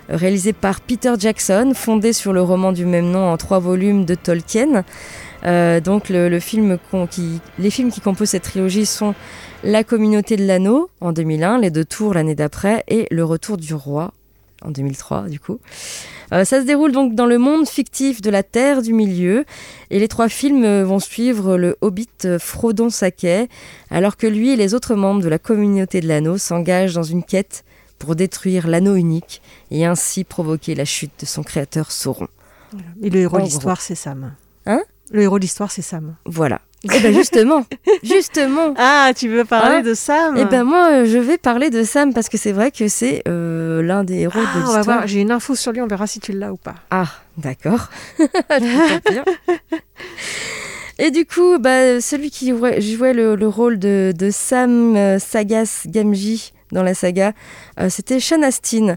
réalisée 0.10 0.54
par 0.54 0.82
Peter 0.82 1.14
Jackson, 1.20 1.74
fondée 1.76 2.14
sur 2.14 2.34
le 2.34 2.42
roman 2.42 2.72
du 2.72 2.86
même 2.86 3.12
nom 3.12 3.32
en 3.32 3.38
trois 3.38 3.60
volumes 3.60 4.06
de 4.06 4.16
Tolkien. 4.16 4.84
donc 5.84 6.10
les 6.10 6.40
films 6.40 6.78
qui 6.88 8.02
composent 8.04 8.30
cette 8.30 8.44
trilogie 8.44 8.86
sont 8.86 9.14
La 9.64 9.84
communauté 9.84 10.38
de 10.38 10.46
l'anneau 10.46 10.90
en 11.02 11.12
2001, 11.12 11.60
Les 11.60 11.70
deux 11.70 11.86
tours 11.86 12.14
l'année 12.14 12.36
d'après 12.36 12.84
et 12.88 13.08
Le 13.12 13.26
retour 13.26 13.58
du 13.58 13.74
roi 13.74 14.14
en 14.64 14.72
2003 14.72 15.24
du 15.24 15.40
coup. 15.40 15.60
Euh, 16.34 16.46
ça 16.46 16.62
se 16.62 16.66
déroule 16.66 16.92
donc 16.92 17.14
dans 17.14 17.26
le 17.26 17.38
monde 17.38 17.68
fictif 17.68 18.22
de 18.22 18.30
la 18.30 18.44
Terre 18.44 18.82
du 18.82 18.94
Milieu 18.94 19.46
et 19.90 20.00
les 20.00 20.08
trois 20.08 20.30
films 20.30 20.64
euh, 20.64 20.86
vont 20.86 21.00
suivre 21.00 21.58
le 21.58 21.78
hobbit 21.82 22.08
euh, 22.26 22.40
Frodon 22.40 22.90
Saquet 22.90 23.50
alors 23.90 24.16
que 24.16 24.28
lui 24.28 24.52
et 24.52 24.56
les 24.56 24.74
autres 24.74 24.96
membres 24.96 25.22
de 25.22 25.28
la 25.30 25.40
communauté 25.40 26.00
de 26.00 26.08
l'anneau 26.08 26.38
s'engagent 26.38 26.94
dans 26.94 27.04
une 27.04 27.24
quête 27.24 27.66
pour 28.00 28.16
détruire 28.16 28.68
l'anneau 28.68 28.96
unique 28.96 29.42
et 29.72 29.86
ainsi 29.86 30.24
provoquer 30.24 30.74
la 30.74 30.86
chute 30.86 31.12
de 31.20 31.26
son 31.26 31.44
créateur 31.44 31.92
Sauron. 31.92 32.28
Et 33.04 33.10
le 33.10 33.20
héros 33.20 33.38
de 33.38 33.44
l'histoire 33.44 33.82
c'est 33.82 33.96
Sam. 33.96 34.34
Hein? 34.66 34.82
Le 35.12 35.24
héros 35.24 35.38
de 35.38 35.44
l'histoire 35.44 35.72
c'est 35.72 35.82
Sam. 35.82 36.16
Voilà. 36.26 36.62
Eh 36.84 37.00
ben 37.00 37.14
justement, 37.14 37.64
justement. 38.04 38.74
Ah, 38.76 39.12
tu 39.16 39.30
veux 39.30 39.46
parler 39.46 39.78
hein 39.78 39.82
de 39.82 39.94
Sam 39.94 40.36
Eh 40.38 40.46
ben 40.46 40.64
moi, 40.64 40.90
euh, 40.92 41.06
je 41.06 41.20
vais 41.20 41.38
parler 41.38 41.70
de 41.70 41.84
Sam 41.84 42.12
parce 42.12 42.28
que 42.28 42.38
c'est 42.38 42.52
vrai 42.52 42.72
que 42.72 42.88
c'est 42.88 43.22
euh, 43.28 43.84
l'un 43.84 44.04
des 44.04 44.22
héros 44.22 44.40
ah, 44.40 44.58
de 44.58 44.62
l'histoire. 44.64 45.06
J'ai 45.08 45.22
une 45.22 45.30
info 45.32 45.54
sur 45.54 45.72
lui, 45.74 45.82
on 45.82 45.88
verra 45.88 46.08
si 46.08 46.20
tu 46.20 46.32
l'as 46.32 46.52
ou 46.52 46.58
pas. 46.58 46.74
Ah, 46.90 47.06
d'accord. 47.38 47.90
Et 50.98 51.12
du 51.12 51.26
coup, 51.26 51.60
bah, 51.60 52.02
celui 52.02 52.32
qui 52.32 52.50
jouait, 52.50 53.14
le, 53.14 53.48
rôle 53.48 53.78
de, 53.78 54.30
Sam 54.32 54.96
euh, 54.96 55.20
Sagas 55.20 55.84
Gamji 55.86 56.54
dans 56.72 56.84
la 56.84 56.94
saga, 56.94 57.34
c'était 57.90 58.20
Sean 58.20 58.42
Astin. 58.44 58.96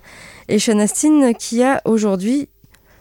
Et 0.48 0.58
Sean 0.58 0.78
Astin 0.78 1.32
qui 1.32 1.62
a 1.62 1.82
aujourd'hui... 1.84 2.48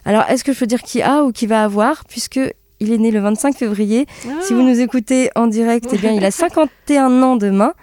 Alors, 0.04 0.24
est-ce 0.30 0.44
que 0.44 0.52
je 0.52 0.60
peux 0.60 0.66
dire 0.66 0.82
qui 0.82 1.02
a 1.02 1.24
ou 1.24 1.32
qui 1.32 1.48
va 1.48 1.64
avoir? 1.64 2.04
Puisque 2.06 2.40
il 2.84 2.92
est 2.92 2.98
né 2.98 3.12
le 3.12 3.20
25 3.20 3.56
février. 3.56 4.06
Si 4.42 4.54
vous 4.54 4.60
ah. 4.62 4.64
nous 4.64 4.80
écoutez 4.80 5.30
en 5.36 5.48
direct, 5.48 5.88
eh 5.94 5.98
bien, 5.98 6.12
il 6.12 6.24
a 6.24 6.32
51 6.32 7.24
ans 7.24 7.36
demain. 7.36 7.74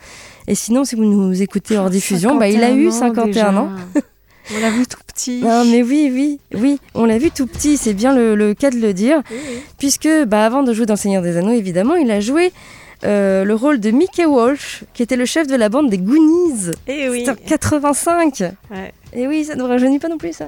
Et 0.46 0.54
sinon, 0.54 0.84
si 0.84 0.96
vous 0.96 1.04
nous 1.04 1.42
écoutez 1.42 1.78
hors 1.78 1.90
diffusion, 1.90 2.36
bah, 2.36 2.48
il 2.48 2.62
a 2.62 2.70
eu 2.70 2.90
51 2.90 3.56
ans. 3.56 3.70
On 4.52 4.60
l'a 4.60 4.70
vu 4.70 4.86
tout 4.86 4.98
petit. 5.06 5.42
Non, 5.42 5.64
mais 5.64 5.82
oui, 5.82 6.10
oui, 6.12 6.40
oui, 6.54 6.78
on 6.94 7.04
l'a 7.04 7.18
vu 7.18 7.30
tout 7.30 7.46
petit, 7.46 7.76
c'est 7.76 7.94
bien 7.94 8.14
le, 8.14 8.52
cas 8.54 8.70
de 8.70 8.78
le 8.78 8.92
dire. 8.92 9.22
Puisque, 9.78 10.08
bah, 10.26 10.44
avant 10.44 10.62
de 10.62 10.72
jouer 10.72 10.86
dans 10.86 10.94
Le 10.94 10.98
Seigneur 10.98 11.22
des 11.22 11.36
Anneaux, 11.36 11.52
évidemment, 11.52 11.94
il 11.94 12.10
a 12.10 12.20
joué 12.20 12.52
euh, 13.02 13.44
le 13.44 13.54
rôle 13.54 13.80
de 13.80 13.90
Mickey 13.90 14.26
Walsh, 14.26 14.84
qui 14.92 15.02
était 15.02 15.16
le 15.16 15.24
chef 15.24 15.46
de 15.46 15.56
la 15.56 15.68
bande 15.68 15.88
des 15.88 15.98
Goonies. 15.98 16.70
Et 16.86 17.04
eh 17.04 17.08
oui. 17.08 17.28
en 17.28 17.34
85. 17.34 18.42
Et 19.14 19.26
oui, 19.26 19.44
ça 19.44 19.54
ne 19.54 19.60
nous 19.60 19.66
rajeunit 19.66 19.98
pas 19.98 20.08
non 20.08 20.18
plus, 20.18 20.34
ça. 20.34 20.46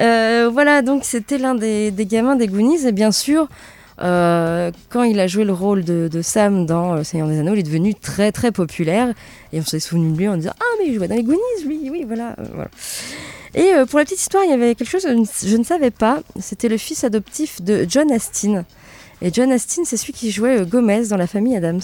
Euh, 0.00 0.48
voilà, 0.52 0.82
donc 0.82 1.04
c'était 1.04 1.38
l'un 1.38 1.54
des, 1.54 1.92
gamins 1.98 2.36
des 2.36 2.46
Goonies. 2.46 2.86
Et 2.86 2.92
bien 2.92 3.10
sûr, 3.10 3.48
euh, 4.00 4.70
quand 4.90 5.02
il 5.02 5.18
a 5.18 5.26
joué 5.26 5.44
le 5.44 5.52
rôle 5.52 5.84
de, 5.84 6.22
Sam 6.22 6.66
dans 6.66 6.94
Le 6.94 7.04
Seigneur 7.04 7.26
des 7.26 7.40
Anneaux, 7.40 7.54
il 7.54 7.60
est 7.60 7.64
devenu 7.64 7.94
très 7.96 8.30
très 8.30 8.52
populaire. 8.52 9.12
Et 9.52 9.58
on 9.58 9.64
s'est 9.64 9.80
souvenu 9.80 10.12
de 10.12 10.18
lui 10.18 10.28
en 10.28 10.36
disant 10.36 10.54
Ah, 10.60 10.76
mais 10.78 10.88
il 10.88 10.94
jouait 10.94 11.08
dans 11.08 11.16
les 11.16 11.24
Goonies, 11.24 11.64
lui, 11.66 11.90
oui, 11.90 12.04
voilà. 12.06 12.36
voilà. 12.54 12.70
Et 13.56 13.72
pour 13.88 13.98
la 13.98 14.04
petite 14.04 14.20
histoire, 14.20 14.44
il 14.44 14.50
y 14.50 14.54
avait 14.54 14.76
quelque 14.76 14.88
chose 14.88 15.02
que 15.02 15.48
je 15.48 15.56
ne 15.56 15.64
savais 15.64 15.90
pas. 15.90 16.20
C'était 16.38 16.68
le 16.68 16.76
fils 16.76 17.02
adoptif 17.02 17.60
de 17.60 17.84
John 17.88 18.12
Astin. 18.12 18.64
Et 19.22 19.32
John 19.32 19.52
Astin, 19.52 19.82
c'est 19.84 19.96
celui 19.96 20.12
qui 20.12 20.30
jouait 20.30 20.64
Gomez 20.64 21.08
dans 21.08 21.16
la 21.16 21.26
famille 21.26 21.56
Adams. 21.56 21.80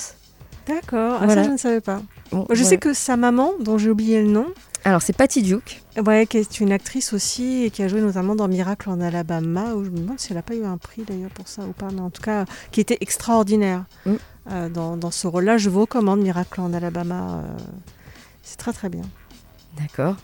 D'accord, 0.67 1.21
ah, 1.23 1.29
ça 1.29 1.45
je 1.45 1.51
ne 1.51 1.57
savais 1.57 1.81
pas. 1.81 2.03
je 2.51 2.65
sais 2.65 2.79
que 2.79 2.93
sa 2.93 3.17
maman, 3.17 3.53
dont 3.61 3.79
j'ai 3.79 3.91
oublié 3.91 4.21
le 4.21 4.29
nom, 4.29 4.47
alors, 4.87 5.03
c'est 5.03 5.13
Patty 5.13 5.43
Duke. 5.43 5.83
Ouais, 6.07 6.27
qui 6.27 6.39
est 6.39 6.61
une 6.61 6.71
actrice 6.71 7.13
aussi 7.13 7.65
et 7.65 7.71
qui 7.71 7.83
a 7.83 7.89
joué 7.89 8.01
notamment 8.01 8.37
dans 8.37 8.47
Miracle 8.47 8.89
en 8.89 9.01
Alabama, 9.01 9.75
où 9.75 9.85
je 9.85 9.91
me 9.91 9.99
demande 9.99 10.21
si 10.21 10.29
elle 10.31 10.37
n'a 10.37 10.43
pas 10.43 10.55
eu 10.55 10.65
un 10.65 10.77
prix 10.77 11.03
d'ailleurs 11.03 11.33
pour 11.33 11.49
ça 11.49 11.63
ou 11.63 11.73
pas, 11.73 11.89
mais 11.93 12.01
en 12.01 12.11
tout 12.11 12.23
cas, 12.23 12.45
qui 12.71 12.81
était 12.81 12.99
extraordinaire 13.01 13.85
mm. 14.05 14.15
euh, 14.53 14.69
dans, 14.69 15.11
ce 15.11 15.27
rôle-là. 15.27 15.59
Je 15.59 15.71
vous 15.71 15.81
recommande 15.81 16.21
Miracle 16.21 16.61
en 16.61 16.73
Alabama. 16.73 17.43
Euh, 17.43 17.59
c'est 18.45 18.59
très 18.59 18.73
très 18.73 18.89
bien. 18.89 19.03
D'accord. 19.77 20.15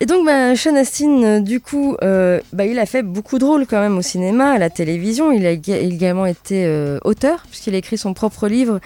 Et 0.00 0.06
donc, 0.06 0.26
bah, 0.26 0.54
Sean 0.56 0.76
Astin, 0.76 1.22
euh, 1.22 1.40
du 1.40 1.60
coup, 1.60 1.96
bah, 2.00 2.66
il 2.66 2.78
a 2.78 2.86
fait 2.86 3.02
beaucoup 3.02 3.38
de 3.38 3.44
rôles 3.44 3.66
quand 3.66 3.80
même 3.80 3.96
au 3.96 4.02
cinéma, 4.02 4.50
à 4.50 4.58
la 4.58 4.70
télévision. 4.70 5.32
Il 5.32 5.46
a 5.46 5.52
également 5.52 6.26
été 6.26 6.68
auteur, 7.04 7.44
puisqu'il 7.48 7.74
a 7.74 7.78
écrit 7.78 7.98
son 7.98 8.14
propre 8.14 8.48
livre 8.48 8.80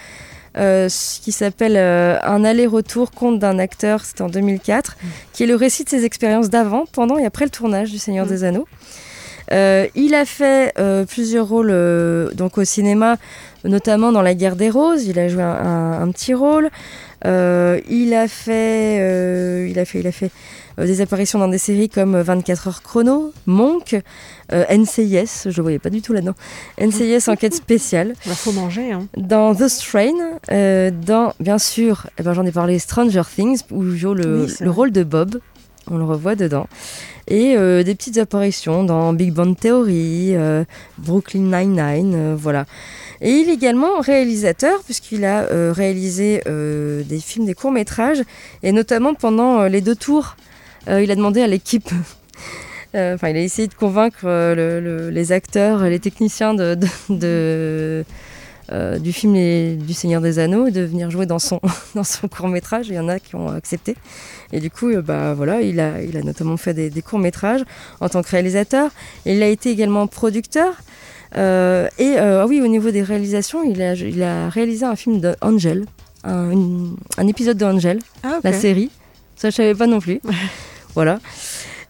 euh, 0.57 0.89
qui 1.21 1.31
s'appelle 1.31 1.77
euh, 1.77 2.17
Un 2.23 2.43
aller-retour, 2.43 3.11
conte 3.11 3.39
d'un 3.39 3.57
acteur, 3.57 4.03
c'était 4.03 4.21
en 4.21 4.27
2004, 4.27 4.97
mm. 5.01 5.07
qui 5.31 5.43
est 5.43 5.47
le 5.47 5.55
récit 5.55 5.85
de 5.85 5.89
ses 5.89 6.03
expériences 6.03 6.49
d'avant, 6.49 6.85
pendant 6.91 7.17
et 7.17 7.25
après 7.25 7.45
le 7.45 7.51
tournage 7.51 7.89
du 7.89 7.97
Seigneur 7.97 8.25
mm. 8.25 8.29
des 8.29 8.43
Anneaux. 8.43 8.67
Euh, 9.53 9.87
il 9.95 10.13
a 10.13 10.25
fait 10.25 10.73
plusieurs 11.09 11.47
rôles 11.47 11.73
donc 12.35 12.57
au 12.57 12.63
cinéma, 12.63 13.17
notamment 13.63 14.11
dans 14.11 14.21
La 14.21 14.33
Guerre 14.33 14.55
des 14.55 14.69
Roses. 14.69 15.05
Il 15.05 15.19
a 15.19 15.27
joué 15.27 15.43
un, 15.43 16.01
un 16.01 16.11
petit 16.11 16.33
rôle. 16.33 16.69
il 17.25 18.13
a 18.13 18.27
fait, 18.27 19.69
il 19.69 19.79
a 19.79 19.85
fait, 19.85 19.99
il 19.99 20.07
a 20.07 20.11
fait 20.11 20.31
euh, 20.31 20.60
des 20.85 21.01
apparitions 21.01 21.39
dans 21.39 21.47
des 21.47 21.57
séries 21.57 21.89
comme 21.89 22.19
24 22.19 22.67
heures 22.67 22.81
chrono, 22.81 23.33
Monk, 23.45 23.99
euh, 24.51 24.65
NCIS, 24.69 25.49
je 25.49 25.61
voyais 25.61 25.79
pas 25.79 25.89
du 25.89 26.01
tout 26.01 26.13
là-dedans, 26.13 26.35
NCIS 26.79 27.29
enquête 27.29 27.53
spéciale. 27.53 28.13
Il 28.25 28.31
faut 28.35 28.51
manger. 28.51 28.91
Hein. 28.91 29.07
Dans 29.17 29.53
The 29.55 29.67
Strain, 29.67 30.13
euh, 30.51 30.91
dans 30.91 31.33
bien 31.39 31.57
sûr, 31.57 32.07
eh 32.17 32.23
ben, 32.23 32.33
j'en 32.33 32.45
ai 32.45 32.51
parlé, 32.51 32.79
Stranger 32.79 33.23
Things, 33.33 33.61
où 33.71 33.83
il 33.83 33.97
joue 33.97 34.13
le, 34.13 34.47
rôle 34.65 34.91
de 34.91 35.03
Bob, 35.03 35.39
on 35.89 35.97
le 35.97 36.03
revoit 36.03 36.35
dedans. 36.35 36.67
Et 37.27 37.55
des 37.55 37.95
petites 37.95 38.17
apparitions 38.17 38.83
dans 38.83 39.13
Big 39.13 39.31
Bang 39.31 39.55
Theory, 39.57 40.35
Brooklyn 40.97 41.43
Nine-Nine, 41.43 42.35
voilà. 42.35 42.65
Et 43.21 43.29
il 43.29 43.49
est 43.49 43.53
également 43.53 44.01
réalisateur, 44.01 44.81
puisqu'il 44.83 45.23
a 45.23 45.45
réalisé 45.71 46.41
des 46.45 47.19
films, 47.19 47.45
des 47.45 47.53
courts-métrages, 47.53 48.21
et 48.63 48.73
notamment 48.73 49.13
pendant 49.13 49.63
les 49.63 49.79
deux 49.79 49.95
tours 49.95 50.35
euh, 50.35 50.49
il 50.87 51.11
a 51.11 51.15
demandé 51.15 51.41
à 51.41 51.47
l'équipe 51.47 51.89
euh, 52.95 53.15
enfin, 53.15 53.29
il 53.29 53.37
a 53.37 53.41
essayé 53.41 53.67
de 53.67 53.73
convaincre 53.73 54.21
euh, 54.25 55.11
les 55.11 55.31
acteurs, 55.31 55.83
les 55.83 55.99
techniciens 55.99 56.53
de, 56.53 56.75
du 58.99 59.13
film 59.13 59.77
Du 59.77 59.93
Seigneur 59.93 60.21
des 60.21 60.39
Anneaux 60.39 60.69
de 60.69 60.81
venir 60.81 61.09
jouer 61.11 61.25
dans 61.25 61.39
son, 61.39 61.59
dans 61.95 62.03
son 62.03 62.27
court 62.27 62.47
métrage. 62.47 62.87
Il 62.89 62.95
y 62.95 62.99
en 62.99 63.09
a 63.09 63.19
qui 63.19 63.35
ont 63.35 63.49
accepté. 63.49 63.95
Et 64.53 64.59
du 64.59 64.69
coup, 64.69 64.91
bah, 65.01 65.33
voilà, 65.33 65.61
il, 65.61 65.79
a, 65.79 66.01
il 66.01 66.17
a 66.17 66.21
notamment 66.21 66.57
fait 66.57 66.73
des, 66.73 67.01
courts 67.01 67.19
métrages 67.19 67.63
en 67.99 68.09
tant 68.09 68.21
que 68.21 68.29
réalisateur. 68.29 68.91
il 69.25 69.41
a 69.43 69.47
été 69.47 69.69
également 69.69 70.07
producteur. 70.07 70.81
et 71.35 71.37
ah 71.37 72.45
oui, 72.47 72.61
au 72.61 72.67
niveau 72.67 72.91
des 72.91 73.03
réalisations, 73.03 73.63
il 73.63 73.81
a, 73.81 73.93
il 73.93 74.21
a 74.21 74.49
réalisé 74.49 74.85
un 74.85 74.95
film 74.95 75.21
d'Angel, 75.21 75.85
un, 76.23 76.51
un, 77.17 77.27
épisode 77.27 77.57
d'Angel, 77.57 77.99
ah, 78.23 78.39
la 78.43 78.53
série. 78.53 78.91
Ça, 79.37 79.49
je 79.49 79.55
savais 79.55 79.73
pas 79.73 79.87
non 79.87 79.99
plus. 79.99 80.21
Voilà. 80.95 81.19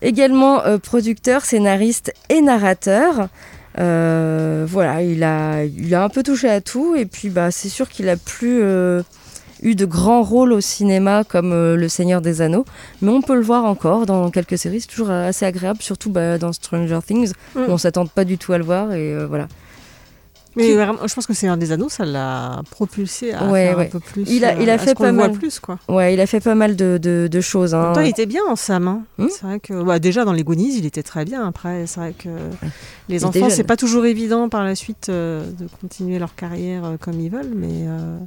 Également 0.02 0.66
euh, 0.66 0.78
producteur, 0.78 1.46
scénariste 1.46 2.14
et 2.30 2.42
narrateur. 2.42 3.30
Euh, 3.80 4.66
voilà, 4.68 5.02
il 5.02 5.24
a, 5.24 5.64
il 5.64 5.94
a 5.94 6.04
un 6.04 6.10
peu 6.10 6.24
touché 6.24 6.50
à 6.50 6.62
tout. 6.62 6.96
Et 6.96 7.06
puis, 7.06 7.30
bah, 7.30 7.52
c'est 7.52 7.70
sûr 7.70 7.88
qu'il 7.88 8.10
a 8.10 8.18
plus 8.18 8.62
euh, 8.64 9.04
eu 9.62 9.76
de 9.76 9.86
grands 9.86 10.24
rôles 10.24 10.54
au 10.54 10.62
cinéma 10.62 11.24
comme 11.24 11.52
Le 11.54 11.88
Seigneur 11.88 12.22
des 12.22 12.42
Anneaux. 12.42 12.66
Mais 13.02 13.12
on 13.12 13.22
peut 13.22 13.36
le 13.36 13.42
voir 13.42 13.66
encore 13.66 14.06
dans 14.06 14.30
quelques 14.32 14.58
séries. 14.58 14.82
C'est 14.82 14.88
toujours 14.88 15.12
assez 15.12 15.46
agréable, 15.46 15.82
surtout 15.82 16.10
bah, 16.10 16.38
dans 16.38 16.52
Stranger 16.52 17.00
Things. 17.06 17.34
Mm. 17.56 17.60
Où 17.60 17.72
on 17.72 17.78
s'attend 17.78 18.08
pas 18.08 18.26
du 18.26 18.38
tout 18.38 18.54
à 18.54 18.58
le 18.58 18.64
voir. 18.64 18.94
Et 18.94 19.16
voilà. 19.26 19.48
Mais 20.56 20.74
je 20.74 21.14
pense 21.14 21.26
que 21.26 21.34
c'est 21.34 21.48
un 21.48 21.58
des 21.58 21.72
anneaux, 21.72 21.90
ça 21.90 22.06
l'a 22.06 22.62
propulsé 22.70 23.32
à 23.34 23.50
faire 23.50 23.80
un 23.80 23.86
peu 23.86 24.00
plus. 24.00 24.24
Il 24.28 24.44
a, 24.46 24.62
il 24.62 24.70
a 24.70 24.78
fait 24.78 24.96
pas 24.96 25.12
mal. 25.12 25.32
Plus, 25.32 25.60
quoi. 25.60 25.80
Ouais, 25.88 26.14
il 26.14 26.20
a 26.20 26.28
fait 26.28 26.42
pas 26.42 26.56
mal 26.56 26.76
de, 26.76 26.98
de, 26.98 27.42
choses. 27.42 27.74
Hein. 27.74 27.94
il 27.98 28.08
était 28.08 28.26
bien 28.26 28.42
en 28.50 28.56
Sam. 28.56 28.88
Hein. 28.88 29.04
Hmm 29.18 29.28
c'est 29.30 29.44
vrai 29.44 29.60
que 29.60 29.82
bah, 29.84 30.00
déjà 30.00 30.26
dans 30.26 30.34
les 30.34 30.44
Goonies, 30.44 30.78
il 30.78 30.86
était 30.86 31.04
très 31.04 31.26
bien. 31.26 31.48
Après, 31.48 31.88
c'est 31.88 32.00
vrai 32.00 32.14
que 32.18 32.30
les 33.10 33.26
enfants, 33.26 33.50
c'est 33.50 33.64
pas 33.64 33.78
toujours 33.78 34.06
évident 34.06 34.50
par 34.50 34.64
la 34.64 34.76
suite 34.76 35.10
euh, 35.10 35.50
de 35.52 35.68
continuer 35.80 36.20
leur 36.20 36.36
carrière 36.36 36.86
euh, 36.86 36.98
comme 37.00 37.20
ils 37.20 37.30
veulent, 37.30 37.54
mais 37.56 37.88
euh, 37.88 38.18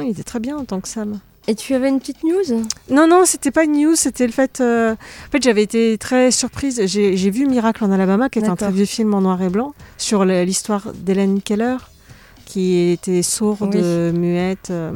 il 0.00 0.10
était 0.10 0.22
très 0.22 0.40
bien 0.40 0.56
en 0.56 0.64
tant 0.64 0.80
que 0.80 0.88
Sam. 0.88 1.20
Et 1.48 1.54
tu 1.54 1.74
avais 1.74 1.88
une 1.88 2.00
petite 2.00 2.24
news? 2.24 2.66
Non, 2.90 3.06
non, 3.06 3.24
c'était 3.24 3.52
pas 3.52 3.64
une 3.64 3.80
news, 3.80 3.94
c'était 3.94 4.26
le 4.26 4.32
fait. 4.32 4.60
Euh, 4.60 4.92
en 4.92 5.30
fait, 5.30 5.42
j'avais 5.42 5.62
été 5.62 5.96
très 5.96 6.30
surprise. 6.30 6.82
J'ai 6.86 7.30
vu 7.30 7.46
Miracle 7.46 7.84
en 7.84 7.92
Alabama, 7.92 8.28
qui 8.28 8.40
est 8.40 8.48
un 8.48 8.56
très 8.56 8.72
vieux 8.72 8.84
film 8.84 9.14
en 9.14 9.20
noir 9.20 9.40
et 9.42 9.48
blanc, 9.48 9.74
sur 9.96 10.24
l'histoire 10.24 10.92
d'Hélène 10.92 11.40
Keller, 11.40 11.76
qui 12.46 12.90
était 12.90 13.22
sourde, 13.22 13.76
muette. 14.12 14.70
Euh, 14.70 14.92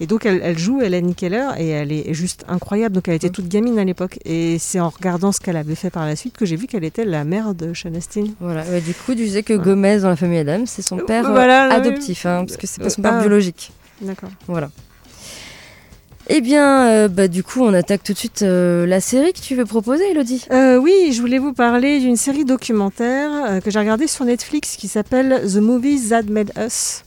et 0.00 0.08
donc, 0.08 0.26
elle, 0.26 0.58
joue 0.58 0.80
Hélène 0.80 1.14
Keller, 1.14 1.50
et 1.58 1.68
elle 1.68 1.92
est 1.92 2.12
juste 2.12 2.44
incroyable. 2.48 2.96
Donc, 2.96 3.06
elle 3.06 3.14
était 3.14 3.30
toute 3.30 3.46
gamine 3.46 3.78
à 3.78 3.84
l'époque. 3.84 4.18
Et 4.24 4.58
c'est 4.58 4.80
en 4.80 4.88
regardant 4.88 5.30
ce 5.30 5.38
qu'elle 5.38 5.56
avait 5.56 5.76
fait 5.76 5.90
par 5.90 6.06
la 6.06 6.16
suite 6.16 6.36
que 6.36 6.44
j'ai 6.44 6.56
vu 6.56 6.66
qu'elle 6.66 6.84
était 6.84 7.04
la 7.04 7.22
mère 7.22 7.54
de 7.54 7.72
Sean 7.72 7.94
Astin. 7.94 8.24
Voilà, 8.40 8.64
du 8.80 8.94
coup, 8.94 9.12
tu 9.12 9.24
disais 9.24 9.44
que 9.44 9.54
Gomez 9.54 10.00
dans 10.00 10.08
la 10.08 10.16
famille 10.16 10.38
Adams, 10.38 10.66
c'est 10.66 10.82
son 10.82 10.96
père 10.96 11.30
euh, 11.30 11.70
adoptif, 11.70 12.26
hein, 12.26 12.44
parce 12.44 12.56
que 12.56 12.66
c'est 12.66 12.82
pas 12.82 12.90
son 12.90 13.02
père 13.02 13.14
ah. 13.14 13.20
biologique. 13.20 13.70
D'accord. 14.00 14.30
Voilà. 14.48 14.70
Eh 16.28 16.40
bien, 16.40 16.88
euh, 16.88 17.08
bah, 17.08 17.28
du 17.28 17.42
coup, 17.42 17.62
on 17.62 17.74
attaque 17.74 18.02
tout 18.02 18.12
de 18.12 18.18
suite 18.18 18.42
euh, 18.42 18.86
la 18.86 19.00
série 19.00 19.32
que 19.32 19.40
tu 19.40 19.54
veux 19.54 19.66
proposer, 19.66 20.10
Elodie. 20.10 20.46
Euh, 20.50 20.78
oui, 20.78 21.12
je 21.12 21.20
voulais 21.20 21.38
vous 21.38 21.52
parler 21.52 22.00
d'une 22.00 22.16
série 22.16 22.44
documentaire 22.44 23.60
que 23.62 23.70
j'ai 23.70 23.78
regardée 23.78 24.06
sur 24.06 24.24
Netflix 24.24 24.76
qui 24.76 24.88
s'appelle 24.88 25.42
The 25.46 25.56
Movies 25.56 26.08
That 26.08 26.24
Made 26.24 26.52
Us. 26.58 27.02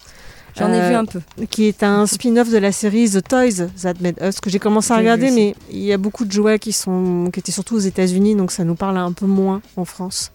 J'en 0.56 0.74
ai 0.74 0.90
vu 0.90 0.96
un 0.96 1.06
peu. 1.06 1.22
Qui 1.50 1.66
est 1.66 1.84
un 1.84 2.08
spin-off 2.08 2.50
de 2.50 2.58
la 2.58 2.72
série 2.72 3.10
The 3.10 3.28
Toys 3.28 3.68
That 3.82 3.94
Made 4.02 4.18
Us 4.22 4.40
que 4.40 4.50
j'ai 4.50 4.58
commencé 4.58 4.92
à 4.92 4.98
regarder, 4.98 5.30
mais 5.30 5.56
il 5.72 5.84
y 5.84 5.94
a 5.94 5.98
beaucoup 5.98 6.26
de 6.26 6.32
jouets 6.32 6.58
qui 6.58 6.72
sont 6.72 7.30
qui 7.32 7.40
étaient 7.40 7.52
surtout 7.52 7.76
aux 7.76 7.80
États-Unis, 7.80 8.36
donc 8.36 8.52
ça 8.52 8.64
nous 8.64 8.74
parle 8.74 8.98
un 8.98 9.12
peu 9.12 9.28
moins 9.28 9.62
en 9.76 9.86
France 9.86 10.32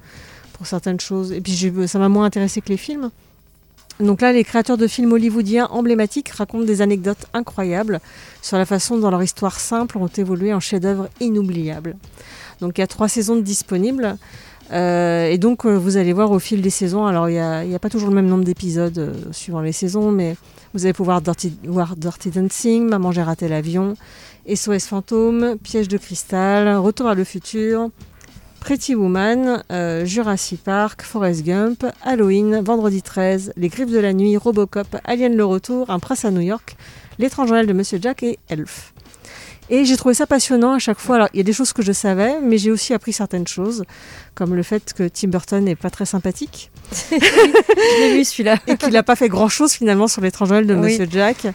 pour 0.52 0.66
certaines 0.66 1.00
choses. 1.00 1.32
Et 1.32 1.40
puis 1.40 1.72
ça 1.86 1.98
m'a 1.98 2.08
moins 2.08 2.24
intéressé 2.24 2.60
que 2.60 2.68
les 2.68 2.76
films. 2.76 3.10
Donc 4.00 4.20
là, 4.20 4.32
les 4.32 4.42
créateurs 4.42 4.78
de 4.78 4.86
films 4.86 5.12
hollywoodiens 5.12 5.68
emblématiques 5.70 6.30
racontent 6.30 6.64
des 6.64 6.82
anecdotes 6.82 7.26
incroyables 7.34 8.00
sur 8.40 8.58
la 8.58 8.66
façon 8.66 8.98
dont 8.98 9.10
leur 9.10 9.22
histoire 9.22 9.60
simple 9.60 9.98
ont 9.98 10.08
évolué 10.08 10.52
en 10.52 10.60
chefs-d'œuvre 10.60 11.08
inoubliables. 11.20 11.96
Donc 12.60 12.78
il 12.78 12.80
y 12.80 12.84
a 12.84 12.86
trois 12.86 13.08
saisons 13.08 13.36
disponibles. 13.36 14.16
Euh, 14.72 15.28
et 15.28 15.38
donc 15.38 15.66
euh, 15.66 15.76
vous 15.76 15.96
allez 15.98 16.12
voir 16.12 16.30
au 16.30 16.38
fil 16.38 16.62
des 16.62 16.70
saisons, 16.70 17.04
alors 17.04 17.28
il 17.28 17.34
n'y 17.34 17.74
a 17.74 17.78
pas 17.78 17.90
toujours 17.90 18.08
le 18.08 18.14
même 18.14 18.28
nombre 18.28 18.44
d'épisodes 18.44 18.96
euh, 18.96 19.12
suivant 19.30 19.60
les 19.60 19.72
saisons, 19.72 20.10
mais 20.12 20.36
vous 20.72 20.86
allez 20.86 20.94
pouvoir 20.94 21.20
Dirty, 21.20 21.58
voir 21.64 21.94
Dirty 21.96 22.30
Dancing, 22.30 22.88
Maman 22.88 23.12
j'ai 23.12 23.22
raté 23.22 23.48
l'avion, 23.48 23.96
SOS 24.52 24.86
Fantôme, 24.86 25.56
Piège 25.62 25.88
de 25.88 25.98
cristal, 25.98 26.74
Retour 26.76 27.08
à 27.08 27.14
le 27.14 27.24
futur, 27.24 27.90
Pretty 28.62 28.94
Woman, 28.94 29.64
euh, 29.72 30.04
Jurassic 30.04 30.62
Park, 30.62 31.02
Forrest 31.02 31.42
Gump, 31.44 31.84
Halloween, 32.04 32.60
Vendredi 32.62 33.02
13, 33.02 33.54
Les 33.56 33.68
Griffes 33.68 33.90
de 33.90 33.98
la 33.98 34.12
Nuit, 34.12 34.36
Robocop, 34.36 34.86
Alien 35.04 35.34
le 35.34 35.44
Retour, 35.44 35.90
Un 35.90 35.98
Prince 35.98 36.24
à 36.24 36.30
New 36.30 36.42
York, 36.42 36.76
L'étrange 37.18 37.48
Journal 37.48 37.66
de 37.66 37.72
Monsieur 37.72 37.98
Jack 38.00 38.22
et 38.22 38.38
Elf. 38.48 38.94
Et 39.68 39.84
j'ai 39.84 39.96
trouvé 39.96 40.14
ça 40.14 40.28
passionnant 40.28 40.74
à 40.74 40.78
chaque 40.78 41.00
fois. 41.00 41.16
Alors, 41.16 41.28
il 41.34 41.38
y 41.38 41.40
a 41.40 41.42
des 41.42 41.52
choses 41.52 41.72
que 41.72 41.82
je 41.82 41.90
savais, 41.90 42.40
mais 42.40 42.56
j'ai 42.56 42.70
aussi 42.70 42.94
appris 42.94 43.12
certaines 43.12 43.48
choses, 43.48 43.82
comme 44.36 44.54
le 44.54 44.62
fait 44.62 44.92
que 44.92 45.08
Tim 45.08 45.28
Burton 45.28 45.64
n'est 45.64 45.74
pas 45.74 45.90
très 45.90 46.06
sympathique 46.06 46.70
Je 47.10 48.00
l'ai 48.00 48.14
vu 48.16 48.24
celui-là. 48.24 48.58
et 48.68 48.76
qu'il 48.76 48.90
n'a 48.90 49.02
pas 49.02 49.16
fait 49.16 49.28
grand-chose 49.28 49.72
finalement 49.72 50.06
sur 50.06 50.22
l'étrange 50.22 50.48
Journal 50.48 50.66
de 50.68 50.74
Oui. 50.74 50.82
Monsieur 50.82 51.08
Jack. 51.10 51.48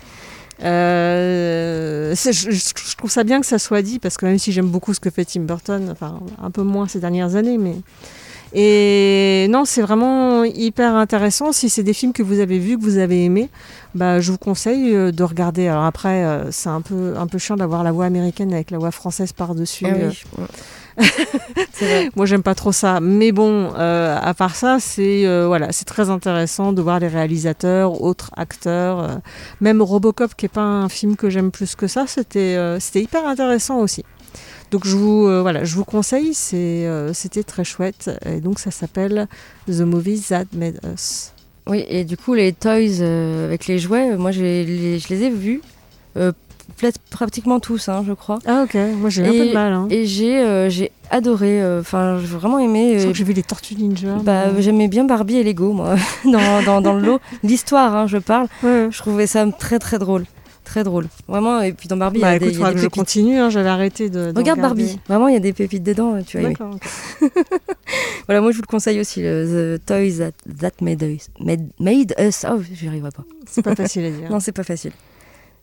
Euh, 0.64 2.16
je, 2.16 2.96
trouve 2.98 3.12
ça 3.12 3.24
bien 3.24 3.40
que 3.40 3.46
ça 3.46 3.60
soit 3.60 3.82
dit 3.82 4.00
parce 4.00 4.18
que 4.18 4.26
même 4.26 4.40
si 4.40 4.52
j'aime 4.52 4.70
beaucoup 4.70 4.94
ce 4.94 5.00
que 5.00 5.10
fait 5.10 5.26
Tim 5.26 5.42
Burton, 5.42 5.90
enfin 5.92 6.20
un 6.42 6.50
peu 6.50 6.64
moins 6.64 6.88
ces 6.88 7.00
dernières 7.00 7.36
années, 7.36 7.58
mais 7.58 7.76
et 8.54 9.48
non, 9.50 9.66
c'est 9.66 9.82
vraiment 9.82 10.44
hyper 10.44 10.96
intéressant. 10.96 11.52
Si 11.52 11.70
c'est 11.70 11.84
des 11.84 11.94
films 11.94 12.14
que 12.14 12.24
vous 12.24 12.40
avez 12.40 12.60
vus, 12.60 12.78
que 12.78 12.84
vous 12.84 12.98
avez 12.98 13.26
aimés, 13.26 13.50
bah, 13.94 14.20
je 14.20 14.32
vous 14.32 14.38
conseille 14.38 14.96
euh, 14.96 15.12
de 15.12 15.24
regarder. 15.24 15.68
Alors 15.68 15.84
après, 15.84 16.24
euh, 16.24 16.52
c'est 16.52 16.70
un 16.70 16.82
peu, 16.82 17.16
un 17.18 17.28
peu 17.28 17.38
chiant 17.38 17.58
d'avoir 17.58 17.84
la 17.84 17.92
voix 17.92 18.06
américaine 18.06 18.54
avec 18.54 18.72
la 18.72 18.78
voix 18.78 18.92
française 18.92 19.34
par-dessus. 19.34 19.86
Ah 19.88 19.94
oui, 19.96 20.24
euh. 20.40 20.46
Vrai. 20.98 22.10
Moi, 22.16 22.26
j'aime 22.26 22.44
pas 22.44 22.56
trop 22.56 22.72
ça. 22.72 23.00
Mais 23.00 23.32
bon, 23.32 23.72
euh, 23.78 24.18
à 24.22 24.34
part 24.34 24.56
ça, 24.56 24.78
c'est 24.80 25.26
euh, 25.28 25.48
voilà, 25.48 25.72
c'est 25.72 25.86
très 25.86 26.10
intéressant 26.10 26.74
de 26.74 26.82
voir 26.82 27.00
les 27.00 27.08
réalisateurs, 27.08 28.02
autres 28.02 28.32
acteurs. 28.36 29.00
euh, 29.00 29.16
même 29.62 29.82
Robocop, 29.82 30.36
qui 30.36 30.46
est 30.46 30.50
pas 30.50 30.62
un 30.62 30.90
film 30.90 31.16
que 31.16 31.30
j'aime 31.30 31.52
plus 31.52 31.76
que 31.76 31.88
ça, 31.88 32.06
c'était 32.08 32.58
c'était 32.80 33.02
hyper 33.02 33.28
intéressant 33.28 33.80
aussi. 33.80 34.04
Donc 34.72 34.86
je 34.86 34.96
vous 34.98 35.24
voilà, 35.42 35.64
je 35.64 35.76
vous 35.76 35.86
conseille, 35.86 36.34
c'est 36.34 36.88
c'était 37.14 37.44
très 37.44 37.64
chouette. 37.64 38.10
Et 38.26 38.40
donc 38.42 38.60
ça 38.60 38.72
s'appelle 38.72 39.28
The 39.68 39.82
Movies 39.82 40.24
That 40.30 40.46
Made 40.54 40.80
Us. 40.94 41.32
Oui, 41.68 41.86
et 41.90 42.06
du 42.06 42.16
coup, 42.18 42.34
les 42.34 42.54
toys 42.54 43.02
avec 43.46 43.68
les 43.68 43.78
jouets, 43.78 44.16
moi, 44.18 44.32
les- 44.32 45.00
je 45.00 45.08
les 45.10 45.24
ai 45.24 45.30
vus. 45.30 45.62
Euh, 46.84 46.92
pratiquement 47.10 47.60
tous, 47.60 47.90
hein, 47.90 48.04
je 48.08 48.14
crois. 48.14 48.40
Ah 48.46 48.64
ok, 48.64 48.76
moi 48.98 49.10
j'ai 49.10 49.24
eu 49.24 49.28
un 49.28 49.32
peu 49.32 49.48
de 49.50 49.54
mal. 49.54 49.74
Hein. 49.74 49.88
Et 49.90 50.06
j'ai 50.06 50.40
euh, 50.40 50.70
j'ai 50.70 50.92
adoré, 51.10 51.62
euh, 51.62 51.82
enfin, 51.82 52.20
j'ai 52.20 52.28
vraiment 52.28 52.60
aimé. 52.60 52.94
Je 52.94 52.98
euh, 52.98 53.00
crois 53.02 53.12
que 53.14 53.18
j'ai 53.18 53.24
vu 53.24 53.34
les 53.34 53.44
Tortues 53.44 53.76
Ninja. 53.76 54.16
bah, 54.24 54.46
mais- 54.56 54.62
J'aimais 54.62 54.88
bien 54.88 55.04
Barbie 55.06 55.38
et 55.38 55.44
Lego, 55.44 55.74
moi, 55.74 55.96
dans, 56.26 56.62
dans, 56.64 56.82
dans 56.82 56.94
le 56.94 57.02
lot. 57.06 57.20
L'histoire, 57.44 57.96
hein, 57.96 58.08
je 58.08 58.18
parle. 58.18 58.48
Ouais. 58.64 58.88
Je 58.92 58.98
trouvais 58.98 59.28
ça 59.28 59.46
très 59.58 59.80
très 59.80 60.00
drôle. 60.00 60.26
Très 60.66 60.84
drôle. 60.84 61.08
Vraiment, 61.30 61.62
et 61.62 61.72
puis 61.72 61.88
dans 61.88 61.96
Barbie, 61.96 62.18
il 62.18 62.20
y 62.20 62.24
Bah 62.24 62.30
a 62.32 62.36
écoute, 62.36 62.50
des, 62.50 62.60
y 62.60 62.64
a 62.64 62.74
des 62.74 62.78
je 62.80 62.88
continue. 62.88 63.38
hein, 63.38 63.50
J'avais 63.50 63.70
arrêté 63.70 64.10
de. 64.10 64.34
de 64.34 64.38
Regarde 64.38 64.60
regarder. 64.60 64.84
Barbie. 64.84 65.00
Vraiment, 65.08 65.28
il 65.30 65.34
y 65.34 65.38
a 65.38 65.40
des 65.40 65.54
pépites 65.54 65.82
dedans, 65.84 66.22
tu 66.28 66.36
vas 66.38 66.44
aimer. 66.44 66.56
D'accord. 66.60 66.76
ok. 67.22 67.32
Voilà, 68.28 68.42
moi 68.42 68.52
je 68.52 68.58
vous 68.58 68.64
le 68.64 68.68
conseille 68.68 69.00
aussi, 69.00 69.22
le 69.22 69.78
The 69.80 69.86
Toys 69.86 70.18
That, 70.20 70.32
that 70.60 70.72
made, 70.84 71.02
us, 71.02 71.30
made, 71.40 71.70
made 71.80 72.14
Us. 72.20 72.46
Oh, 72.52 72.62
j'y 72.74 72.90
arriverai 72.90 73.12
pas. 73.12 73.24
C'est 73.48 73.62
pas 73.62 73.76
facile 73.76 74.04
à 74.06 74.10
dire. 74.12 74.30
Non, 74.30 74.42
c'est 74.42 74.52
pas 74.52 74.64
facile. 74.64 74.92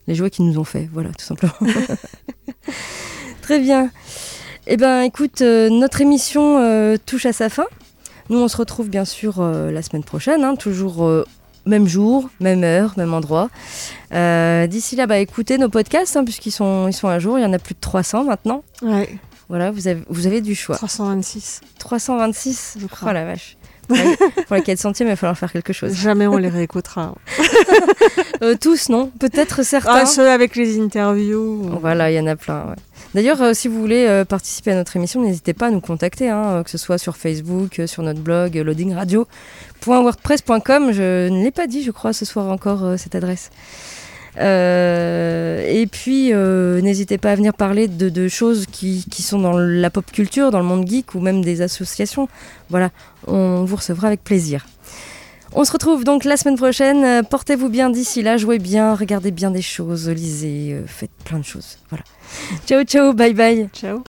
Les 0.07 0.15
jouets 0.15 0.29
qui 0.29 0.43
nous 0.43 0.59
ont 0.59 0.63
fait, 0.63 0.89
voilà, 0.91 1.09
tout 1.09 1.25
simplement. 1.25 1.53
Très 3.41 3.59
bien. 3.59 3.89
Eh 4.67 4.77
ben, 4.77 5.01
écoute, 5.01 5.41
euh, 5.41 5.69
notre 5.69 6.01
émission 6.01 6.57
euh, 6.59 6.97
touche 7.03 7.25
à 7.25 7.33
sa 7.33 7.49
fin. 7.49 7.65
Nous, 8.29 8.39
on 8.39 8.47
se 8.47 8.57
retrouve 8.57 8.89
bien 8.89 9.05
sûr 9.05 9.35
euh, 9.39 9.71
la 9.71 9.81
semaine 9.83 10.03
prochaine, 10.03 10.43
hein, 10.43 10.55
toujours 10.55 11.07
même 11.67 11.87
jour, 11.87 12.29
même 12.39 12.63
heure, 12.63 12.93
même 12.97 13.13
endroit. 13.13 13.49
D'ici 14.11 14.95
là, 14.95 15.05
bah, 15.05 15.19
écoutez 15.19 15.57
nos 15.57 15.69
podcasts, 15.69 16.17
hein, 16.17 16.23
puisqu'ils 16.23 16.51
sont, 16.51 16.87
ils 16.87 16.93
sont 16.93 17.07
à 17.07 17.19
jour. 17.19 17.37
Il 17.37 17.43
y 17.43 17.45
en 17.45 17.53
a 17.53 17.59
plus 17.59 17.75
de 17.75 17.79
300 17.79 18.23
maintenant. 18.23 18.63
Ouais. 18.81 19.19
Voilà, 19.47 19.69
vous 19.69 19.87
avez, 19.87 20.01
vous 20.09 20.25
avez 20.25 20.41
du 20.41 20.55
choix. 20.55 20.75
326. 20.75 21.61
326, 21.77 22.77
Je 22.79 22.87
crois. 22.87 23.09
Oh 23.11 23.13
la 23.13 23.25
vache. 23.25 23.57
Pour 24.47 24.55
la 24.55 24.61
4 24.61 24.79
centième, 24.79 25.09
il 25.09 25.11
va 25.11 25.15
falloir 25.15 25.37
faire 25.37 25.51
quelque 25.51 25.73
chose. 25.73 25.93
Jamais 25.93 26.25
on 26.27 26.37
les 26.37 26.49
réécoutera. 26.49 27.13
Euh, 28.41 28.55
tous, 28.59 28.89
non 28.89 29.11
Peut-être 29.17 29.63
certains. 29.63 30.01
Ah, 30.01 30.05
ceux 30.05 30.29
avec 30.29 30.57
les 30.57 30.77
interviews. 30.79 31.69
Voilà, 31.79 32.11
il 32.11 32.15
y 32.15 32.19
en 32.19 32.27
a 32.27 32.35
plein. 32.35 32.65
ouais. 32.65 32.75
D'ailleurs, 33.13 33.41
euh, 33.41 33.53
si 33.53 33.69
vous 33.69 33.79
voulez 33.79 34.05
euh, 34.07 34.25
participer 34.25 34.71
à 34.71 34.75
notre 34.75 34.97
émission, 34.97 35.21
n'hésitez 35.21 35.53
pas 35.53 35.67
à 35.67 35.71
nous 35.71 35.79
contacter, 35.79 36.29
hein, 36.29 36.61
que 36.63 36.69
ce 36.69 36.77
soit 36.77 36.97
sur 36.97 37.15
Facebook, 37.15 37.81
sur 37.85 38.03
notre 38.03 38.19
blog 38.19 38.55
loadingradio.wordpress.com. 38.55 40.91
Je 40.91 41.29
ne 41.29 41.43
l'ai 41.43 41.51
pas 41.51 41.67
dit, 41.67 41.81
je 41.81 41.91
crois, 41.91 42.11
ce 42.11 42.25
soir 42.25 42.51
encore, 42.51 42.99
cette 42.99 43.15
adresse. 43.15 43.51
Euh, 44.37 45.65
et 45.67 45.87
puis, 45.87 46.33
euh, 46.33 46.81
n'hésitez 46.81 47.17
pas 47.17 47.31
à 47.31 47.35
venir 47.35 47.53
parler 47.53 47.87
de, 47.87 48.09
de 48.09 48.27
choses 48.27 48.65
qui, 48.65 49.05
qui 49.09 49.21
sont 49.21 49.39
dans 49.39 49.57
la 49.57 49.89
pop 49.89 50.05
culture, 50.11 50.51
dans 50.51 50.59
le 50.59 50.65
monde 50.65 50.87
geek 50.87 51.15
ou 51.15 51.19
même 51.19 51.43
des 51.43 51.61
associations. 51.61 52.27
Voilà, 52.69 52.89
on 53.27 53.63
vous 53.63 53.75
recevra 53.75 54.07
avec 54.07 54.23
plaisir. 54.23 54.65
On 55.53 55.63
se 55.63 55.71
retrouve 55.71 56.03
donc 56.03 56.25
la 56.25 56.35
semaine 56.35 56.57
prochaine. 56.57 57.03
Euh, 57.03 57.23
Portez-vous 57.23 57.69
bien 57.69 57.89
d'ici 57.89 58.21
là, 58.21 58.37
jouez 58.37 58.59
bien, 58.59 58.93
regardez 58.93 59.31
bien 59.31 59.51
des 59.51 59.61
choses, 59.61 60.09
lisez, 60.09 60.81
faites 60.85 61.11
plein 61.23 61.39
de 61.39 61.45
choses. 61.45 61.77
Voilà. 61.89 62.03
Ciao, 62.67 62.83
ciao, 62.83 63.13
bye 63.13 63.33
bye. 63.33 63.69
Ciao. 63.73 64.03